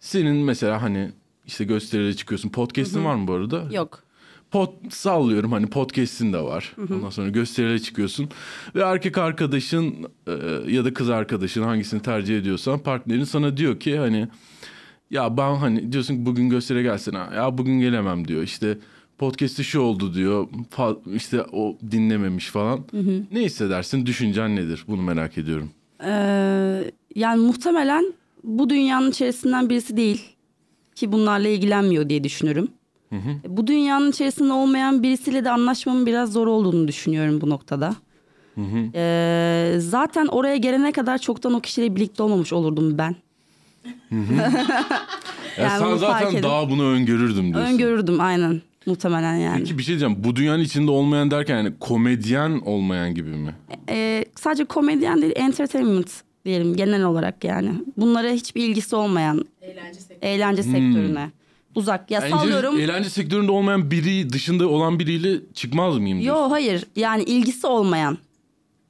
Senin 0.00 0.36
mesela 0.36 0.82
hani 0.82 1.10
işte 1.46 1.64
gösterilere 1.64 2.14
çıkıyorsun. 2.14 2.48
Podcast'in 2.48 3.04
var 3.04 3.14
mı 3.14 3.28
bu 3.28 3.32
arada? 3.32 3.68
Yok. 3.72 4.02
Pod, 4.50 4.68
sallıyorum 4.90 5.52
hani 5.52 5.66
podcast'in 5.66 6.32
de 6.32 6.40
var. 6.40 6.72
Ondan 6.90 7.10
sonra 7.10 7.28
gösterilere 7.28 7.78
çıkıyorsun. 7.78 8.28
Ve 8.74 8.80
erkek 8.80 9.18
arkadaşın 9.18 9.94
e, 10.26 10.32
ya 10.68 10.84
da 10.84 10.94
kız 10.94 11.10
arkadaşın 11.10 11.62
hangisini 11.62 12.02
tercih 12.02 12.38
ediyorsan 12.38 12.78
partnerin 12.78 13.24
sana 13.24 13.56
diyor 13.56 13.80
ki 13.80 13.98
hani 13.98 14.28
ya 15.10 15.36
ben 15.36 15.54
hani 15.54 15.92
diyorsun 15.92 16.14
ki 16.16 16.26
bugün 16.26 16.48
göstere 16.50 16.82
gelsene. 16.82 17.18
Ya 17.18 17.58
bugün 17.58 17.80
gelemem 17.80 18.28
diyor. 18.28 18.42
İşte 18.42 18.78
podcast'te 19.18 19.62
şu 19.62 19.80
oldu 19.80 20.14
diyor. 20.14 20.46
Fa- 20.76 21.16
işte 21.16 21.42
o 21.52 21.78
dinlememiş 21.90 22.46
falan. 22.46 22.84
Ne 23.32 23.40
hissedersin? 23.40 24.06
Düşüncen 24.06 24.56
nedir? 24.56 24.84
Bunu 24.88 25.02
merak 25.02 25.38
ediyorum. 25.38 25.70
Ee, 26.04 26.92
yani 27.14 27.42
muhtemelen 27.42 28.14
bu 28.44 28.70
dünyanın 28.70 29.10
içerisinden 29.10 29.70
birisi 29.70 29.96
değil 29.96 30.33
ki 30.94 31.12
bunlarla 31.12 31.48
ilgilenmiyor 31.48 32.08
diye 32.08 32.24
düşünürüm. 32.24 32.68
Bu 33.48 33.66
dünyanın 33.66 34.10
içerisinde 34.10 34.52
olmayan 34.52 35.02
birisiyle 35.02 35.44
de 35.44 35.50
anlaşmamın 35.50 36.06
biraz 36.06 36.32
zor 36.32 36.46
olduğunu 36.46 36.88
düşünüyorum 36.88 37.40
bu 37.40 37.50
noktada. 37.50 37.94
Ee, 38.94 39.74
zaten 39.78 40.26
oraya 40.26 40.56
gelene 40.56 40.92
kadar 40.92 41.18
çoktan 41.18 41.52
o 41.54 41.60
kişiyle 41.60 41.96
birlikte 41.96 42.22
olmamış 42.22 42.52
olurdum 42.52 42.98
ben. 42.98 43.16
Ya 45.58 45.64
Yani 45.64 45.78
sen 45.78 45.88
bunu 45.90 45.98
fark 45.98 46.22
zaten 46.24 46.42
daha 46.42 46.70
bunu 46.70 46.84
öngörürdüm 46.84 47.54
diyorsun. 47.54 47.72
Öngörürdüm 47.72 48.20
aynen 48.20 48.62
muhtemelen 48.86 49.34
yani. 49.34 49.58
Peki 49.58 49.78
bir 49.78 49.82
şey 49.82 49.92
diyeceğim. 49.92 50.24
Bu 50.24 50.36
dünyanın 50.36 50.62
içinde 50.62 50.90
olmayan 50.90 51.30
derken 51.30 51.56
yani 51.56 51.72
komedyen 51.80 52.60
olmayan 52.64 53.14
gibi 53.14 53.30
mi? 53.30 53.54
Ee, 53.88 54.24
sadece 54.34 54.64
komedyen 54.64 55.22
değil 55.22 55.32
entertainment 55.36 56.10
diyelim 56.44 56.76
genel 56.76 57.02
olarak 57.04 57.44
yani. 57.44 57.70
Bunlara 57.96 58.30
hiçbir 58.30 58.68
ilgisi 58.68 58.96
olmayan 58.96 59.44
Eğlence 59.62 60.00
sektörü. 60.00 60.30
eğlence 60.30 60.62
sektörüne 60.62 61.30
uzak. 61.74 62.10
Ya 62.10 62.20
Eğlence, 62.20 62.36
sallıyorum. 62.36 62.80
eğlence 62.80 63.10
sektöründe 63.10 63.50
olmayan 63.52 63.90
biri 63.90 64.32
dışında 64.32 64.68
olan 64.68 64.98
biriyle 64.98 65.40
çıkmaz 65.54 65.98
mıyım 65.98 66.20
diyorsun? 66.20 66.42
Yo 66.42 66.50
hayır 66.50 66.84
yani 66.96 67.22
ilgisi 67.22 67.66
olmayan. 67.66 68.18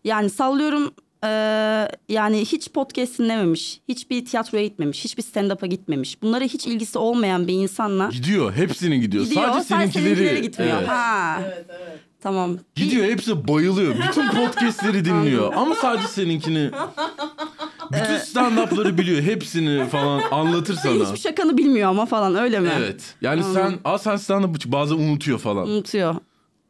Yani 0.04 0.30
sallıyorum 0.30 0.90
eee, 1.24 1.88
yani 2.08 2.44
hiç 2.44 2.68
podcast 2.70 3.18
dinlememiş, 3.18 3.80
hiçbir 3.88 4.24
tiyatroya 4.24 4.64
gitmemiş, 4.64 5.04
hiçbir 5.04 5.22
stand-up'a 5.22 5.66
gitmemiş. 5.66 6.22
Bunlara 6.22 6.44
hiç 6.44 6.66
ilgisi 6.66 6.98
olmayan 6.98 7.48
bir 7.48 7.52
insanla 7.54 8.08
Gidiyor. 8.12 8.52
Hepsinin 8.52 9.00
gidiyor. 9.00 9.24
gidiyor. 9.24 9.42
Sadece 9.44 9.64
seninkileri. 9.64 10.04
seninkileri 10.16 10.42
gitmiyor. 10.42 10.76
Evet. 10.78 10.88
Ha. 10.88 11.40
Evet 11.46 11.66
evet. 11.68 11.98
Tamam. 12.24 12.58
Gidiyor 12.74 13.06
hepsi 13.06 13.48
bayılıyor. 13.48 13.94
Bütün 14.08 14.28
podcastleri 14.28 15.04
dinliyor. 15.10 15.52
Ama 15.56 15.74
sadece 15.74 16.08
seninkini. 16.08 16.70
Bütün 17.92 18.14
stand-up'ları 18.18 18.98
biliyor. 18.98 19.22
Hepsini 19.22 19.88
falan 19.88 20.22
anlatır 20.30 20.74
sana. 20.74 21.04
Hiçbir 21.04 21.18
şakanı 21.30 21.58
bilmiyor 21.58 21.90
ama 21.90 22.06
falan 22.06 22.34
öyle 22.34 22.60
mi? 22.60 22.70
Evet. 22.78 23.14
Yani 23.20 23.42
sen 23.42 23.74
aa 23.84 23.98
sen 23.98 24.14
stand-up 24.14 24.72
bazen 24.72 24.94
unutuyor 24.94 25.38
falan. 25.38 25.68
Unutuyor. 25.68 26.14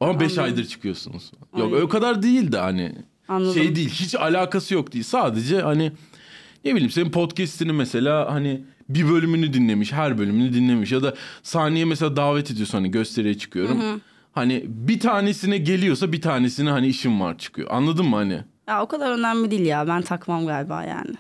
Ama 0.01 0.21
5 0.21 0.39
aydır 0.39 0.65
çıkıyorsunuz. 0.67 1.33
Yok 1.59 1.75
Ay. 1.75 1.83
o 1.83 1.89
kadar 1.89 2.23
değil 2.23 2.53
de 2.53 2.59
hani. 2.59 2.93
Anladım. 3.29 3.55
Şey 3.55 3.77
değil. 3.77 3.91
Hiç 3.91 4.15
alakası 4.15 4.75
yok 4.75 4.93
değil. 4.93 5.05
Sadece 5.05 5.61
hani 5.61 5.93
ne 6.65 6.75
bileyim 6.75 6.91
senin 6.91 7.11
podcast'ini 7.11 7.73
mesela 7.73 8.33
hani 8.35 8.65
bir 8.89 9.09
bölümünü 9.09 9.53
dinlemiş, 9.53 9.93
her 9.93 10.19
bölümünü 10.19 10.53
dinlemiş 10.55 10.93
ya 10.93 11.03
da 11.03 11.15
sahneye 11.43 11.85
mesela 11.85 12.17
davet 12.17 12.51
ediyorsun 12.51 12.79
hani 12.79 12.91
gösteriye 12.91 13.39
çıkıyorum. 13.39 14.01
Hani 14.35 14.63
bir 14.67 15.01
tanesine 15.01 15.59
geliyorsa 15.59 16.13
bir 16.13 16.21
tanesine 16.21 16.71
hani 16.71 16.87
işim 16.87 17.21
var 17.21 17.39
çıkıyor. 17.39 17.69
Anladın 17.71 18.07
mı 18.07 18.17
hani? 18.17 18.41
Ya 18.69 18.83
o 18.83 18.89
kadar 18.89 19.11
önemli 19.19 19.51
değil 19.51 19.67
ya. 19.67 19.89
Ben 19.89 20.03
takmam 20.03 20.47
galiba 20.47 20.83
yani. 20.85 21.15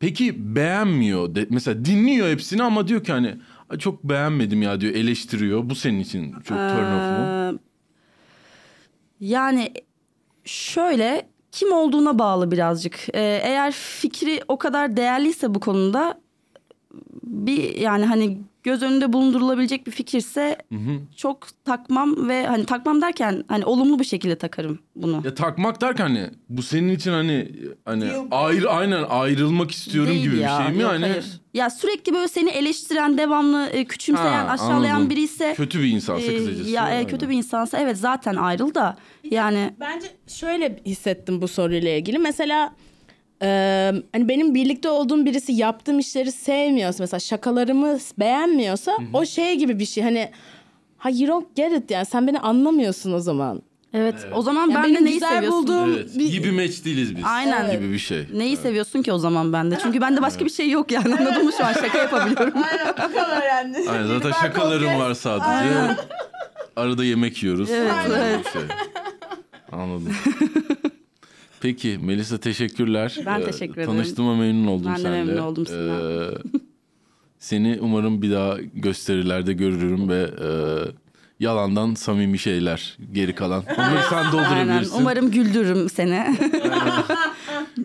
Peki 0.00 0.54
beğenmiyor. 0.56 1.34
De, 1.34 1.46
mesela 1.50 1.84
dinliyor 1.84 2.28
hepsini 2.28 2.62
ama 2.62 2.88
diyor 2.88 3.04
ki 3.04 3.12
hani 3.12 3.34
"Ay, 3.70 3.78
çok 3.78 4.04
beğenmedim 4.04 4.62
ya 4.62 4.80
diyor 4.80 4.94
eleştiriyor. 4.94 5.70
Bu 5.70 5.74
senin 5.74 6.00
için 6.00 6.32
çok 6.32 6.44
turn 6.58 6.94
off 6.96 7.10
mu? 7.18 7.26
Ee, 7.26 7.52
Yani 9.20 9.72
şöyle 10.44 11.28
kim 11.52 11.72
olduğuna 11.72 12.18
bağlı 12.18 12.50
birazcık. 12.50 13.08
Ee, 13.14 13.40
eğer 13.44 13.72
fikri 13.72 14.40
o 14.48 14.58
kadar 14.58 14.96
değerliyse 14.96 15.54
bu 15.54 15.60
konuda 15.60 16.20
bir 17.22 17.74
yani 17.76 18.04
hani 18.04 18.38
göz 18.64 18.82
önünde 18.82 19.12
bulundurulabilecek 19.12 19.86
bir 19.86 19.92
fikirse 19.92 20.58
çok 21.16 21.46
takmam 21.64 22.28
ve 22.28 22.46
hani 22.46 22.66
takmam 22.66 23.02
derken 23.02 23.44
hani 23.48 23.64
olumlu 23.64 23.98
bir 23.98 24.04
şekilde 24.04 24.36
takarım 24.38 24.78
bunu. 24.96 25.22
Ya 25.24 25.34
takmak 25.34 25.80
derken 25.80 26.04
hani 26.04 26.30
bu 26.48 26.62
senin 26.62 26.88
için 26.94 27.10
hani 27.10 27.52
hani 27.84 28.10
ayrı 28.30 28.70
aynen 28.70 29.02
ayrılmak 29.08 29.70
istiyorum 29.70 30.10
Değil 30.10 30.22
gibi 30.22 30.36
ya, 30.38 30.58
bir 30.58 30.64
şey 30.64 30.74
mi? 30.76 30.82
yok, 30.82 30.92
hani 30.92 31.06
hayır. 31.06 31.40
Ya 31.54 31.70
sürekli 31.70 32.14
böyle 32.14 32.28
seni 32.28 32.50
eleştiren, 32.50 33.18
devamlı 33.18 33.66
e, 33.66 33.84
küçümseyen, 33.84 34.44
Ha, 34.46 34.52
aşağılayan 34.52 34.94
anladım. 34.94 35.10
biri 35.10 35.22
ise 35.22 35.54
kötü 35.56 35.82
bir 35.82 35.88
insansa 35.88 36.32
e, 36.32 36.36
kısacası. 36.36 36.70
ya 36.70 37.00
e, 37.00 37.06
kötü 37.06 37.28
bir 37.28 37.34
insansa 37.36 37.78
evet 37.78 37.98
zaten 37.98 38.34
ayrıl 38.36 38.74
da 38.74 38.96
yani 39.30 39.74
Bence 39.80 40.06
şöyle 40.26 40.78
hissettim 40.86 41.42
bu 41.42 41.48
soruyla 41.48 41.90
ilgili. 41.90 42.18
Mesela 42.18 42.74
e, 43.44 43.48
hani 44.12 44.28
benim 44.28 44.54
birlikte 44.54 44.88
olduğum 44.88 45.24
birisi 45.24 45.52
yaptığım 45.52 45.98
işleri 45.98 46.32
sevmiyorsa 46.32 47.02
mesela 47.02 47.20
şakalarımı 47.20 47.98
beğenmiyorsa 48.18 48.92
o 49.12 49.24
şey 49.26 49.54
gibi 49.58 49.78
bir 49.78 49.86
şey 49.86 50.04
hani 50.04 50.30
ha 50.98 51.10
you 51.10 51.28
don't 51.28 51.56
get 51.56 51.72
it 51.72 51.90
yani 51.90 52.06
sen 52.06 52.26
beni 52.26 52.40
anlamıyorsun 52.40 53.12
o 53.12 53.18
zaman. 53.20 53.62
evet, 53.94 54.14
o 54.34 54.42
zaman 54.42 54.70
Yani 54.70 54.84
ben 54.84 54.94
de 54.94 55.04
neyi 55.04 55.14
güzel 55.14 55.34
seviyorsun? 55.34 55.62
bulduğum 55.62 55.94
Evet. 55.94 56.18
bir- 56.18 56.32
Gibi 56.32 56.52
match 56.52 56.84
değiliz 56.84 57.16
biz. 57.16 57.24
Aynen. 57.26 57.70
Gibi 57.70 57.92
bir 57.92 57.98
şey. 57.98 58.26
Neyi 58.34 58.56
seviyorsun 58.56 59.02
ki 59.02 59.12
o 59.12 59.18
zaman 59.18 59.52
bende? 59.52 59.78
Çünkü 59.82 60.00
bende 60.00 60.22
başka 60.22 60.44
bir 60.44 60.50
şey 60.50 60.70
yok 60.70 60.92
yani 60.92 61.14
anladın 61.14 61.44
mı 61.44 61.52
şu 61.58 61.64
an 61.66 61.72
şaka 61.72 61.98
yapabiliyorum. 61.98 62.52
Aynen 62.70 62.94
bu 63.10 63.14
kadar 63.14 63.42
yani. 63.46 63.76
Aynen 63.90 64.06
zaten 64.06 64.32
şakalarım 64.32 64.98
var 64.98 65.14
sadece. 65.14 65.96
Arada 66.76 67.04
yemek 67.04 67.42
yiyoruz. 67.42 67.70
Evet, 67.70 67.92
Aynen 68.04 68.20
evet. 68.20 68.52
şey. 68.52 68.62
Anladım. 69.72 70.12
Peki 71.64 71.98
Melisa 72.02 72.38
teşekkürler. 72.38 73.16
Ben 73.26 73.40
Ee, 73.40 73.44
teşekkür 73.44 73.74
ederim. 73.74 73.86
Tanıştığıma 73.90 74.36
memnun 74.36 74.66
oldum 74.66 74.86
Ben 74.90 74.96
de 74.98 75.02
seninle. 75.02 75.24
memnun 75.24 75.42
oldum. 75.42 75.66
Ee, 75.72 76.58
seni 77.38 77.78
umarım 77.80 78.22
bir 78.22 78.30
daha 78.32 78.56
gösterilerde 78.74 79.52
görürüm 79.52 80.08
ve 80.08 80.22
e, 80.22 80.48
yalandan 81.40 81.94
samimi 81.94 82.38
şeyler 82.38 82.98
geri 83.12 83.34
kalan. 83.34 83.64
Onları 83.78 84.02
sen 84.10 84.16
Aynen. 84.16 84.32
doldurabilirsin. 84.32 84.96
Umarım 85.00 85.30
güldürürüm 85.30 85.88
seni. 85.90 86.36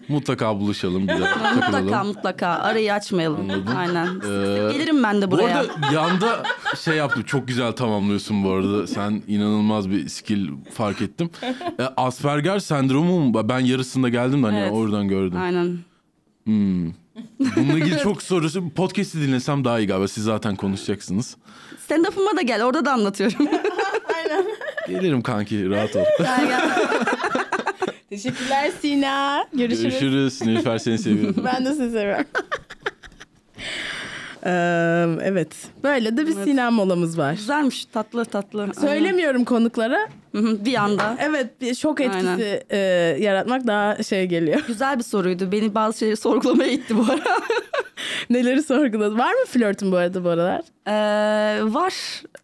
Mutlaka 0.08 0.60
buluşalım 0.60 1.04
bir 1.08 1.08
daha. 1.22 1.54
mutlaka 1.54 1.72
takılalım. 1.72 2.08
mutlaka 2.08 2.48
arayı 2.48 2.94
açmayalım. 2.94 3.40
Anladım. 3.42 3.78
Aynen. 3.78 4.06
Ee, 4.08 4.74
Gelirim 4.74 5.04
ben 5.04 5.22
de 5.22 5.28
Bu 5.28 5.32
buraya. 5.32 5.58
arada 5.60 5.72
yanda 5.94 6.44
şey 6.80 6.96
yaptım 6.96 7.24
çok 7.24 7.48
güzel 7.48 7.72
tamamlıyorsun 7.72 8.44
bu 8.44 8.50
arada. 8.52 8.88
Sen 8.88 9.22
inanılmaz 9.28 9.90
bir 9.90 10.10
skill 10.10 10.50
fark 10.74 11.02
ettim. 11.02 11.30
E, 11.80 11.84
Asperger 11.98 12.60
sendromu 12.60 13.20
mu? 13.20 13.50
Ben 13.50 13.60
yarısında 13.60 14.10
geldim 14.10 14.44
de 14.44 14.48
hani 14.48 14.60
Evet. 14.60 14.72
oradan 14.74 15.08
gördüm. 15.08 15.40
Aynen. 15.42 15.78
Hmm. 16.44 16.92
Bununla 17.56 17.78
ilgili 17.78 17.98
çok 18.04 18.24
sorusu. 18.24 18.70
Podcast'i 18.70 19.22
dinlesem 19.22 19.66
daha 19.66 19.80
iyi 19.80 19.88
galiba. 19.88 20.08
Siz 20.08 20.24
zaten 20.24 20.56
konuşacaksınız. 20.56 21.38
Stand-up'ıma 21.86 22.38
da 22.38 22.42
gel 22.42 22.64
orada 22.66 22.86
da 22.86 22.94
anlatıyorum. 22.94 23.48
Gelirim 24.88 25.22
kanki 25.22 25.70
rahat 25.70 25.96
ol. 25.96 26.04
Gel, 26.20 26.48
gel. 26.48 26.70
Teşekkürler 28.10 28.72
Sina. 28.82 29.46
Görüşürüz. 29.54 29.82
Görüşürüz. 29.84 30.42
Nilüfer 30.42 30.78
seni 30.78 30.98
seviyorum. 30.98 31.36
Ben 31.46 31.66
de 31.66 31.70
sizi 31.70 31.92
seviyorum. 31.92 32.26
Eee, 34.46 34.52
evet. 35.24 35.56
Böyle 35.84 36.18
de 36.18 36.28
bir 36.28 36.32
Sina 36.34 36.72
molamız 36.72 37.18
var. 37.18 37.34
Güzelmiş 37.34 37.86
tatlı 37.86 38.26
tatlı. 38.26 38.62
Aynen. 38.62 38.72
Söylemiyorum 38.74 39.46
konuklara. 39.46 39.98
Hı 40.36 40.38
hı, 40.38 40.66
bir 40.66 40.76
anda. 40.76 41.18
Evet 41.20 41.62
bir 41.62 41.76
şok 41.76 42.02
etkisi 42.02 42.28
Aynen. 42.28 42.62
e, 42.70 42.78
yaratmak 43.20 43.68
daha 43.68 44.04
şey 44.04 44.26
geliyor. 44.26 44.64
Güzel 44.68 44.98
bir 45.00 45.04
soruydu. 45.04 45.52
Beni 45.52 45.76
bazı 45.76 45.98
şeyleri 45.98 46.18
sorgulamaya 46.18 46.72
itti 46.72 46.98
bu 46.98 47.06
ara. 47.12 47.40
Neleri 48.30 48.64
sorguladın? 48.64 49.18
Var 49.18 49.32
mı 49.34 49.46
flörtün 49.48 49.92
bu 49.92 49.98
arada 49.98 50.24
bu 50.24 50.30
aralar? 50.30 50.62
Ee, 50.88 51.74
var. 51.74 51.94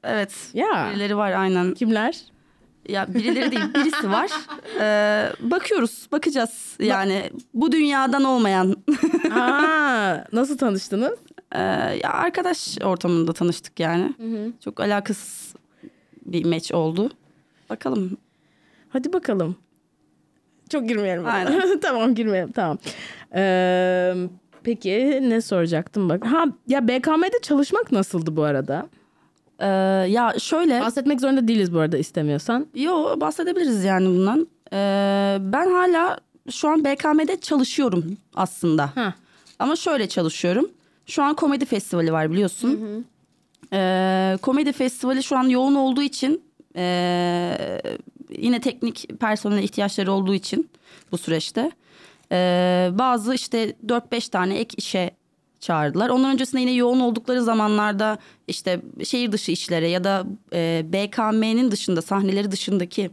Evet. 0.03 0.31
Ya. 0.53 0.89
Birileri 0.93 1.17
var 1.17 1.31
aynen. 1.31 1.73
Kimler? 1.73 2.15
Ya 2.89 3.13
birileri 3.13 3.51
değil 3.51 3.73
birisi 3.75 4.11
var. 4.11 4.31
Ee, 4.79 5.29
bakıyoruz 5.39 6.07
bakacağız 6.11 6.75
yani 6.79 7.29
bu 7.53 7.71
dünyadan 7.71 8.23
olmayan. 8.23 8.75
Aa, 9.31 10.17
nasıl 10.33 10.57
tanıştınız? 10.57 11.13
Ee, 11.51 11.59
ya 12.03 12.09
arkadaş 12.13 12.77
ortamında 12.83 13.33
tanıştık 13.33 13.79
yani. 13.79 14.13
Çok 14.63 14.79
alakasız 14.79 15.55
bir 16.25 16.45
match 16.45 16.73
oldu. 16.73 17.11
Bakalım. 17.69 18.17
Hadi 18.89 19.13
bakalım. 19.13 19.55
Çok 20.69 20.87
girmeyelim. 20.87 21.25
Aynen. 21.25 21.79
tamam 21.81 22.15
girmeyelim 22.15 22.51
tamam. 22.51 22.77
Ee, 23.35 24.13
peki 24.63 25.19
ne 25.23 25.41
soracaktım 25.41 26.09
bak. 26.09 26.25
Ha 26.25 26.45
ya 26.67 26.87
BKM'de 26.87 27.41
çalışmak 27.41 27.91
nasıldı 27.91 28.35
bu 28.35 28.43
arada? 28.43 28.87
Ee, 29.59 29.65
ya 30.09 30.33
şöyle. 30.39 30.81
Bahsetmek 30.81 31.21
zorunda 31.21 31.47
değiliz 31.47 31.73
bu 31.73 31.79
arada 31.79 31.97
istemiyorsan. 31.97 32.67
Yo 32.75 33.19
bahsedebiliriz 33.21 33.83
yani 33.83 34.07
bundan. 34.07 34.47
Ee, 34.73 35.37
ben 35.39 35.71
hala 35.71 36.17
şu 36.51 36.69
an 36.69 36.85
BKM'de 36.85 37.39
çalışıyorum 37.39 38.17
aslında. 38.35 38.91
Ha. 38.95 39.13
Ama 39.59 39.75
şöyle 39.75 40.09
çalışıyorum. 40.09 40.69
Şu 41.05 41.23
an 41.23 41.35
komedi 41.35 41.65
festivali 41.65 42.13
var 42.13 42.31
biliyorsun. 42.31 43.05
Ee, 43.73 44.37
komedi 44.41 44.71
festivali 44.71 45.23
şu 45.23 45.37
an 45.37 45.43
yoğun 45.43 45.75
olduğu 45.75 46.01
için 46.01 46.41
ee, 46.75 47.81
yine 48.37 48.59
teknik 48.61 49.19
personel 49.19 49.63
ihtiyaçları 49.63 50.11
olduğu 50.11 50.33
için 50.33 50.69
bu 51.11 51.17
süreçte 51.17 51.71
ee, 52.31 52.89
bazı 52.93 53.35
işte 53.35 53.75
4-5 53.85 54.29
tane 54.29 54.57
ek 54.57 54.75
işe 54.77 55.11
çağırdılar. 55.59 56.09
Ondan 56.09 56.31
öncesinde 56.33 56.61
yine 56.61 56.71
yoğun 56.71 56.99
oldukları 56.99 57.43
zamanlarda 57.43 58.17
işte 58.47 58.81
şehir 59.03 59.31
dışı 59.31 59.51
işlere 59.51 59.87
ya 59.87 60.03
da 60.03 60.25
e, 60.53 60.85
BKM'nin 60.93 61.71
dışında 61.71 62.01
sahneleri 62.01 62.51
dışındaki 62.51 63.11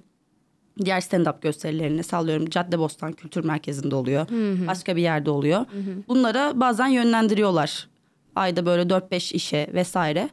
diğer 0.85 1.01
stand-up 1.01 1.41
gösterilerini 1.41 2.03
sallıyorum. 2.03 2.51
Caddebostan 2.51 3.13
Kültür 3.13 3.45
Merkezi'nde 3.45 3.95
oluyor. 3.95 4.27
Başka 4.67 4.97
bir 4.97 5.03
yerde 5.03 5.31
oluyor. 5.31 5.67
Bunlara 6.09 6.61
bazen 6.61 6.89
yönlendiriyorlar. 6.89 7.89
Ayda 8.37 8.67
böyle 8.67 8.83
4-5 8.83 9.35
işe 9.35 9.71
vesaire. 9.75 10.29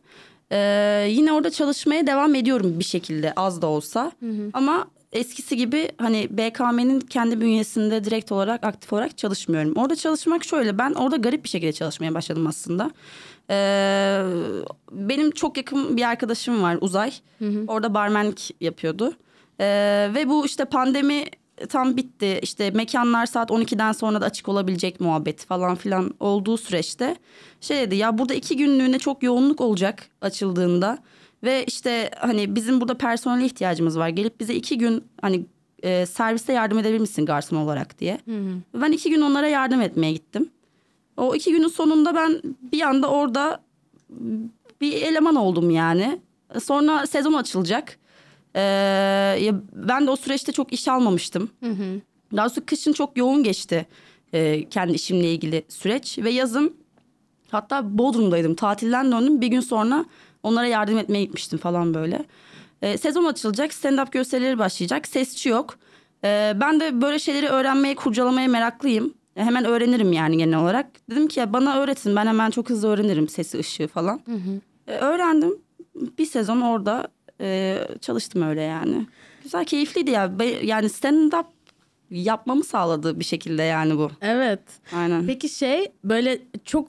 Ee, 0.51 1.07
yine 1.09 1.33
orada 1.33 1.49
çalışmaya 1.51 2.07
devam 2.07 2.35
ediyorum 2.35 2.79
bir 2.79 2.83
şekilde 2.83 3.33
az 3.35 3.61
da 3.61 3.67
olsa. 3.67 4.11
Ama 4.53 4.87
eskisi 5.11 5.57
gibi 5.57 5.89
hani 5.97 6.27
BKM'nin 6.31 6.99
kendi 6.99 7.41
bünyesinde 7.41 8.03
direkt 8.03 8.31
olarak 8.31 8.63
aktif 8.63 8.93
olarak 8.93 9.17
çalışmıyorum. 9.17 9.73
Orada 9.75 9.95
çalışmak 9.95 10.43
şöyle 10.43 10.77
ben 10.77 10.93
orada 10.93 11.15
garip 11.15 11.43
bir 11.43 11.49
şekilde 11.49 11.73
çalışmaya 11.73 12.13
başladım 12.13 12.47
aslında. 12.47 12.91
Ee, 13.49 14.21
benim 14.91 15.31
çok 15.31 15.57
yakın 15.57 15.97
bir 15.97 16.09
arkadaşım 16.09 16.63
var 16.63 16.77
Uzay. 16.81 17.13
Orada 17.67 17.93
barmenlik 17.93 18.55
yapıyordu. 18.61 19.13
Ee, 19.59 20.11
ve 20.15 20.29
bu 20.29 20.45
işte 20.45 20.65
pandemi 20.65 21.25
tam 21.69 21.97
bitti. 21.97 22.39
İşte 22.41 22.71
mekanlar 22.71 23.25
saat 23.25 23.49
12'den 23.49 23.91
sonra 23.91 24.21
da 24.21 24.25
açık 24.25 24.49
olabilecek 24.49 24.99
muhabbet 24.99 25.45
falan 25.45 25.75
filan 25.75 26.13
olduğu 26.19 26.57
süreçte 26.57 27.15
şey 27.61 27.77
dedi 27.77 27.95
ya 27.95 28.17
burada 28.17 28.33
iki 28.33 28.57
günlüğüne 28.57 28.99
çok 28.99 29.23
yoğunluk 29.23 29.61
olacak 29.61 30.09
açıldığında 30.21 30.97
ve 31.43 31.63
işte 31.65 32.09
hani 32.19 32.55
bizim 32.55 32.81
burada 32.81 32.97
personel 32.97 33.45
ihtiyacımız 33.45 33.97
var. 33.99 34.09
Gelip 34.09 34.39
bize 34.39 34.53
iki 34.55 34.77
gün 34.77 35.03
hani 35.21 35.45
e, 35.83 36.05
serviste 36.05 36.53
yardım 36.53 36.79
edebilir 36.79 36.99
misin 36.99 37.25
garson 37.25 37.57
olarak 37.57 37.99
diye. 37.99 38.19
Ben 38.73 38.91
iki 38.91 39.09
gün 39.09 39.21
onlara 39.21 39.47
yardım 39.47 39.81
etmeye 39.81 40.11
gittim. 40.13 40.49
O 41.17 41.35
iki 41.35 41.51
günün 41.51 41.67
sonunda 41.67 42.15
ben 42.15 42.41
bir 42.71 42.81
anda 42.81 43.09
orada 43.09 43.61
bir 44.81 44.93
eleman 44.93 45.35
oldum 45.35 45.69
yani. 45.69 46.19
Sonra 46.63 47.07
sezon 47.07 47.33
açılacak. 47.33 47.97
Ee, 48.55 48.61
ya 49.41 49.53
ben 49.73 50.07
de 50.07 50.11
o 50.11 50.15
süreçte 50.15 50.51
çok 50.51 50.73
iş 50.73 50.87
almamıştım. 50.87 51.49
Daha 52.35 52.45
doğrusu 52.45 52.65
kışın 52.65 52.93
çok 52.93 53.17
yoğun 53.17 53.43
geçti 53.43 53.85
e, 54.33 54.69
kendi 54.69 54.93
işimle 54.93 55.31
ilgili 55.31 55.63
süreç. 55.69 56.17
Ve 56.19 56.29
yazın 56.29 56.73
hatta 57.51 57.97
Bodrum'daydım. 57.97 58.55
Tatilden 58.55 59.11
döndüm. 59.11 59.41
Bir 59.41 59.47
gün 59.47 59.59
sonra 59.59 60.05
onlara 60.43 60.67
yardım 60.67 60.97
etmeye 60.97 61.23
gitmiştim 61.23 61.59
falan 61.59 61.93
böyle. 61.93 62.25
Ee, 62.81 62.97
sezon 62.97 63.25
açılacak. 63.25 63.71
Stand-up 63.71 64.11
gösterileri 64.11 64.59
başlayacak. 64.59 65.07
Sesçi 65.07 65.49
yok. 65.49 65.75
Ee, 66.23 66.53
ben 66.61 66.79
de 66.79 67.01
böyle 67.01 67.19
şeyleri 67.19 67.47
öğrenmeye, 67.47 67.95
kurcalamaya 67.95 68.47
meraklıyım. 68.47 69.13
E, 69.35 69.43
Hemen 69.43 69.65
öğrenirim 69.65 70.13
yani 70.13 70.37
genel 70.37 70.59
olarak. 70.59 70.87
Dedim 71.09 71.27
ki 71.27 71.39
ya 71.39 71.53
bana 71.53 71.77
öğretin. 71.79 72.15
Ben 72.15 72.27
hemen 72.27 72.49
çok 72.49 72.69
hızlı 72.69 72.87
öğrenirim 72.87 73.27
sesi, 73.29 73.59
ışığı 73.59 73.87
falan. 73.87 74.21
E, 74.87 74.91
öğrendim. 74.93 75.57
Bir 76.17 76.25
sezon 76.25 76.61
orada 76.61 77.07
e, 77.41 77.77
çalıştım 78.01 78.41
öyle 78.41 78.61
yani. 78.61 79.07
Güzel, 79.43 79.65
keyifliydi 79.65 80.11
ya. 80.11 80.31
Yani 80.63 80.85
stand-up 80.85 81.45
yapmamı 82.11 82.63
sağladı 82.63 83.19
bir 83.19 83.25
şekilde 83.25 83.63
yani 83.63 83.97
bu. 83.97 84.11
Evet. 84.21 84.59
Aynen. 84.95 85.27
Peki 85.27 85.49
şey 85.49 85.91
böyle 86.03 86.39
çok 86.65 86.87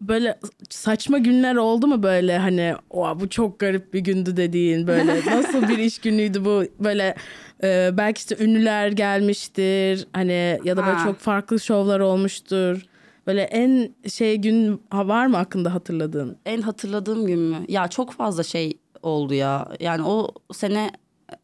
böyle 0.00 0.38
saçma 0.70 1.18
günler 1.18 1.54
oldu 1.56 1.86
mu 1.86 2.02
böyle 2.02 2.38
hani 2.38 2.74
o 2.90 3.20
bu 3.20 3.28
çok 3.28 3.58
garip 3.58 3.94
bir 3.94 4.00
gündü 4.00 4.36
dediğin 4.36 4.86
böyle 4.86 5.20
nasıl 5.36 5.68
bir 5.68 5.78
iş 5.78 5.98
günüydü 5.98 6.44
bu 6.44 6.64
böyle 6.80 7.14
e, 7.62 7.90
belki 7.92 8.18
işte 8.18 8.44
ünlüler 8.44 8.88
gelmiştir 8.88 10.06
hani 10.12 10.60
ya 10.64 10.76
da 10.76 10.86
böyle 10.86 10.96
Ha. 10.96 11.04
çok 11.04 11.18
farklı 11.18 11.60
şovlar 11.60 12.00
olmuştur. 12.00 12.82
Böyle 13.26 13.42
en 13.42 13.94
şey 14.08 14.36
gün 14.36 14.82
var 14.92 15.26
mı 15.26 15.38
aklında 15.38 15.74
hatırladığın? 15.74 16.36
En 16.46 16.60
hatırladığım 16.60 17.26
gün 17.26 17.38
mü? 17.40 17.56
Ya 17.68 17.88
çok 17.88 18.12
fazla 18.12 18.42
şey 18.42 18.78
oldu 19.02 19.34
ya. 19.34 19.68
Yani 19.80 20.02
o 20.02 20.28
sene 20.52 20.90
e, 21.32 21.34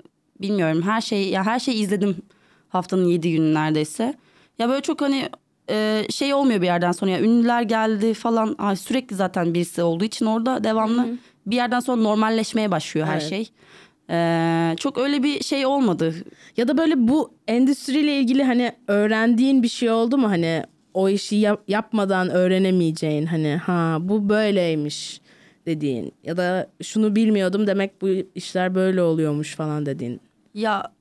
bilmiyorum 0.43 0.83
her 0.83 1.01
şey 1.01 1.29
ya 1.29 1.47
her 1.47 1.59
şeyi 1.59 1.77
izledim 1.77 2.17
haftanın 2.69 3.07
yedi 3.07 3.33
günü 3.33 3.55
neredeyse. 3.55 4.15
Ya 4.59 4.69
böyle 4.69 4.83
çok 4.83 5.01
hani 5.01 5.29
e, 5.71 6.07
şey 6.11 6.35
olmuyor 6.35 6.61
bir 6.61 6.67
yerden 6.67 6.93
sonra 6.93 7.11
ya 7.11 7.21
ünlüler 7.21 7.63
geldi 7.63 8.15
falan 8.15 8.55
Ay, 8.59 8.77
sürekli 8.77 9.17
zaten 9.17 9.55
birisi 9.55 9.83
olduğu 9.83 10.05
için 10.05 10.27
orada 10.27 10.65
devamlı 10.65 11.09
bir 11.47 11.57
yerden 11.57 11.81
sonra 11.81 12.03
normalleşmeye 12.03 12.71
başlıyor 12.71 13.07
her 13.07 13.13
Evet. 13.21 13.29
şey. 13.29 13.51
E, 14.11 14.77
çok 14.79 14.99
öyle 14.99 15.23
bir 15.23 15.45
şey 15.45 15.67
olmadı. 15.67 16.15
Ya 16.57 16.69
da 16.69 16.79
böyle 16.79 17.09
bu 17.09 17.35
endüstriyle 17.49 18.19
ilgili 18.19 18.45
hani 18.45 18.73
öğrendiğin 18.89 19.63
bir 19.63 19.69
şey 19.69 19.91
oldu 19.91 20.19
mu 20.19 20.29
hani 20.31 20.63
o 20.95 21.09
işi 21.09 21.37
yap- 21.37 21.63
yapmadan 21.69 22.31
öğrenemeyeceğin 22.31 23.27
hani 23.27 23.57
ha 23.57 23.97
bu 24.01 24.29
böyleymiş 24.29 25.21
dediğin 25.67 26.13
ya 26.25 26.37
da 26.37 26.71
şunu 26.83 27.17
bilmiyordum 27.17 27.67
demek 27.67 28.03
bu 28.03 28.09
işler 28.35 28.75
böyle 28.75 29.03
oluyormuş 29.03 29.55
falan 29.55 29.87
dediğin. 29.87 30.21
Ya 30.55 30.93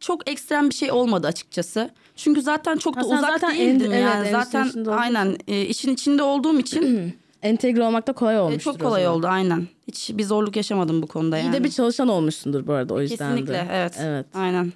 çok 0.00 0.30
ekstrem 0.30 0.70
bir 0.70 0.74
şey 0.74 0.92
olmadı 0.92 1.26
açıkçası. 1.26 1.90
Çünkü 2.18 2.42
zaten 2.42 2.76
çok 2.76 2.96
da 2.96 3.00
Ha, 3.00 3.04
uzak 3.04 3.20
zaten 3.30 3.56
değildim 3.58 3.92
evet, 3.92 4.02
yani. 4.04 4.28
endüstri 4.28 4.52
zaten 4.62 4.84
aynen 4.92 5.36
e, 5.48 5.62
işin 5.62 5.94
içinde 5.94 6.22
olduğum 6.22 6.58
için 6.60 7.12
Entegre 7.42 7.82
olmak 7.82 8.06
da 8.06 8.12
kolay 8.12 8.36
e, 8.36 8.38
olmuştur. 8.40 8.72
çok 8.72 8.80
kolay 8.80 9.08
oldu 9.08 9.26
aynen. 9.26 9.66
Hiç 9.88 10.10
bir 10.14 10.24
zorluk 10.24 10.56
yaşamadım 10.56 11.02
bu 11.02 11.06
konuda 11.06 11.38
İyi 11.38 11.44
yani. 11.44 11.52
de 11.52 11.64
bir 11.64 11.70
çalışan 11.70 12.08
olmuşsundur 12.08 12.66
bu 12.66 12.72
arada 12.72 12.94
o 12.94 13.00
yüzden 13.00 13.18
de. 13.18 13.40
Kesinlikle 13.40 13.66
evet. 13.72 13.98
Evet. 14.02 14.26
Aynen. 14.34 14.72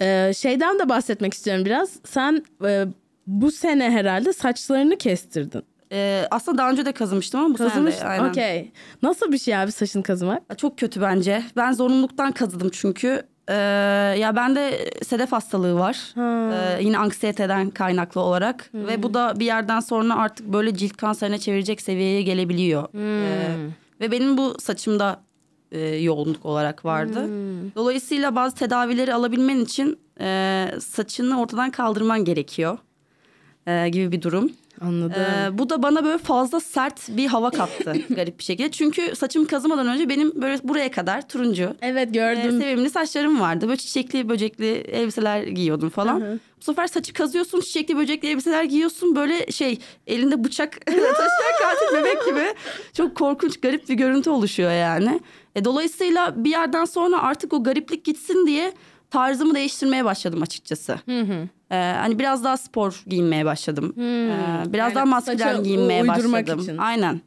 Ee, 0.00 0.32
şeyden 0.36 0.78
de 0.78 0.88
bahsetmek 0.88 1.34
istiyorum 1.34 1.64
biraz. 1.64 1.90
Sen 2.04 2.44
e, 2.64 2.84
bu 3.26 3.50
sene 3.50 3.90
herhalde 3.90 4.32
saçlarını 4.32 4.96
kestirdin. 4.98 5.62
E, 5.92 6.24
aslında 6.30 6.58
daha 6.58 6.70
önce 6.70 6.84
de 6.86 6.92
kazımıştım 6.92 7.40
ama 7.40 7.54
bu 7.54 7.58
Kazımış. 7.58 7.94
sene 7.94 8.04
de 8.04 8.08
aynen. 8.08 8.28
Okey. 8.28 8.70
Nasıl 9.02 9.32
bir 9.32 9.38
şey 9.38 9.56
abi 9.56 9.72
saçını 9.72 10.02
kazımak? 10.02 10.58
Çok 10.58 10.78
kötü 10.78 11.00
bence. 11.00 11.42
Ben 11.56 11.72
zorunluluktan 11.72 12.32
kazıdım 12.32 12.70
çünkü. 12.72 13.22
E, 13.48 13.54
ya 14.18 14.36
bende 14.36 14.90
sedef 15.04 15.32
hastalığı 15.32 15.74
var. 15.74 16.14
E, 16.52 16.82
yine 16.82 16.98
anksiyeteden 16.98 17.70
kaynaklı 17.70 18.20
olarak. 18.20 18.70
Ve 18.74 19.02
bu 19.02 19.14
da 19.14 19.40
bir 19.40 19.44
yerden 19.46 19.80
sonra 19.80 20.16
artık 20.16 20.46
böyle 20.52 20.74
cilt 20.74 20.96
kanserine 20.96 21.38
çevirecek 21.38 21.80
seviyeye 21.80 22.22
gelebiliyor. 22.22 22.88
E, 22.94 23.56
ve 24.00 24.10
benim 24.10 24.38
bu 24.38 24.56
saçımda 24.60 25.20
e, 25.72 25.80
yoğunluk 25.80 26.46
olarak 26.46 26.84
vardı. 26.84 27.28
Dolayısıyla 27.76 28.36
bazı 28.36 28.56
tedavileri 28.56 29.14
alabilmen 29.14 29.60
için 29.60 29.98
e, 30.20 30.68
saçını 30.80 31.40
ortadan 31.40 31.70
kaldırman 31.70 32.24
gerekiyor. 32.24 32.78
E, 33.66 33.88
gibi 33.88 34.12
bir 34.12 34.22
durum. 34.22 34.52
Anladım. 34.86 35.22
Ee, 35.22 35.58
bu 35.58 35.70
da 35.70 35.82
bana 35.82 36.04
böyle 36.04 36.18
fazla 36.18 36.60
sert 36.60 37.08
bir 37.08 37.26
hava 37.26 37.50
kattı 37.50 37.92
garip 38.10 38.38
bir 38.38 38.44
şekilde. 38.44 38.70
Çünkü 38.70 39.16
saçımı 39.16 39.46
kazımadan 39.46 39.86
önce 39.86 40.08
benim 40.08 40.42
böyle 40.42 40.60
buraya 40.64 40.90
kadar 40.90 41.28
turuncu 41.28 41.74
evet 41.82 42.08
e, 42.08 42.12
gördüm. 42.12 42.60
sevimli 42.60 42.90
saçlarım 42.90 43.40
vardı. 43.40 43.68
Böyle 43.68 43.76
çiçekli 43.76 44.28
böcekli 44.28 44.70
elbiseler 44.70 45.42
giyiyordum 45.42 45.90
falan. 45.90 46.40
Bu 46.60 46.64
sefer 46.64 46.86
saçı 46.86 47.12
kazıyorsun 47.12 47.60
çiçekli 47.60 47.96
böcekli 47.96 48.28
elbiseler 48.28 48.64
giyiyorsun. 48.64 49.16
Böyle 49.16 49.52
şey 49.52 49.78
elinde 50.06 50.44
bıçak 50.44 50.72
taşıyan 50.86 51.52
katil 51.62 51.96
bebek 51.96 52.26
gibi. 52.26 52.54
Çok 52.92 53.14
korkunç 53.14 53.60
garip 53.60 53.88
bir 53.88 53.94
görüntü 53.94 54.30
oluşuyor 54.30 54.72
yani. 54.72 55.20
E, 55.54 55.64
dolayısıyla 55.64 56.44
bir 56.44 56.50
yerden 56.50 56.84
sonra 56.84 57.22
artık 57.22 57.52
o 57.52 57.62
gariplik 57.62 58.04
gitsin 58.04 58.46
diye 58.46 58.72
tarzımı 59.10 59.54
değiştirmeye 59.54 60.04
başladım 60.04 60.42
açıkçası. 60.42 60.98
Ee, 61.72 61.76
hani 61.76 62.18
biraz 62.18 62.44
daha 62.44 62.56
spor 62.56 63.02
giyinmeye 63.06 63.44
başladım. 63.44 63.94
Ee, 63.98 64.32
biraz 64.66 64.86
Yani 64.88 64.94
daha 64.94 65.04
maskülen 65.04 65.64
giyinmeye 65.64 66.08
başladım. 66.08 66.60
için. 66.60 66.76
Aynen. 66.78 67.20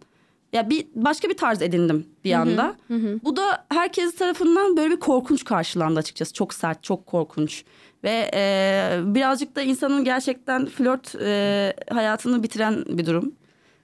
Ya 0.54 0.70
bir 0.70 0.88
başka 0.96 1.30
bir 1.30 1.38
tarz 1.38 1.62
edindim 1.62 2.06
bir 2.24 2.34
anda. 2.34 2.76
Bu 3.24 3.36
da 3.38 3.66
herkes 3.70 4.16
tarafından 4.16 4.78
böyle 4.78 4.91
bir 4.96 5.00
korkunç 5.00 5.43
karşılandı 5.43 6.00
açıkçası. 6.00 6.34
Çok 6.34 6.54
sert, 6.54 6.84
çok 6.84 7.06
korkunç. 7.06 7.64
Ve 8.04 8.32
e, 8.34 9.00
birazcık 9.06 9.56
da 9.56 9.62
insanın 9.62 10.04
gerçekten 10.04 10.66
flört 10.66 11.16
e, 11.22 11.74
hayatını 11.91 12.43
bitiren 12.43 12.86
bir 12.88 13.06
durum. 13.06 13.32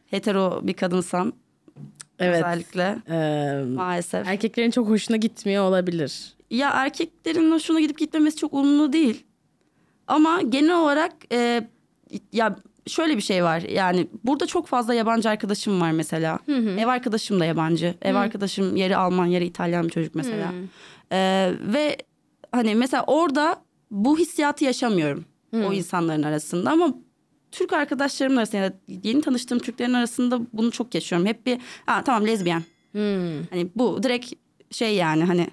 Hetero 0.10 0.60
bir 0.64 0.74
kadınsan 0.74 1.34
Evet. 2.20 2.36
özellikle 2.36 2.98
Ee, 3.10 3.64
maalesef. 3.76 4.28
erkeklerin 4.28 4.72
çok 4.72 4.90
hoşuna 4.90 5.18
gitmiyor 5.18 5.64
olabilir. 5.64 6.34
Ya 6.50 6.70
erkeklerin 6.70 7.52
hoşuna 7.52 7.80
gidip 7.80 8.00
gitmemesi 8.00 8.38
çok 8.38 8.54
umurumda 8.54 8.94
değil. 8.94 9.24
Ama 10.12 10.42
genel 10.42 10.76
olarak 10.76 11.14
e, 11.32 11.68
ya 12.34 12.56
şöyle 12.88 13.18
bir 13.18 13.22
şey 13.22 13.44
var. 13.44 13.62
Yani 13.62 14.08
burada 14.24 14.46
çok 14.46 14.68
fazla 14.68 14.94
yabancı 14.94 15.30
arkadaşım 15.30 15.82
var 15.82 15.92
mesela. 15.92 16.40
Ev 16.80 16.88
arkadaşım 16.88 17.40
da 17.40 17.46
yabancı. 17.46 17.96
Ev 18.02 18.16
arkadaşım 18.16 18.76
yarı 18.76 18.98
Alman 18.98 19.26
yarı 19.26 19.44
İtalyan 19.44 19.86
bir 19.86 19.90
çocuk 19.90 20.16
mesela. 20.16 20.52
E, 21.12 21.52
ve 21.74 21.98
hani 22.52 22.76
mesela 22.76 23.04
orada 23.08 23.62
bu 23.92 24.18
hissiyatı 24.18 24.64
yaşamıyorum 24.66 25.26
o 25.54 25.74
insanların 25.74 26.24
arasında 26.24 26.72
ama 26.72 26.94
Türk 27.52 27.74
arkadaşlarımın 27.74 28.38
arasında 28.38 28.62
ya 28.62 28.74
yeni 29.04 29.22
tanıştığım 29.22 29.60
Türklerin 29.60 29.94
arasında 29.94 30.40
bunu 30.54 30.72
çok 30.72 30.96
yaşıyorum. 30.96 31.28
Hep 31.28 31.46
bir 31.46 31.58
ha, 31.86 32.04
tamam 32.04 32.28
lezbiyen. 32.28 32.64
Hani 33.50 33.68
bu 33.76 34.04
direkt 34.04 34.34
şey 34.72 34.96
yani 34.96 35.24
hani 35.24 35.48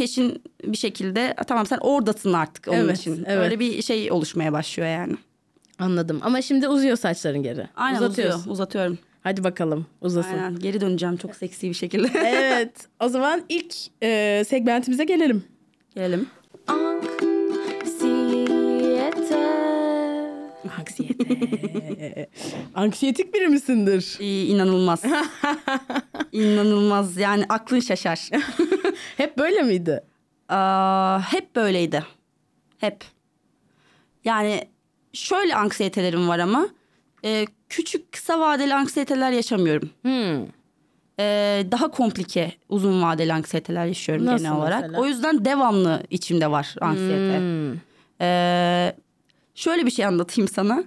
peşin 0.00 0.42
bir 0.64 0.76
şekilde 0.76 1.34
"A, 1.36 1.44
tamam 1.44 1.66
sen 1.66 1.78
oradasın 1.80 2.32
artık 2.32 2.68
onun 2.68 2.76
Evet, 2.76 2.98
için. 2.98 3.24
evet. 3.28 3.38
Öyle 3.38 3.58
bir 3.60 3.82
şey 3.82 4.12
oluşmaya 4.12 4.52
başlıyor 4.52 4.88
yani. 4.88 5.14
Anladım. 5.78 6.20
Ama 6.22 6.42
şimdi 6.42 6.68
uzuyor 6.68 6.96
saçların 6.96 7.42
geri. 7.42 7.66
Aynen 7.76 8.02
uzuyor. 8.02 8.34
Uzatıyorum. 8.46 8.98
Hadi 9.22 9.44
bakalım 9.44 9.86
uzasın. 10.00 10.30
Aynen. 10.30 10.58
Geri 10.58 10.80
döneceğim 10.80 11.16
çok 11.16 11.36
seksi 11.36 11.68
bir 11.68 11.74
şekilde. 11.74 12.08
evet. 12.26 12.72
O 13.00 13.08
zaman 13.08 13.42
ilk 13.48 13.74
e, 14.02 14.42
segmentimize 14.48 15.04
gelelim. 15.04 15.44
Gelelim. 15.94 16.26
Anksiyete. 20.78 22.28
Anksiyetik 22.74 23.34
biri 23.34 23.48
misindir? 23.48 24.16
İyi, 24.20 24.46
inanılmaz. 24.46 25.02
inanılmaz. 26.32 27.16
Yani 27.16 27.44
aklın 27.48 27.80
şaşar. 27.80 28.30
Hep 29.16 29.38
böyle 29.38 29.62
miydi? 29.62 30.00
Aa, 30.48 31.20
hep 31.32 31.56
böyleydi. 31.56 32.04
Hep. 32.78 33.04
Yani 34.24 34.68
şöyle 35.12 35.54
anksiyetelerim 35.54 36.28
var 36.28 36.38
ama 36.38 36.68
e, 37.24 37.46
küçük 37.68 38.12
kısa 38.12 38.40
vadeli 38.40 38.74
anksiyeteler 38.74 39.30
yaşamıyorum. 39.30 39.90
Hmm. 40.02 40.46
E, 41.20 41.24
daha 41.70 41.90
komplike 41.90 42.52
uzun 42.68 43.02
vadeli 43.02 43.32
anksiyeteler 43.32 43.86
yaşıyorum 43.86 44.26
Nasıl 44.26 44.44
genel 44.44 44.56
olarak. 44.58 44.80
mesela? 44.80 45.00
O 45.00 45.06
yüzden 45.06 45.44
devamlı 45.44 46.02
içimde 46.10 46.50
var 46.50 46.74
anksiyete. 46.80 47.38
Hmm. 47.38 47.76
E, 48.20 48.92
şöyle 49.54 49.86
bir 49.86 49.90
şey 49.90 50.04
anlatayım 50.04 50.48
sana. 50.48 50.84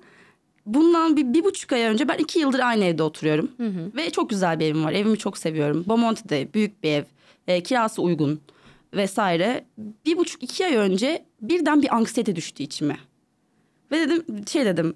Bundan 0.66 1.18
bir, 1.18 1.34
bir 1.34 1.44
buçuk 1.44 1.74
ay 1.74 1.82
önce 1.82 2.08
ben 2.08 2.18
iki 2.18 2.40
yıldır 2.40 2.60
aynı 2.60 2.84
evde 2.86 3.04
oturuyorum. 3.04 3.52
Ve 3.96 4.10
çok 4.10 4.30
güzel 4.30 4.60
bir 4.60 4.66
evim 4.66 4.86
var. 4.86 4.92
Evimi 4.92 5.18
çok 5.18 5.38
seviyorum. 5.38 5.84
Bomonti'de 5.88 6.54
büyük 6.54 6.84
bir 6.84 6.92
ev. 6.92 7.04
E, 7.48 7.64
kirası 7.64 8.02
uygun 8.02 8.42
vesaire. 8.94 9.66
Bir 10.06 10.18
buçuk 10.18 10.44
iki 10.44 10.66
ay 10.66 10.76
önce 10.76 11.26
birden 11.42 11.82
bir 11.82 11.96
anksiyete 11.96 12.36
düştü 12.36 12.64
içime. 12.64 12.98
Ve 13.92 14.00
dedim 14.00 14.46
şey 14.48 14.66
dedim. 14.66 14.96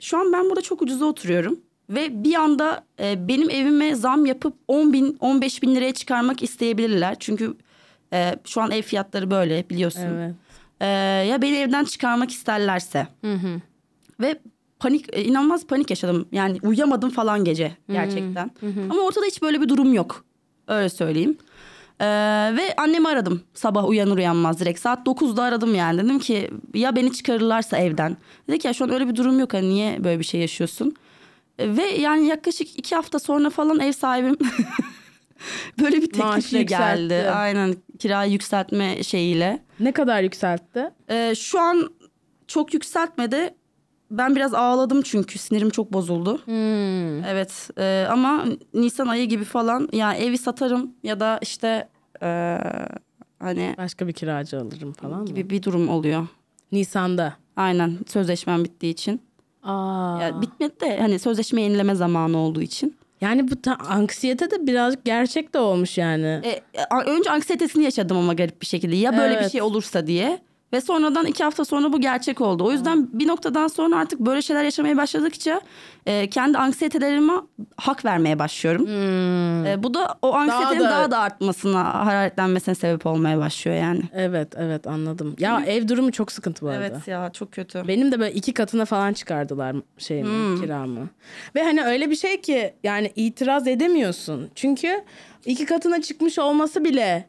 Şu 0.00 0.18
an 0.18 0.32
ben 0.32 0.44
burada 0.44 0.60
çok 0.62 0.82
ucuza 0.82 1.04
oturuyorum. 1.04 1.60
Ve 1.90 2.24
bir 2.24 2.34
anda 2.34 2.84
e, 3.00 3.28
benim 3.28 3.50
evime 3.50 3.94
zam 3.94 4.26
yapıp 4.26 4.54
10 4.68 4.92
bin 4.92 5.16
15 5.20 5.62
bin 5.62 5.74
liraya 5.74 5.94
çıkarmak 5.94 6.42
isteyebilirler. 6.42 7.16
Çünkü 7.20 7.54
e, 8.12 8.34
şu 8.44 8.60
an 8.60 8.70
ev 8.70 8.82
fiyatları 8.82 9.30
böyle 9.30 9.68
biliyorsun. 9.70 10.00
Evet. 10.02 10.34
E, 10.80 10.86
ya 11.28 11.42
beni 11.42 11.56
evden 11.56 11.84
çıkarmak 11.84 12.30
isterlerse. 12.30 13.08
Ve 14.20 14.38
panik 14.78 15.16
e, 15.16 15.24
inanılmaz 15.24 15.66
panik 15.66 15.90
yaşadım. 15.90 16.28
Yani 16.32 16.58
uyuyamadım 16.62 17.10
falan 17.10 17.44
gece 17.44 17.72
gerçekten. 17.92 18.50
Ama 18.90 19.02
ortada 19.02 19.26
hiç 19.26 19.42
böyle 19.42 19.60
bir 19.60 19.68
durum 19.68 19.92
yok. 19.94 20.24
Öyle 20.68 20.88
söyleyeyim. 20.88 21.38
Ee, 22.00 22.06
ve 22.56 22.74
annemi 22.76 23.08
aradım 23.08 23.42
sabah 23.54 23.88
uyanır 23.88 24.16
uyanmaz 24.16 24.60
direkt. 24.60 24.80
Saat 24.80 25.06
9'da 25.06 25.42
aradım 25.42 25.74
yani. 25.74 26.04
Dedim 26.04 26.18
ki 26.18 26.50
ya 26.74 26.96
beni 26.96 27.12
çıkarırlarsa 27.12 27.78
evden. 27.78 28.16
Dedi 28.48 28.58
ki 28.58 28.66
ya 28.66 28.72
şu 28.72 28.84
an 28.84 28.90
öyle 28.92 29.08
bir 29.08 29.16
durum 29.16 29.38
yok. 29.40 29.54
Hani 29.54 29.68
niye 29.68 30.04
böyle 30.04 30.18
bir 30.18 30.24
şey 30.24 30.40
yaşıyorsun? 30.40 30.94
Ee, 31.58 31.76
ve 31.76 31.82
yani 31.82 32.26
yaklaşık 32.26 32.78
iki 32.78 32.94
hafta 32.94 33.18
sonra 33.18 33.50
falan 33.50 33.80
ev 33.80 33.92
sahibim 33.92 34.36
böyle 35.80 35.96
bir 35.96 36.06
teklifle 36.12 36.62
geldi. 36.62 37.14
yükseltti. 37.14 37.30
Aynen 37.30 37.74
kirayı 37.98 38.32
yükseltme 38.32 39.02
şeyiyle. 39.02 39.62
Ne 39.80 39.92
kadar 39.92 40.22
yükseltti? 40.22 40.90
Ee, 41.10 41.34
şu 41.34 41.60
an 41.60 41.90
çok 42.46 42.74
yükseltmedi. 42.74 43.54
Ben 44.10 44.36
biraz 44.36 44.54
ağladım 44.54 45.02
çünkü 45.02 45.38
sinirim 45.38 45.70
çok 45.70 45.92
bozuldu. 45.92 46.38
Hmm. 46.44 47.24
Evet 47.24 47.70
e, 47.78 48.06
ama 48.10 48.44
Nisan 48.74 49.06
ayı 49.06 49.28
gibi 49.28 49.44
falan 49.44 49.88
ya 49.92 50.14
evi 50.14 50.38
satarım 50.38 50.90
ya 51.02 51.20
da 51.20 51.38
işte 51.42 51.88
e, 52.22 52.58
hani 53.40 53.74
Başka 53.78 54.06
bir 54.06 54.12
kiracı 54.12 54.58
alırım 54.60 54.92
falan 54.92 55.20
mı? 55.20 55.26
gibi 55.26 55.50
bir 55.50 55.62
durum 55.62 55.88
oluyor. 55.88 56.26
Nisan'da. 56.72 57.34
Aynen 57.56 57.98
sözleşmem 58.06 58.64
bittiği 58.64 58.92
için. 58.92 59.22
Aa. 59.62 60.18
Ya 60.22 60.42
bitmedi 60.42 60.80
de 60.80 60.98
hani 61.00 61.18
sözleşme 61.18 61.62
yenileme 61.62 61.94
zamanı 61.94 62.38
olduğu 62.38 62.62
için. 62.62 62.96
Yani 63.20 63.50
bu 63.50 63.62
ta- 63.62 63.78
anksiyete 63.88 64.50
de 64.50 64.66
birazcık 64.66 65.04
gerçek 65.04 65.54
de 65.54 65.58
olmuş 65.58 65.98
yani. 65.98 66.26
E, 66.44 66.60
önce 67.06 67.30
anksiyetesini 67.30 67.84
yaşadım 67.84 68.16
ama 68.16 68.34
garip 68.34 68.60
bir 68.60 68.66
şekilde. 68.66 68.96
Ya 68.96 69.16
böyle 69.18 69.34
bir 69.34 69.40
Evet. 69.40 69.52
şey 69.52 69.62
olursa 69.62 70.06
diye. 70.06 70.38
Ve 70.72 70.80
sonradan 70.80 71.26
iki 71.26 71.44
hafta 71.44 71.64
sonra 71.64 71.92
bu 71.92 72.00
gerçek 72.00 72.40
oldu. 72.40 72.64
O 72.64 72.72
yüzden 72.72 73.08
bir 73.12 73.28
noktadan 73.28 73.68
sonra 73.68 73.96
artık 73.96 74.20
böyle 74.20 74.42
şeyler 74.42 74.64
yaşamaya 74.64 74.96
başladıkça 74.96 75.60
e, 76.06 76.30
kendi 76.30 76.58
anksiyetelerime 76.58 77.32
hak 77.76 78.04
vermeye 78.04 78.38
başlıyorum. 78.38 78.86
E, 79.66 79.82
bu 79.82 79.94
da 79.94 80.14
o 80.22 80.34
anksiyetenin 80.34 80.80
da- 80.80 80.90
daha 80.90 81.10
da, 81.10 81.18
artmasına, 81.18 82.06
hararetlenmesine 82.06 82.74
sebep 82.74 83.06
olmaya 83.06 83.38
başlıyor 83.38 83.76
yani. 83.76 84.02
Evet 84.14 84.48
evet 84.56 84.86
anladım. 84.86 85.36
Ya 85.38 85.62
ev 85.66 85.88
durumu 85.88 86.12
çok 86.12 86.32
sıkıntı 86.32 86.66
bu 86.66 86.68
arada. 86.68 86.84
Evet 86.86 87.08
ya 87.08 87.30
çok 87.32 87.52
kötü. 87.52 87.88
Benim 87.88 88.12
de 88.12 88.20
böyle 88.20 88.32
iki 88.34 88.54
katına 88.54 88.84
falan 88.84 89.12
çıkardılar 89.12 89.76
şeyimi, 89.98 90.28
Hmm. 90.28 90.60
kiramı. 90.60 91.08
Ve 91.54 91.62
hani 91.64 91.84
öyle 91.84 92.10
bir 92.10 92.16
şey 92.16 92.40
ki 92.40 92.74
yani 92.84 93.12
itiraz 93.16 93.66
edemiyorsun. 93.66 94.50
Çünkü 94.54 95.04
iki 95.46 95.66
katına 95.66 96.02
çıkmış 96.02 96.38
olması 96.38 96.84
bile 96.84 97.28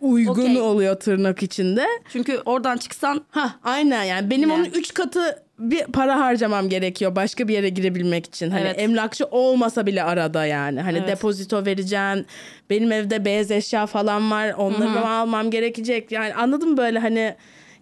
uygun 0.00 0.32
Okey. 0.32 0.60
oluyor 0.60 0.94
tırnak 1.00 1.42
içinde. 1.42 1.86
Çünkü 2.12 2.38
oradan 2.44 2.76
çıksan 2.76 3.24
Ha 3.30 3.54
aynen 3.64 4.02
yani 4.04 4.30
benim 4.30 4.48
Ne? 4.48 4.52
onun 4.52 4.64
üç 4.64 4.94
katı 4.94 5.42
bir 5.58 5.84
para 5.84 6.20
harcamam 6.20 6.68
gerekiyor 6.68 7.16
başka 7.16 7.48
bir 7.48 7.54
yere 7.54 7.68
girebilmek 7.68 8.26
için. 8.26 8.50
Hani 8.50 8.60
Evet. 8.60 8.80
emlakçı 8.80 9.24
olmasa 9.24 9.86
bile 9.86 10.02
arada 10.02 10.46
yani. 10.46 10.80
Hani 10.80 10.98
Evet. 10.98 11.08
depozito 11.08 11.66
vereceksin. 11.66 12.26
Benim 12.70 12.92
evde 12.92 13.24
beyaz 13.24 13.50
eşya 13.50 13.86
falan 13.86 14.30
var. 14.30 14.52
Onları 14.58 14.88
mı 14.88 15.10
almam 15.10 15.50
gerekecek. 15.50 16.12
Yani 16.12 16.34
anladın 16.34 16.76
böyle 16.76 16.98
hani 16.98 17.34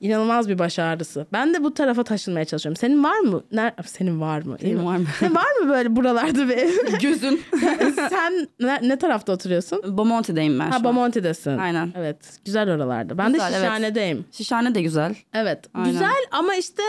inanılmaz 0.05 0.49
bir 0.49 0.59
baş 0.59 0.79
ağrısı. 0.79 1.27
Ben 1.33 1.55
de 1.55 1.65
bu 1.65 1.75
tarafa 1.75 2.05
taşınmaya 2.05 2.45
çalışıyorum. 2.45 2.77
Senin 2.77 3.05
var 3.05 3.19
mı? 3.19 3.43
Ner 3.53 3.73
senin 3.87 4.21
var 4.21 4.43
mı? 4.43 4.57
Senin 4.61 4.87
var 4.87 4.97
mı? 4.97 5.07
Senin 5.21 5.35
var 5.35 5.61
mı 5.63 5.69
böyle 5.69 5.97
buralarda 5.97 6.49
bir 6.49 6.57
ev? 6.57 6.99
gözün. 7.01 7.43
Sen 8.11 8.49
ne, 8.61 8.79
ne 8.83 8.99
tarafta 8.99 9.33
oturuyorsun? 9.33 9.99
Bomonti'deyim 9.99 10.59
ben 10.59 10.71
Ha 10.71 10.85
an. 11.51 11.59
Aynen. 11.59 11.93
Evet. 11.97 12.17
Güzel 12.45 12.71
oralarda. 12.71 13.19
Ben 13.19 13.33
Güzel, 13.33 13.53
de 13.53 13.57
evet. 13.57 13.65
Şişhane'deyim. 13.65 14.25
Şişhane 14.33 14.75
de 14.75 14.83
güzel. 14.83 15.15
Evet. 15.35 15.59
Aynen. 15.75 15.91
Güzel 15.91 16.27
ama 16.31 16.55
işte 16.55 16.83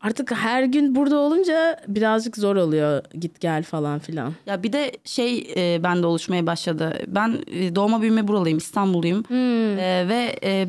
artık 0.00 0.32
her 0.32 0.62
gün 0.62 0.94
burada 0.94 1.16
olunca 1.16 1.80
birazcık 1.88 2.36
zor 2.36 2.56
oluyor 2.56 3.02
git 3.20 3.40
gel 3.40 3.62
falan 3.62 3.98
filan. 3.98 4.32
Ya 4.46 4.62
bir 4.62 4.72
de 4.72 4.92
şey 5.04 5.52
e, 5.56 5.82
bende 5.82 6.06
oluşmaya 6.06 6.46
başladı. 6.46 6.98
Ben 7.06 7.38
e, 7.46 7.74
doğma 7.74 8.00
büyüme 8.02 8.28
buralıyım, 8.28 8.58
İstanbulluyum. 8.58 9.24
E, 9.30 10.08
ve 10.08 10.36
e, 10.44 10.68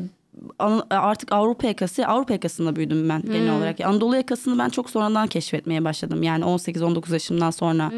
artık 0.90 1.32
Avrupa 1.32 1.66
yakası, 1.66 2.06
Avrupa 2.06 2.32
yakasında 2.32 2.76
büyüdüm 2.76 3.08
ben 3.08 3.22
genel 3.22 3.56
olarak. 3.56 3.80
Anadolu 3.80 4.16
yakasını 4.16 4.58
ben 4.58 4.68
çok 4.68 4.90
sonradan 4.90 5.26
keşfetmeye 5.26 5.84
başladım. 5.84 6.22
Yani 6.22 6.44
18-19 6.44 7.12
yaşımdan 7.12 7.50
sonra 7.50 7.90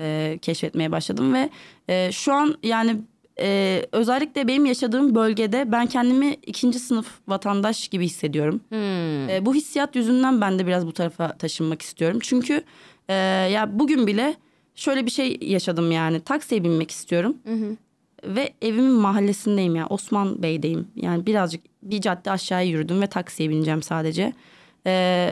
e, 0.00 0.38
keşfetmeye 0.42 0.92
başladım 0.92 1.34
ve 1.34 1.50
e, 1.88 2.12
şu 2.12 2.32
an 2.32 2.54
yani 2.62 2.96
e, 3.40 3.82
özellikle 3.92 4.48
benim 4.48 4.66
yaşadığım 4.66 5.14
bölgede 5.14 5.72
ben 5.72 5.86
kendimi 5.86 6.36
ikinci 6.46 6.78
sınıf 6.78 7.06
vatandaş 7.28 7.88
gibi 7.88 8.04
hissediyorum. 8.04 8.60
E, 9.30 9.46
bu 9.46 9.54
hissiyat 9.54 9.96
yüzünden 9.96 10.40
ben 10.40 10.58
de 10.58 10.66
biraz 10.66 10.86
bu 10.86 10.92
tarafa 10.92 11.36
taşınmak 11.36 11.82
istiyorum. 11.82 12.18
Çünkü 12.22 12.62
e, 13.08 13.14
ya 13.52 13.78
bugün 13.78 14.06
bile 14.06 14.34
şöyle 14.74 15.06
bir 15.06 15.10
şey 15.10 15.38
yaşadım 15.42 15.92
yani 15.92 16.20
taksiye 16.20 16.64
binmek 16.64 16.90
istiyorum. 16.90 17.36
Ve 18.24 18.52
evimin 18.62 18.92
mahallesindeyim 18.92 19.76
ya 19.76 19.86
Osman 19.86 20.42
Bey'deyim. 20.42 20.88
Yani 20.96 21.26
birazcık 21.26 21.71
bir 21.82 22.00
cadde 22.00 22.30
aşağıya 22.30 22.68
yürüdüm 22.68 23.00
ve 23.00 23.06
taksiye 23.06 23.50
bineceğim 23.50 23.82
sadece. 23.82 24.32
E, 24.86 25.30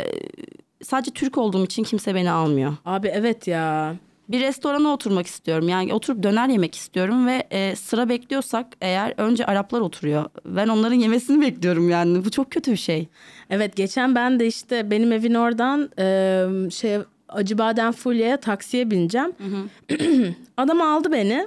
sadece 0.83 1.11
Türk 1.11 1.39
olduğum 1.39 1.65
için 1.65 1.83
kimse 1.83 2.15
beni 2.15 2.31
almıyor. 2.31 2.77
Abi 2.85 3.09
evet 3.09 3.47
ya. 3.47 3.97
Bir 4.29 4.41
restorana 4.41 4.89
oturmak 4.89 5.27
istiyorum. 5.27 5.69
Yani 5.69 5.95
oturup 5.95 6.23
döner 6.23 6.49
yemek 6.49 6.75
istiyorum 6.75 7.27
ve 7.27 7.47
e, 7.51 7.77
sıra 7.77 8.09
bekliyorsak 8.09 8.67
eğer 8.81 9.15
önce 9.17 9.47
Araplar 9.47 9.81
oturuyor. 9.81 10.25
Ben 10.45 10.69
onların 10.69 10.95
yemesini 10.97 11.41
bekliyorum 11.41 11.91
yani. 11.91 12.25
Bu 12.25 12.31
çok 12.31 12.51
kötü 12.51 12.73
bir 12.73 12.77
şey. 12.77 13.09
Evet 13.51 13.77
geçen 13.77 14.15
ben 14.15 14.41
de 14.41 14.47
işte 14.47 14.91
benim 14.91 15.13
evin 15.13 15.35
oradan 15.35 15.91
e, 15.99 16.71
şey 16.71 16.99
Acıbadem 17.29 17.93
Fulya'ya 17.93 18.37
taksiye 18.37 18.91
bineceğim. 18.91 19.33
Adam 20.57 20.81
aldı 20.81 21.13
beni. 21.13 21.47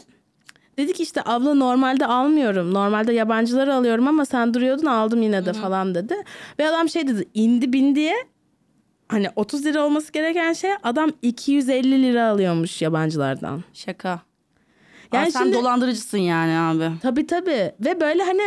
Dedi 0.78 0.94
ki 0.94 1.04
işte 1.04 1.22
abla 1.26 1.54
normalde 1.54 2.06
almıyorum. 2.06 2.74
Normalde 2.74 3.14
yabancıları 3.14 3.76
alıyorum 3.76 4.08
ama 4.08 4.26
sen 4.26 4.54
duruyordun 4.54 4.86
aldım 4.86 5.22
yine 5.22 5.46
de 5.46 5.54
falan 5.54 5.96
dedi. 5.96 6.16
Ve 6.60 6.70
adam 6.70 6.90
şey 6.90 7.08
dedi 7.08 7.26
indi 7.34 7.74
bin 7.74 7.96
diye 7.96 8.14
hani 9.08 9.28
30 9.36 9.66
lira 9.66 9.86
olması 9.86 10.12
gereken 10.12 10.54
şey 10.54 10.72
adam 10.84 11.10
250 11.22 12.04
lira 12.04 12.28
alıyormuş 12.28 12.82
yabancılardan. 12.82 13.64
Şaka. 13.74 14.10
Yani 14.10 14.20
Yani 15.24 15.32
sen 15.32 15.40
şimdi- 15.44 15.56
dolandırıcısın 15.56 16.18
yani 16.18 16.58
abi. 16.58 16.92
Tabii 17.02 17.28
tabii 17.28 17.72
ve 17.80 18.02
böyle 18.02 18.24
hani 18.24 18.42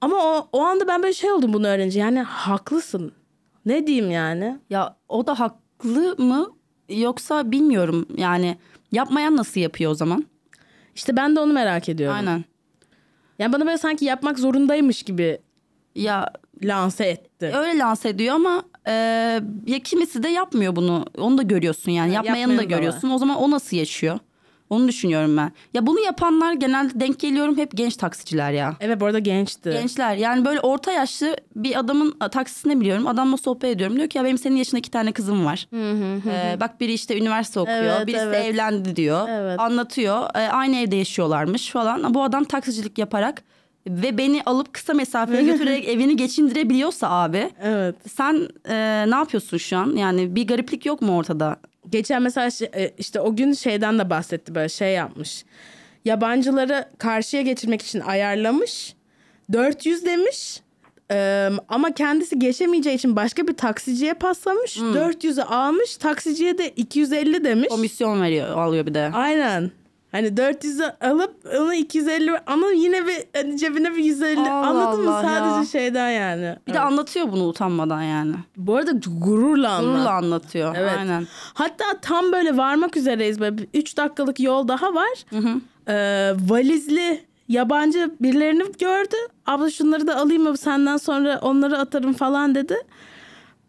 ama 0.00 0.16
o, 0.16 0.48
o 0.52 0.60
anda 0.60 0.88
ben 0.88 1.02
böyle 1.02 1.12
şey 1.14 1.32
oldum 1.32 1.52
bunu 1.52 1.66
öğrenince 1.66 2.00
yani 2.00 2.20
haklısın. 2.22 3.12
Ne 3.66 3.86
diyeyim 3.86 4.10
yani? 4.10 4.58
Ya 4.70 4.96
o 5.08 5.26
da 5.26 5.40
haklı 5.40 6.14
mı 6.18 6.50
yoksa 6.88 7.50
bilmiyorum 7.50 8.06
yani 8.16 8.56
yapmayan 8.92 9.36
nasıl 9.36 9.60
yapıyor 9.60 9.90
o 9.90 9.94
zaman? 9.94 10.24
İşte 10.94 11.16
ben 11.16 11.36
de 11.36 11.40
onu 11.40 11.52
merak 11.52 11.88
ediyorum. 11.88 12.16
Aynen. 12.16 12.44
Yani 13.38 13.52
bana 13.52 13.66
böyle 13.66 13.78
sanki 13.78 14.04
yapmak 14.04 14.38
zorundaymış 14.38 15.02
gibi 15.02 15.38
Ya 15.94 16.32
lanse 16.64 17.04
etti. 17.04 17.52
öyle 17.56 17.78
lanse 17.78 18.08
ediyor 18.08 18.34
ama 18.34 18.62
e, 18.86 18.92
ya 19.66 19.78
kimisi 19.84 20.22
de 20.22 20.28
yapmıyor 20.28 20.76
bunu. 20.76 21.06
Onu 21.18 21.38
da 21.38 21.42
görüyorsun 21.42 21.92
yani. 21.92 22.08
Ha, 22.08 22.14
Yapmayanı 22.14 22.52
da 22.52 22.56
da 22.58 22.62
var. 22.62 22.68
görüyorsun. 22.68 23.10
O 23.10 23.18
zaman 23.18 23.36
o 23.36 23.50
nasıl 23.50 23.76
yaşıyor? 23.76 24.18
Onu 24.72 24.88
düşünüyorum 24.88 25.36
ben. 25.36 25.52
Ya 25.74 25.86
bunu 25.86 26.00
yapanlar 26.00 26.52
genelde 26.52 27.00
denk 27.00 27.20
geliyorum 27.20 27.56
hep 27.56 27.76
genç 27.76 27.96
taksiciler 27.96 28.52
ya. 28.52 28.76
Evet 28.80 29.00
bu 29.00 29.06
arada 29.06 29.18
gençti. 29.18 29.70
Gençler 29.70 30.16
yani 30.16 30.44
böyle 30.44 30.60
orta 30.60 30.92
yaşlı 30.92 31.36
bir 31.56 31.78
adamın 31.78 32.14
a, 32.20 32.28
taksisini 32.28 32.80
biliyorum. 32.80 33.06
Adamla 33.06 33.36
sohbet 33.36 33.76
ediyorum. 33.76 33.96
Diyor 33.96 34.08
ki 34.08 34.18
ya 34.18 34.24
benim 34.24 34.38
senin 34.38 34.56
yaşında 34.56 34.78
iki 34.78 34.90
tane 34.90 35.12
kızım 35.12 35.46
var. 35.46 35.68
Ee, 35.72 36.60
bak 36.60 36.80
biri 36.80 36.92
işte 36.92 37.18
üniversite 37.18 37.60
okuyor. 37.60 37.96
Evet, 37.96 38.06
birisi 38.06 38.24
evet. 38.24 38.44
evlendi 38.44 38.96
diyor. 38.96 39.28
Evet. 39.28 39.60
Anlatıyor. 39.60 40.22
Ee, 40.34 40.38
aynı 40.38 40.76
evde 40.76 40.96
yaşıyorlarmış 40.96 41.70
falan. 41.70 42.14
Bu 42.14 42.22
adam 42.22 42.44
taksicilik 42.44 42.98
yaparak 42.98 43.42
ve 43.86 44.18
beni 44.18 44.42
alıp 44.46 44.72
kısa 44.72 44.94
mesafeye 44.94 45.42
götürerek 45.42 45.88
evini 45.88 46.16
geçindirebiliyorsa 46.16 47.10
abi. 47.10 47.50
Evet. 47.62 47.94
Sen 48.14 48.48
e, 48.68 49.04
ne 49.08 49.14
yapıyorsun 49.14 49.56
şu 49.56 49.76
an? 49.76 49.96
Yani 49.96 50.36
bir 50.36 50.46
gariplik 50.46 50.86
yok 50.86 51.02
mu 51.02 51.16
ortada? 51.16 51.56
Geçen 51.90 52.22
mesela 52.22 52.50
şey- 52.50 52.70
e, 52.74 52.92
işte 52.98 53.20
o 53.20 53.36
gün 53.36 53.52
şeyden 53.52 53.98
de 53.98 54.10
bahsetti 54.10 54.54
böyle 54.54 54.68
şey 54.68 54.92
yapmış. 54.92 55.44
Yabancıları 56.04 56.84
karşıya 56.98 57.42
geçirmek 57.42 57.82
için 57.82 58.00
ayarlamış. 58.00 58.94
400 59.52 60.04
demiş. 60.04 60.60
Ee, 61.10 61.48
ama 61.68 61.92
kendisi 61.94 62.38
geçemeyeceği 62.38 62.96
için 62.96 63.16
başka 63.16 63.48
bir 63.48 63.56
taksiciye 63.56 64.14
paslamış. 64.14 64.76
400'ü 64.76 65.42
almış. 65.42 65.96
Taksiciye 65.96 66.58
de 66.58 66.68
250 66.70 67.44
demiş. 67.44 67.68
Komisyon 67.68 68.22
veriyor, 68.22 68.48
alıyor 68.58 68.86
bir 68.86 68.94
de. 68.94 69.10
Aynen. 69.14 69.70
Hani 70.12 70.28
400'ü 70.28 71.06
alıp 71.10 71.34
onu 71.60 71.74
250 71.74 72.30
ama 72.46 72.68
yine 72.68 73.06
bir 73.06 73.16
hani 73.36 73.58
cebine 73.58 73.90
bir 73.92 74.04
150 74.04 74.40
Allah 74.40 74.50
anladın 74.50 75.04
mı? 75.04 75.16
Allah 75.16 75.22
Sadece 75.22 75.58
ya. 75.58 75.64
şeyden 75.84 76.10
yani. 76.10 76.56
Bir 76.68 76.72
de 76.74 76.80
anlatıyor 76.80 77.32
bunu 77.32 77.48
utanmadan 77.48 78.02
yani. 78.02 78.34
Bu 78.56 78.76
arada 78.76 78.92
gururla 79.20 79.70
anlat. 79.70 79.94
Gururla 79.94 80.10
anlatıyor. 80.12 80.74
Evet. 80.78 80.92
Aynen. 80.98 81.26
Hatta 81.54 81.84
tam 82.02 82.32
böyle 82.32 82.56
varmak 82.56 82.96
üzereyiz. 82.96 83.40
Böyle 83.40 83.66
3 83.74 83.96
dakikalık 83.96 84.40
yol 84.40 84.68
daha 84.68 84.94
var. 84.94 85.24
Ee, 85.88 86.34
valizli 86.48 87.24
yabancı 87.48 88.10
birilerini 88.20 88.62
gördü. 88.78 89.16
Abla 89.46 89.70
şunları 89.70 90.06
da 90.06 90.16
alayım 90.16 90.42
mı 90.42 90.56
senden 90.56 90.96
sonra 90.96 91.38
onları 91.42 91.78
atarım 91.78 92.12
falan 92.12 92.54
dedi. 92.54 92.76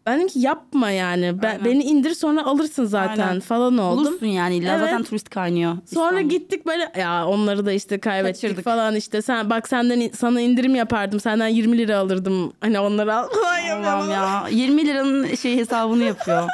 Ben 0.05 0.17
dedim 0.17 0.27
ki 0.27 0.39
yapma 0.39 0.89
yani. 0.91 1.41
Ben, 1.41 1.49
Aynen. 1.49 1.65
beni 1.65 1.83
indir 1.83 2.13
sonra 2.13 2.45
alırsın 2.45 2.85
zaten 2.85 3.27
Aynen. 3.27 3.39
falan 3.39 3.77
oldum. 3.77 4.05
Bulursun 4.05 4.25
yani 4.25 4.55
illa 4.55 4.69
Evet. 4.71 4.79
zaten 4.79 5.03
turist 5.03 5.29
kaynıyor. 5.29 5.77
Sonra 5.93 6.09
İstanbul. 6.09 6.29
gittik 6.29 6.65
böyle 6.65 6.91
ya 6.97 7.27
onları 7.27 7.65
da 7.65 7.71
işte 7.71 7.99
kaybettik 7.99 8.41
Kaçırdık. 8.41 8.63
falan 8.65 8.95
işte 8.95 9.21
sen 9.21 9.49
bak 9.49 9.67
senden 9.67 10.09
sana 10.09 10.41
indirim 10.41 10.75
yapardım 10.75 11.19
senden 11.19 11.47
20 11.47 11.77
lira 11.77 11.97
alırdım 11.97 12.53
hani 12.61 12.79
onları 12.79 13.15
al 13.15 13.29
falan 13.83 14.07
ya 14.09 14.47
20 14.51 14.85
liranın 14.87 15.35
şey 15.35 15.57
hesabını 15.57 16.03
yapıyor. 16.03 16.49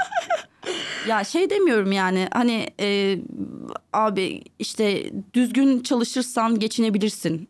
ya 1.08 1.24
şey 1.24 1.50
demiyorum 1.50 1.92
yani 1.92 2.28
hani 2.34 2.68
e, 2.80 3.18
abi 3.94 4.42
işte 4.60 5.04
düzgün 5.34 5.80
çalışırsan 5.80 6.60
geçinebilirsin. 6.60 7.50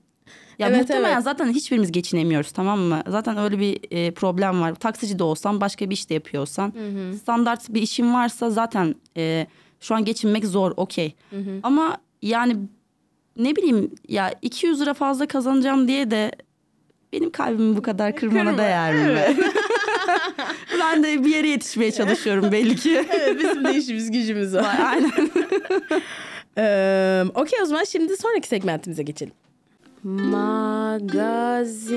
Ya 0.60 0.68
Evet, 0.68 0.78
muhtemelen 0.80 1.14
evet. 1.14 1.24
zaten 1.24 1.52
hiçbirimiz 1.52 1.92
geçinemiyoruz 1.92 2.52
tamam 2.52 2.80
mı? 2.80 3.04
Zaten 3.08 3.38
öyle 3.38 3.60
bir 3.60 3.80
e, 3.92 4.12
problem 4.12 4.62
var. 4.62 4.76
Taksici 4.76 5.20
de 5.20 5.24
olsan 5.24 5.62
başka 5.62 5.90
bir 5.90 5.96
işte 5.96 6.14
yapıyorsan 6.14 6.74
standart 7.22 7.70
bir 7.70 7.82
işin 7.82 8.14
varsa 8.14 8.50
zaten 8.50 8.96
e, 9.18 9.48
şu 9.80 9.96
an 9.96 10.06
geçinmek 10.06 10.46
zor 10.46 10.72
okey. 10.78 11.16
Ama 11.64 11.98
yani 12.22 12.58
ne 13.38 13.56
bileyim 13.56 13.92
ya 14.08 14.34
200 14.42 14.82
lira 14.82 14.94
fazla 14.94 15.26
kazanacağım 15.28 15.88
diye 15.88 16.12
de 16.12 16.32
benim 17.14 17.30
kalbimi 17.32 17.78
bu 17.78 17.82
kadar 17.82 18.16
kırmana 18.16 18.44
Kırma, 18.44 18.58
değer 18.58 18.94
mi? 18.96 19.38
ben 20.80 21.04
de 21.04 21.26
bir 21.26 21.30
yere 21.36 21.48
yetişmeye 21.48 21.92
çalışıyorum 21.92 22.52
belli 22.52 22.76
ki. 22.76 23.06
Evet 23.10 23.40
bizim 23.40 23.66
de 23.66 23.76
işimiz 23.76 24.12
gücümüz 24.12 24.56
var. 24.56 24.80
Aynen. 24.86 25.12
Ee, 26.58 27.24
Okey 27.36 27.60
o 27.62 27.66
zaman 27.66 27.84
şimdi 27.84 28.18
sonraki 28.18 28.48
segmentimize 28.48 29.04
geçelim. 29.04 29.34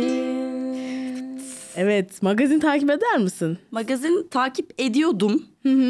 Magazin. 0.03 1.43
Evet 1.77 2.23
magazin 2.23 2.59
takip 2.61 2.91
eder 2.91 3.19
misin? 3.19 3.59
Magazin 3.71 4.29
takip 4.31 4.71
ediyordum 4.79 5.43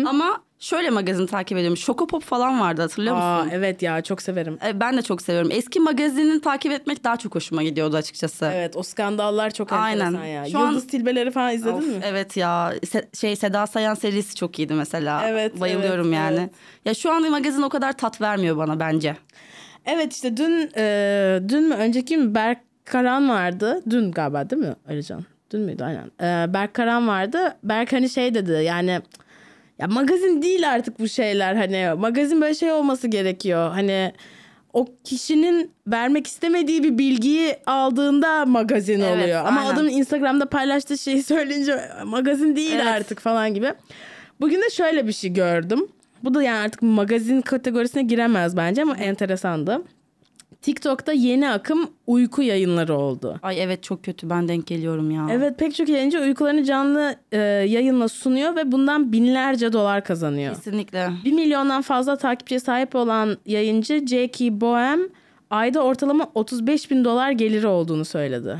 ama 0.06 0.42
şöyle 0.58 0.90
magazin 0.90 1.26
takip 1.26 1.58
ediyorum. 1.58 1.76
Şokopop 1.76 2.22
falan 2.22 2.60
vardı 2.60 2.82
hatırlıyor 2.82 3.14
musun? 3.16 3.26
Aa, 3.28 3.46
evet 3.52 3.82
ya 3.82 4.00
çok 4.02 4.22
severim. 4.22 4.58
E, 4.66 4.80
Ben 4.80 4.96
de 4.96 5.02
çok 5.02 5.22
seviyorum. 5.22 5.50
Eski 5.52 5.80
magazinin 5.80 6.40
takip 6.40 6.72
etmek 6.72 7.04
daha 7.04 7.16
çok 7.16 7.34
hoşuma 7.34 7.62
gidiyordu 7.62 7.96
açıkçası. 7.96 8.50
Evet 8.54 8.76
o 8.76 8.82
skandallar 8.82 9.50
çok 9.50 9.72
Aynen. 9.72 10.06
enteresan 10.06 10.24
ya. 10.26 10.48
Şu 10.48 10.58
an- 10.58 10.68
Yıldız 10.70 10.86
Tilbeleri 10.86 11.30
falan 11.30 11.54
izledin 11.54 11.76
Of, 11.78 11.86
mi? 11.86 12.00
Evet 12.04 12.36
ya 12.36 12.72
Se- 12.84 13.16
şey 13.20 13.36
Seda 13.36 13.66
Sayan 13.66 13.94
serisi 13.94 14.34
çok 14.34 14.58
iyiydi 14.58 14.74
mesela. 14.74 15.28
Evet, 15.28 15.60
Bayılıyorum 15.60 16.06
evet, 16.06 16.16
yani. 16.16 16.38
evet. 16.40 16.50
Ya 16.84 16.94
şu 16.94 17.12
an 17.12 17.30
magazin 17.30 17.62
o 17.62 17.68
kadar 17.68 17.92
tat 17.92 18.20
vermiyor 18.20 18.56
bana 18.56 18.80
bence. 18.80 19.16
Evet 19.86 20.12
işte 20.12 20.36
dün 20.36 20.70
e, 20.76 21.40
dün 21.48 21.62
mü 21.68 21.74
önceki 21.74 22.16
mi 22.16 22.34
Berk 22.34 22.58
Karan 22.84 23.28
vardı. 23.28 23.82
Dün 23.90 24.12
galiba 24.12 24.50
değil 24.50 24.62
mi 24.62 24.74
Alican? 24.88 25.24
Dün 25.52 25.60
müydü 25.60 25.84
aynen. 25.84 26.04
E, 26.20 26.54
Berk 26.54 26.74
Karan 26.74 27.08
vardı. 27.08 27.56
Berk 27.64 27.92
hani 27.92 28.10
şey 28.10 28.34
dedi 28.34 28.62
yani 28.64 29.00
ya 29.78 29.86
magazin 29.86 30.42
değil 30.42 30.70
artık 30.70 30.98
bu 31.00 31.08
şeyler 31.08 31.54
hani 31.54 32.00
magazin 32.00 32.40
böyle 32.40 32.54
şey 32.54 32.72
olması 32.72 33.08
gerekiyor. 33.08 33.70
Hani 33.70 34.12
o 34.72 34.86
kişinin 35.04 35.70
vermek 35.86 36.26
istemediği 36.26 36.82
bir 36.82 36.98
bilgiyi 36.98 37.56
aldığında 37.66 38.46
magazin 38.46 39.00
Evet, 39.00 39.24
oluyor. 39.24 39.44
Ama 39.46 39.60
aynen. 39.60 39.74
adamın 39.74 39.90
Instagram'da 39.90 40.46
paylaştığı 40.46 40.98
şeyi 40.98 41.22
söyleyince 41.32 41.80
magazin 42.04 42.56
değil 42.56 42.74
Evet. 42.74 42.86
artık 42.86 43.20
falan 43.20 43.54
gibi. 43.54 43.74
Bugün 44.40 44.62
de 44.62 44.70
şöyle 44.70 45.06
bir 45.06 45.12
şey 45.12 45.32
gördüm. 45.32 45.88
Bu 46.24 46.34
da 46.34 46.42
yani 46.42 46.58
artık 46.58 46.82
magazin 46.82 47.40
kategorisine 47.40 48.02
giremez 48.02 48.56
bence 48.56 48.82
ama 48.82 48.96
enteresandı. 48.96 49.82
TikTok'ta 50.62 51.12
yeni 51.12 51.50
akım 51.50 51.90
uyku 52.06 52.42
yayınları 52.42 52.94
oldu. 52.94 53.38
Ay 53.42 53.62
evet 53.62 53.82
çok 53.82 54.04
kötü 54.04 54.30
ben 54.30 54.48
denk 54.48 54.66
geliyorum 54.66 55.10
ya. 55.10 55.26
Evet 55.30 55.58
pek 55.58 55.74
çok 55.74 55.88
yayıncı 55.88 56.20
uykularını 56.20 56.64
canlı 56.64 57.16
e, 57.32 57.38
yayınla 57.68 58.08
sunuyor 58.08 58.56
ve 58.56 58.72
bundan 58.72 59.12
binlerce 59.12 59.72
dolar 59.72 60.04
kazanıyor. 60.04 60.54
Kesinlikle. 60.54 61.10
1 61.24 61.32
milyondan 61.32 61.82
fazla 61.82 62.16
takipçiye 62.16 62.60
sahip 62.60 62.94
olan 62.94 63.36
yayıncı 63.46 64.06
Jackie 64.06 64.60
Bohem 64.60 65.00
ayda 65.50 65.80
ortalama 65.80 66.30
35 66.34 66.90
bin 66.90 67.04
dolar 67.04 67.30
geliri 67.30 67.66
olduğunu 67.66 68.04
söyledi. 68.04 68.58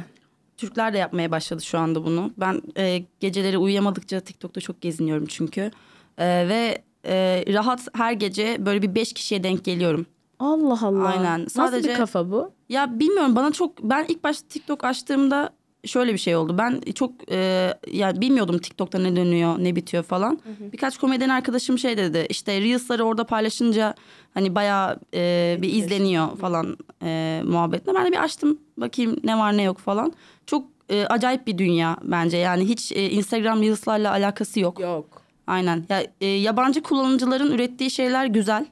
Türkler 0.56 0.92
de 0.92 0.98
yapmaya 0.98 1.30
başladı 1.30 1.62
şu 1.62 1.78
anda 1.78 2.04
bunu. 2.04 2.30
Ben 2.36 2.62
e, 2.76 3.02
geceleri 3.20 3.58
uyuyamadıkça 3.58 4.20
TikTok'ta 4.20 4.60
çok 4.60 4.80
geziniyorum 4.80 5.26
çünkü. 5.26 5.70
E, 6.18 6.48
ve 6.48 6.82
e, 7.06 7.44
rahat 7.48 7.88
her 7.94 8.12
gece 8.12 8.66
böyle 8.66 8.82
bir 8.82 8.94
beş 8.94 9.12
kişiye 9.12 9.44
denk 9.44 9.64
geliyorum. 9.64 10.06
Allah 10.38 10.78
Allah. 10.82 11.08
Aynen. 11.08 11.42
Nasıl 11.42 11.50
Sadece- 11.50 11.90
bir 11.90 11.94
kafa 11.94 12.30
bu? 12.30 12.52
Ya 12.68 13.00
bilmiyorum 13.00 13.36
bana 13.36 13.52
çok 13.52 13.82
ben 13.82 14.04
ilk 14.08 14.24
başta 14.24 14.48
TikTok 14.48 14.84
açtığımda 14.84 15.50
şöyle 15.84 16.12
bir 16.12 16.18
şey 16.18 16.36
oldu. 16.36 16.58
Ben 16.58 16.80
çok 16.94 17.12
e, 17.30 17.74
ya 17.92 18.20
bilmiyordum 18.20 18.58
TikTok'ta 18.58 18.98
ne 18.98 19.16
dönüyor, 19.16 19.58
ne 19.58 19.76
bitiyor 19.76 20.02
falan. 20.02 20.40
Birkaç 20.72 20.98
komedyen 20.98 21.28
arkadaşım 21.28 21.78
şey 21.78 21.96
dedi. 21.96 22.26
İşte 22.28 22.60
Reels'ları 22.60 23.04
orada 23.04 23.24
paylaşınca 23.24 23.94
hani 24.34 24.54
bayağı 24.54 25.00
e, 25.14 25.58
bir 25.62 25.72
izleniyor 25.74 26.36
falan 26.36 26.76
e, 27.02 27.42
muhabbetle. 27.44 27.94
Ben 27.94 28.06
de 28.06 28.12
bir 28.12 28.22
açtım 28.22 28.58
bakayım 28.76 29.16
ne 29.24 29.38
var 29.38 29.56
ne 29.56 29.62
yok 29.62 29.78
falan. 29.78 30.12
Çok 30.46 30.64
e, 30.90 31.06
acayip 31.06 31.46
bir 31.46 31.58
dünya 31.58 31.96
bence. 32.02 32.36
Yani 32.36 32.68
hiç 32.68 32.92
e, 32.92 33.10
Instagram 33.10 33.62
Reels'larla 33.62 34.10
alakası 34.10 34.60
yok. 34.60 34.80
Yok. 34.80 35.21
Aynen. 35.46 35.84
Ya 35.88 36.02
e, 36.20 36.26
yabancı 36.26 36.82
kullanıcıların 36.82 37.50
ürettiği 37.52 37.90
şeyler 37.90 38.26
güzel. 38.26 38.66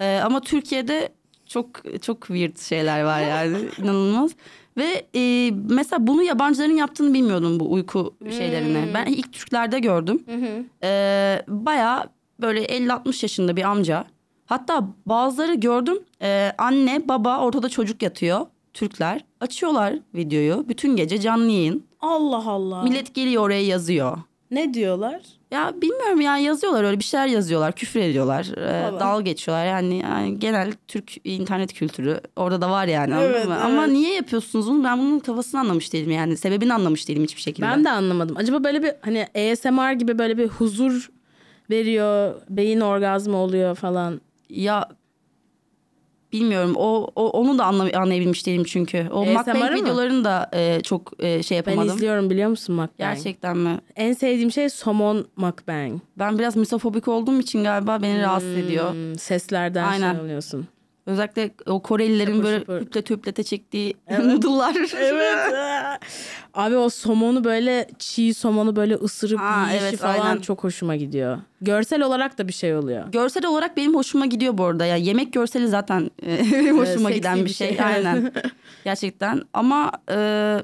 E, 0.00 0.20
ama 0.24 0.40
Türkiye'de 0.40 1.08
çok 1.46 1.68
çok 2.02 2.20
weird 2.26 2.58
şeyler 2.58 3.02
var 3.04 3.20
yani 3.20 3.56
inanılmaz. 3.82 4.30
Ve 4.76 5.06
e, 5.16 5.50
mesela 5.70 6.06
bunu 6.06 6.22
yabancıların 6.22 6.76
yaptığını 6.76 7.14
bilmiyordum 7.14 7.60
bu 7.60 7.72
uyku 7.72 8.14
şeylerini. 8.30 8.94
Ben 8.94 9.06
ilk 9.06 9.32
Türklerde 9.32 9.78
gördüm. 9.78 10.22
E, 10.82 11.42
Baya 11.48 12.06
böyle 12.40 12.64
50-60 12.64 13.24
yaşında 13.24 13.56
bir 13.56 13.62
amca. 13.62 14.04
Hatta 14.46 14.88
bazıları 15.06 15.54
gördüm. 15.54 15.98
e, 16.22 16.52
anne 16.58 17.08
baba 17.08 17.38
ortada 17.38 17.68
çocuk 17.68 18.02
yatıyor. 18.02 18.46
Türkler 18.74 19.24
açıyorlar 19.40 19.94
videoyu 20.14 20.68
bütün 20.68 20.96
gece 20.96 21.20
canlı 21.20 21.50
yayın. 21.50 21.84
Allah 22.00 22.48
Allah. 22.50 22.82
Millet 22.82 23.14
geliyor 23.14 23.42
oraya 23.42 23.62
yazıyor. 23.62 24.18
Ne 24.52 24.74
diyorlar? 24.74 25.22
Ya 25.50 25.74
bilmiyorum 25.82 26.20
ya 26.20 26.38
yazıyorlar 26.38 26.84
öyle 26.84 26.98
bir 26.98 27.04
şeyler 27.04 27.26
yazıyorlar, 27.26 27.72
küfür 27.72 28.00
ediyorlar, 28.00 28.44
e, 28.56 29.00
dalga 29.00 29.22
geçiyorlar. 29.22 29.66
Yani, 29.66 29.98
yani 29.98 30.38
genel 30.38 30.72
Türk 30.88 31.12
internet 31.26 31.72
kültürü 31.72 32.20
orada 32.36 32.60
da 32.60 32.70
var 32.70 32.86
yani 32.86 33.14
anladın 33.14 33.30
Evet, 33.32 33.46
mı? 33.48 33.54
evet. 33.56 33.64
Ama 33.64 33.86
niye 33.86 34.14
yapıyorsunuz 34.14 34.66
bunu? 34.70 34.84
Ben 34.84 34.98
bunun 34.98 35.18
kafasını 35.18 35.60
anlamış 35.60 35.92
değilim 35.92 36.10
yani. 36.10 36.36
Sebebini 36.36 36.74
anlamış 36.74 37.08
değilim 37.08 37.22
hiçbir 37.22 37.40
şekilde. 37.40 37.66
Ben 37.66 37.84
de 37.84 37.90
anlamadım. 37.90 38.36
Acaba 38.36 38.64
böyle 38.64 38.82
bir 38.82 38.92
hani 39.00 39.26
ASMR 39.52 39.92
gibi 39.92 40.18
böyle 40.18 40.38
bir 40.38 40.48
huzur 40.48 41.10
veriyor, 41.70 42.34
beyin 42.48 42.80
orgazmı 42.80 43.36
oluyor 43.36 43.74
falan. 43.74 44.20
Ya 44.50 44.88
bilmiyorum. 46.32 46.74
O, 46.76 47.08
o 47.16 47.30
onu 47.30 47.58
da 47.58 47.64
anla, 47.64 47.90
anlayabilmiş 48.00 48.46
değilim 48.46 48.64
çünkü. 48.64 49.08
O 49.12 49.24
mukbang 49.24 49.58
mı? 49.58 49.74
videolarını 49.74 50.24
da 50.24 50.50
e, 50.54 50.80
çok 50.80 51.12
e, 51.18 51.42
şey 51.42 51.54
Ben 51.54 51.70
yapamadım. 51.70 51.96
izliyorum 51.96 52.30
biliyor 52.30 52.50
musun 52.50 52.74
mukbang? 52.74 52.98
Gerçekten 52.98 53.56
mi? 53.56 53.78
En 53.96 54.12
sevdiğim 54.12 54.50
şey 54.52 54.68
somon 54.68 55.26
mukbang. 55.36 56.00
Ben 56.18 56.38
biraz 56.38 56.56
misofobik 56.56 57.08
olduğum 57.08 57.40
için 57.40 57.64
galiba 57.64 58.02
beni 58.02 58.22
rahatsız 58.22 58.56
ediyor. 58.56 58.92
Hmm, 58.92 59.18
seslerden 59.18 59.84
Aynen. 59.84 60.12
şey 60.12 60.22
oluyorsun. 60.22 60.66
Özellikle 61.06 61.50
o 61.66 61.82
Korelilerin 61.82 62.32
Şapır 62.32 62.44
böyle 62.44 62.58
şapır. 62.58 62.80
hüplete 62.80 63.14
hüplete 63.14 63.42
çektiği 63.42 63.94
noodle'lar. 64.10 64.76
Evet. 64.96 65.54
Abi 66.54 66.76
o 66.76 66.88
somonu 66.88 67.44
böyle 67.44 67.88
çiğ 67.98 68.34
somonu 68.34 68.76
böyle 68.76 68.94
ısırıp 68.94 69.40
Ha, 69.40 69.66
yiyişi 69.68 69.86
evet, 69.86 69.98
falan 69.98 70.26
aynen. 70.26 70.40
çok 70.40 70.64
hoşuma 70.64 70.96
gidiyor. 70.96 71.38
Görsel 71.60 72.02
olarak 72.02 72.38
da 72.38 72.48
bir 72.48 72.52
şey 72.52 72.76
oluyor. 72.76 73.08
Görsel 73.12 73.46
olarak 73.46 73.76
benim 73.76 73.94
hoşuma 73.94 74.26
gidiyor 74.26 74.58
bu 74.58 74.64
arada. 74.64 74.86
Ya 74.86 74.96
yemek 74.96 75.32
görseli 75.32 75.68
zaten 75.68 76.10
e, 76.26 76.36
hoşuma 76.70 76.84
seksi 77.08 77.14
giden 77.14 77.38
bir 77.38 77.44
bir 77.44 77.50
şey. 77.50 77.68
şey. 77.76 77.84
Aynen. 77.84 78.32
Gerçekten. 78.84 79.42
Ama 79.52 79.92
e, 80.10 80.56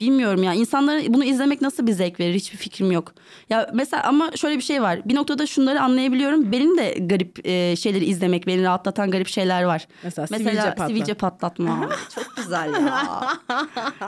bilmiyorum 0.00 0.42
ya. 0.42 0.54
İnsanlara 0.54 1.00
bunu 1.08 1.24
izlemek 1.24 1.60
nasıl 1.62 1.86
bir 1.86 1.92
zevk 1.92 2.20
verir 2.20 2.34
hiçbir 2.34 2.58
fikrim 2.58 2.92
yok. 2.92 3.12
Ya 3.50 3.70
mesela 3.74 4.02
ama 4.02 4.30
şöyle 4.36 4.56
bir 4.56 4.62
şey 4.62 4.82
var. 4.82 5.00
Bir 5.04 5.14
noktada 5.14 5.46
şunları 5.46 5.80
anlayabiliyorum. 5.80 6.52
Benim 6.52 6.78
de 6.78 6.94
garip 7.00 7.46
e, 7.46 7.76
şeyleri 7.76 8.04
izlemek, 8.04 8.46
beni 8.46 8.62
rahatlatan 8.62 9.10
garip 9.10 9.28
şeyler 9.28 9.62
var. 9.62 9.88
Mesela, 10.02 10.26
Mesela 10.30 10.50
sivilce 10.50 10.68
patla. 10.70 10.86
sivilce 10.88 11.14
patlatma. 11.14 11.88
Çok 12.14 12.36
güzel 12.36 12.72
ya. 12.86 13.28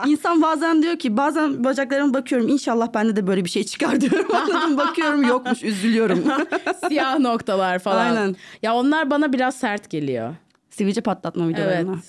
İnsan 0.07 0.41
bazen 0.41 0.83
diyor 0.83 0.99
ki 0.99 1.17
bazen 1.17 1.63
bacaklarıma 1.63 2.13
bakıyorum 2.13 2.47
inşallah 2.47 2.93
bende 2.93 3.15
de 3.15 3.27
böyle 3.27 3.45
bir 3.45 3.49
şey 3.49 3.63
çıkar 3.63 4.01
diyorum. 4.01 4.27
Anladım 4.35 4.77
bakıyorum 4.77 5.23
yokmuş 5.23 5.63
üzülüyorum. 5.63 6.23
Siyah 6.87 7.19
noktalar 7.19 7.79
falan. 7.79 8.15
Aynen. 8.15 8.35
Ya 8.63 8.75
onlar 8.75 9.09
bana 9.09 9.33
biraz 9.33 9.55
sert 9.55 9.89
geliyor. 9.89 10.35
Sivilce 10.69 11.01
patlatma 11.01 11.45
Evet. 11.45 11.55
videolarına. 11.57 11.93
Hmm. 11.93 11.99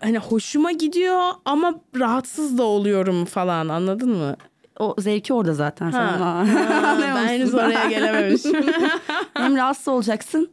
Hani 0.00 0.18
hoşuma 0.18 0.72
gidiyor 0.72 1.20
ama 1.44 1.74
rahatsız 1.98 2.58
da 2.58 2.62
oluyorum 2.62 3.24
falan 3.24 3.68
anladın 3.68 4.10
mı? 4.10 4.36
O 4.78 4.94
zevki 4.98 5.32
orada 5.34 5.54
zaten. 5.54 5.90
Sen 5.90 5.98
Ha. 6.06 6.16
ona 6.16 6.26
Ha, 6.34 6.86
anlıyor 6.88 7.08
ben 7.16 7.28
henüz 7.28 7.54
oraya 7.54 7.88
gelememişim. 7.88 8.54
hem 9.34 9.56
rahatsız 9.56 9.88
olacaksın 9.88 10.50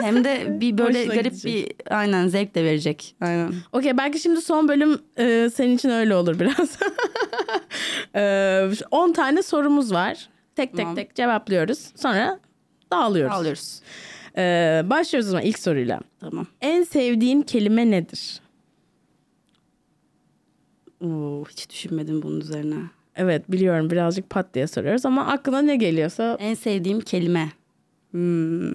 hem 0.00 0.24
de 0.24 0.60
bir 0.60 0.78
böyle 0.78 0.98
Hoşuna 1.00 1.14
garip 1.14 1.32
gidecek. 1.42 1.78
bir 1.88 1.94
aynen 1.94 2.28
zevk 2.28 2.54
de 2.54 2.64
verecek. 2.64 3.16
Aynen. 3.20 3.52
Okey 3.72 3.98
belki 3.98 4.18
şimdi 4.18 4.40
son 4.42 4.68
bölüm 4.68 4.98
e, 5.18 5.50
senin 5.54 5.76
için 5.76 5.90
öyle 5.90 6.14
olur 6.16 6.40
biraz. 6.40 6.78
E, 8.14 8.70
10 8.90 9.12
tane 9.12 9.42
sorumuz 9.42 9.92
var. 9.92 10.28
Tek 10.56 10.70
tek 10.70 10.76
Tamam. 10.76 10.94
tek 10.94 11.14
cevaplıyoruz. 11.14 11.92
Sonra 11.96 12.38
dağılıyoruz. 12.92 13.36
Alıyoruz. 13.36 13.80
E, 14.36 14.42
başlıyoruz 14.90 15.28
o 15.28 15.30
zaman 15.30 15.44
ilk 15.44 15.58
soruyla. 15.58 16.00
Tamam. 16.20 16.46
En 16.60 16.82
sevdiğin 16.84 17.42
kelime 17.42 17.90
nedir? 17.90 18.40
Oo, 21.04 21.44
hiç 21.50 21.70
düşünmedim 21.70 22.22
bunun 22.22 22.40
üzerine. 22.40 22.76
Evet 23.16 23.52
biliyorum 23.52 23.90
birazcık 23.90 24.30
pat 24.30 24.54
diye 24.54 24.66
soruyoruz 24.66 25.06
ama 25.06 25.26
aklına 25.26 25.62
ne 25.62 25.76
geliyorsa 25.76 26.36
En 26.40 26.54
sevdiğim 26.54 27.00
kelime. 27.00 27.52
Hmm. 28.10 28.70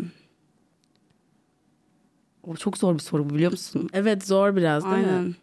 O 2.44 2.56
çok 2.56 2.78
zor 2.78 2.94
bir 2.94 3.00
soru 3.00 3.30
bu 3.30 3.34
biliyor 3.36 3.52
musun? 3.52 3.90
evet 3.94 4.28
zor 4.28 4.56
biraz 4.56 4.84
değil 4.86 4.96
mi? 4.98 5.06
Aynen. 5.12 5.36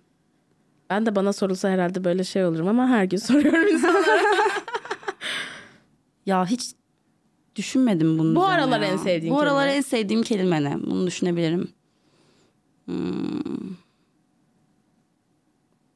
Ben 0.91 1.07
de 1.07 1.16
bana 1.16 1.33
sorulsa 1.33 1.68
herhalde 1.70 2.05
böyle 2.05 2.24
şey 2.24 2.45
olurum 2.45 2.68
ama 2.68 2.89
her 2.89 3.05
gün 3.05 3.16
soruyorum 3.28 3.68
insanlara. 3.68 4.20
Ya 6.26 6.47
hiç 6.47 6.72
düşünmedim 7.57 8.18
bunun 8.18 8.37
Bu 8.37 8.45
aralar 8.45 8.81
ya. 8.81 8.87
en 8.87 8.97
sevdiğin 8.97 9.35
Bu 9.35 9.41
aralar 9.41 9.62
kelime? 9.64 9.76
en 9.76 9.81
sevdiğim 9.81 10.22
kelime 10.22 10.64
ne? 10.64 10.76
Bunu 10.83 11.07
düşünebilirim. 11.07 11.68
Hmm. 12.85 13.74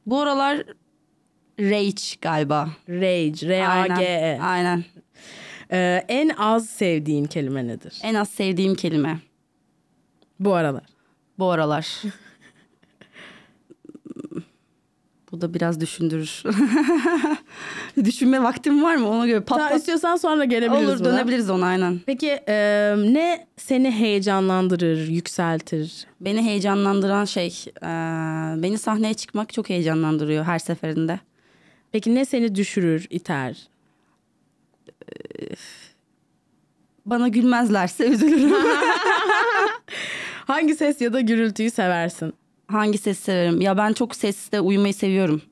Bu 0.06 0.20
aralar 0.20 0.62
rage 1.60 2.16
galiba. 2.20 2.68
Rage, 2.88 3.48
R-A-G-E. 3.48 4.38
Aynen. 4.40 4.40
Aynen. 4.40 4.84
E, 5.72 6.04
en 6.08 6.28
az 6.28 6.68
sevdiğin 6.68 7.24
kelime 7.24 7.66
nedir? 7.66 7.98
En 8.02 8.14
az 8.14 8.28
sevdiğim 8.28 8.74
kelime 8.74 9.18
Bu 10.40 10.54
aralar. 10.54 10.84
bu 11.38 11.50
aralar. 11.50 11.88
bu 15.34 15.40
da 15.40 15.54
biraz 15.54 15.80
düşündürür. 15.80 16.42
Düşünme 18.04 18.42
vaktim 18.42 18.82
var 18.82 18.96
mı? 18.96 19.08
Ona 19.08 19.26
göre 19.26 19.44
Tamam, 19.44 19.64
patlat. 19.64 19.80
istiyorsan 19.80 20.16
sonra 20.16 20.44
gelebiliriz 20.44 20.88
Olur 20.88 20.98
buna. 21.00 21.04
dönebiliriz 21.12 21.50
ona 21.50 21.66
aynen. 21.66 22.00
Peki 22.06 22.28
e, 22.48 22.94
ne 22.98 23.46
seni 23.56 23.90
heyecanlandırır, 23.90 25.08
yükseltir? 25.08 26.06
Beni 26.20 26.42
heyecanlandıran 26.42 27.24
şey, 27.24 27.46
eee, 27.82 27.88
beni 28.62 28.78
sahneye 28.78 29.14
çıkmak 29.14 29.52
çok 29.52 29.68
heyecanlandırıyor 29.70 30.44
her 30.44 30.58
seferinde. 30.58 31.20
Peki 31.92 32.14
ne 32.14 32.24
seni 32.24 32.54
düşürür, 32.54 33.06
iter? 33.10 33.56
Bana 37.06 37.28
gülmezlerse 37.28 38.06
üzülürüm. 38.08 38.52
Hangi 40.46 40.74
ses 40.74 41.00
ya 41.00 41.12
da 41.12 41.20
gürültüyü 41.20 41.70
seversin? 41.70 42.32
Hangi 42.66 42.98
sesi 42.98 43.22
severim? 43.22 43.60
Ya 43.60 43.76
ben 43.76 43.92
çok 43.92 44.16
sesle 44.16 44.60
uyumayı 44.60 44.94
seviyorum. 44.94 45.42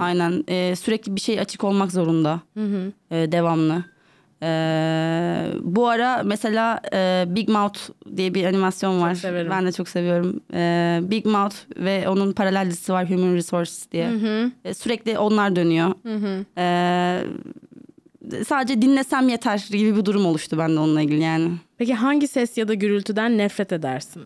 Aynen. 0.00 0.44
Eee, 0.48 0.76
sürekli 0.76 1.16
bir 1.16 1.20
şey 1.20 1.40
açık 1.40 1.64
olmak 1.64 1.92
zorunda. 1.92 2.40
Eee, 3.10 3.32
devamlı. 3.32 3.84
Eee, 4.42 5.52
bu 5.62 5.88
ara 5.88 6.22
mesela 6.22 6.80
eee, 6.92 7.24
Big 7.28 7.48
Mouth 7.48 7.78
diye 8.16 8.34
bir 8.34 8.44
animasyon 8.44 9.00
var. 9.00 9.14
severim. 9.14 9.50
Ben 9.50 9.66
de 9.66 9.72
çok 9.72 9.88
seviyorum. 9.88 10.40
Eee, 10.52 11.00
Big 11.10 11.26
Mouth 11.26 11.54
ve 11.76 12.08
onun 12.08 12.32
paralel 12.32 12.66
dizisi 12.70 12.92
var 12.92 13.10
Human 13.10 13.34
Resource 13.34 13.72
diye. 13.92 14.10
Eee, 14.64 14.74
sürekli 14.74 15.18
onlar 15.18 15.56
dönüyor. 15.56 15.92
Eee, 16.56 17.26
sadece 18.46 18.82
dinlesem 18.82 19.28
yeter 19.28 19.66
gibi 19.70 19.96
bir 19.96 20.04
durum 20.04 20.26
oluştu 20.26 20.58
bende 20.58 20.80
onunla 20.80 21.02
ilgili 21.02 21.20
yani. 21.22 21.50
Peki 21.78 21.94
hangi 21.94 22.28
ses 22.28 22.58
ya 22.58 22.68
da 22.68 22.74
gürültüden 22.74 23.38
nefret 23.38 23.72
edersin? 23.72 24.22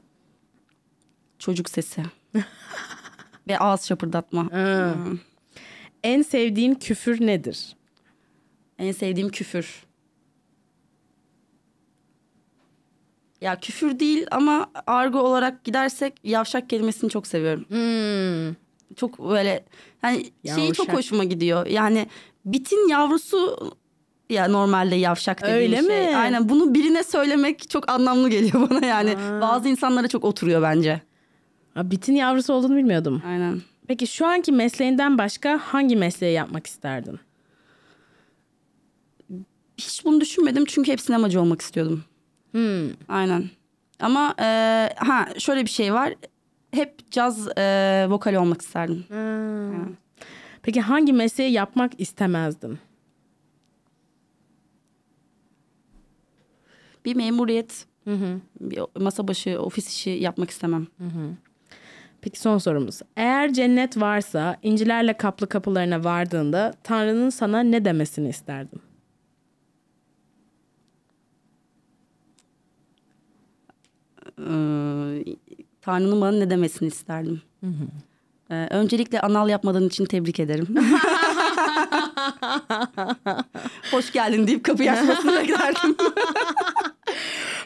Çocuk 1.39 1.71
sesi. 1.71 2.03
ve 3.49 3.59
ağız 3.59 3.87
şapırdatma. 3.87 4.51
Hmm. 4.51 5.19
En 6.03 6.23
sevdiğin 6.23 6.75
küfür 6.75 7.27
nedir? 7.27 7.77
En 8.79 8.93
sevdiğim 8.93 9.29
küfür. 9.29 9.85
Ya 13.41 13.61
küfür 13.61 13.99
değil 13.99 14.27
ama 14.31 14.71
argo 14.87 15.19
olarak 15.19 15.65
gidersek 15.65 16.15
yavşak 16.25 16.71
kelimesini 16.71 17.11
çok 17.11 17.27
seviyorum. 17.27 17.65
Çok 18.97 19.19
böyle 19.19 19.65
hani 20.01 20.17
şeyi 20.55 20.73
çok 20.73 20.87
Yavşak. 20.89 20.97
hoşuma 20.97 21.25
gidiyor. 21.25 21.67
Yani 21.67 22.07
bitin 22.45 22.89
yavrusu 22.89 23.71
ya 24.31 24.49
normalde 24.49 24.95
yavşak 24.95 25.43
dediğim 25.43 25.57
Öyle 25.57 25.77
şey. 25.77 26.11
mi? 26.11 26.17
Aynen 26.17 26.49
bunu 26.49 26.75
birine 26.75 27.03
söylemek 27.03 27.71
çok 27.71 27.91
anlamlı 27.91 28.29
geliyor 28.31 28.71
bana 28.71 28.87
yani. 28.87 29.17
Bazı 29.41 29.69
insanlara 29.69 30.09
çok 30.09 30.25
oturuyor 30.25 30.63
bence. 30.63 31.03
Bitin 31.77 32.15
yavrusu 32.15 32.53
olduğunu 32.53 32.77
bilmiyordum. 32.77 33.23
Aynen. 33.27 33.63
Peki 33.87 34.07
şu 34.07 34.27
anki 34.27 34.53
mesleğinden 34.53 35.19
başka 35.19 35.59
hangi 35.59 35.97
mesleği 35.97 36.33
yapmak 36.33 36.67
isterdin? 36.67 37.21
Hiç 39.79 40.05
bunu 40.05 40.21
düşünmedim 40.21 40.65
çünkü 40.65 40.93
hep 40.93 41.01
sinemacı 41.01 41.41
olmak 41.41 41.63
istiyordum. 41.63 42.05
Hmm. 42.53 42.91
Aynen. 43.09 43.51
Ama 44.01 44.35
e, 44.41 44.45
ha 44.97 45.29
şöyle 45.39 45.65
bir 45.65 45.71
şey 45.71 45.95
var. 45.95 46.15
Hep 46.71 47.11
caz 47.11 47.49
e, 47.59 48.07
vokali 48.09 48.39
olmak 48.39 48.63
isterdim. 48.63 49.05
Peki 50.63 50.81
hangi 50.81 51.13
mesleği 51.13 51.53
yapmak 51.53 52.01
istemezdin? 52.01 52.79
Bir 57.05 57.17
memuriyet, 57.17 57.87
bir 58.61 58.81
masa 59.01 59.29
başı, 59.29 59.61
ofis 59.61 59.89
işi 59.89 60.11
yapmak 60.11 60.51
istemem. 60.51 60.87
Peki 62.25 62.41
son 62.41 62.59
sorumuz. 62.59 63.01
Eğer 63.17 63.53
cennet 63.53 64.01
varsa 64.01 64.57
incilerle 64.63 65.17
kaplı 65.17 65.47
kapılarına 65.47 66.05
vardığında 66.05 66.75
Tanrı'nın 66.85 67.31
sana 67.31 67.61
ne 67.61 67.85
demesini 67.85 68.29
isterdin? 68.29 68.83
Ee, 74.39 75.25
Tanrı'nın 75.83 76.21
bana 76.21 76.33
ne 76.39 76.51
demesini 76.51 76.89
isterdim. 76.89 77.43
Ee, 78.51 78.67
öncelikle 78.71 79.21
anal 79.21 79.49
yapmadığın 79.49 79.89
için 79.89 80.05
tebrik 80.05 80.41
ederim. 80.41 80.69
Hoş 83.91 84.13
geldin 84.13 84.47
deyip 84.47 84.65
kapıyı 84.65 84.93
açmasını 84.93 85.33
beklerdim. 85.33 85.97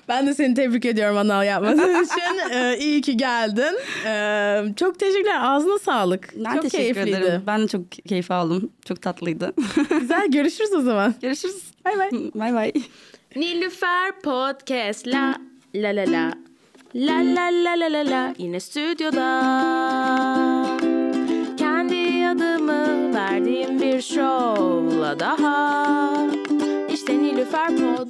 Ben 0.09 0.27
de 0.27 0.35
seni 0.35 0.55
tebrik 0.55 0.85
ediyorum 0.85 1.17
anal 1.17 1.47
yapmadığın 1.47 2.03
için. 2.05 2.51
Ee, 2.53 2.79
iyi 2.79 3.01
ki 3.01 3.17
geldin. 3.17 3.75
Ee, 4.07 4.75
çok 4.77 4.99
teşekkürler. 4.99 5.39
Ağzına 5.41 5.79
sağlık. 5.79 6.29
Ben 6.37 6.53
çok 6.55 6.63
teşekkür 6.63 6.79
keyifliydi. 6.95 7.17
ederim. 7.17 7.43
Ben 7.47 7.63
de 7.63 7.69
çok 7.69 7.93
keyif 7.93 8.31
aldım. 8.31 8.71
Çok 8.85 9.03
tatlıydı. 9.03 9.53
Güzel 10.01 10.31
görüşürüz 10.31 10.73
o 10.75 10.81
zaman. 10.81 11.15
Görüşürüz. 11.23 11.63
Bay 11.85 11.99
bay. 11.99 12.11
Bay 12.35 12.55
bay. 12.55 12.73
Nilüfer 13.37 14.13
Podcast 14.23 15.07
la 15.07 15.35
la 15.75 15.89
la 15.89 16.03
la. 16.13 16.33
La 16.95 17.13
la 17.15 17.51
la 17.65 17.81
la 17.81 17.93
la 17.93 18.11
la 18.11 18.35
yine 18.39 18.61
stüdyoda 18.61 19.29
Kendi 21.57 22.27
adımı 22.29 23.15
verdiğim 23.15 23.81
bir 23.83 24.03
şovla 24.03 25.21
daha 25.21 26.09
İşte 26.93 27.19
Nilüfer 27.23 27.69
Pod 27.77 28.09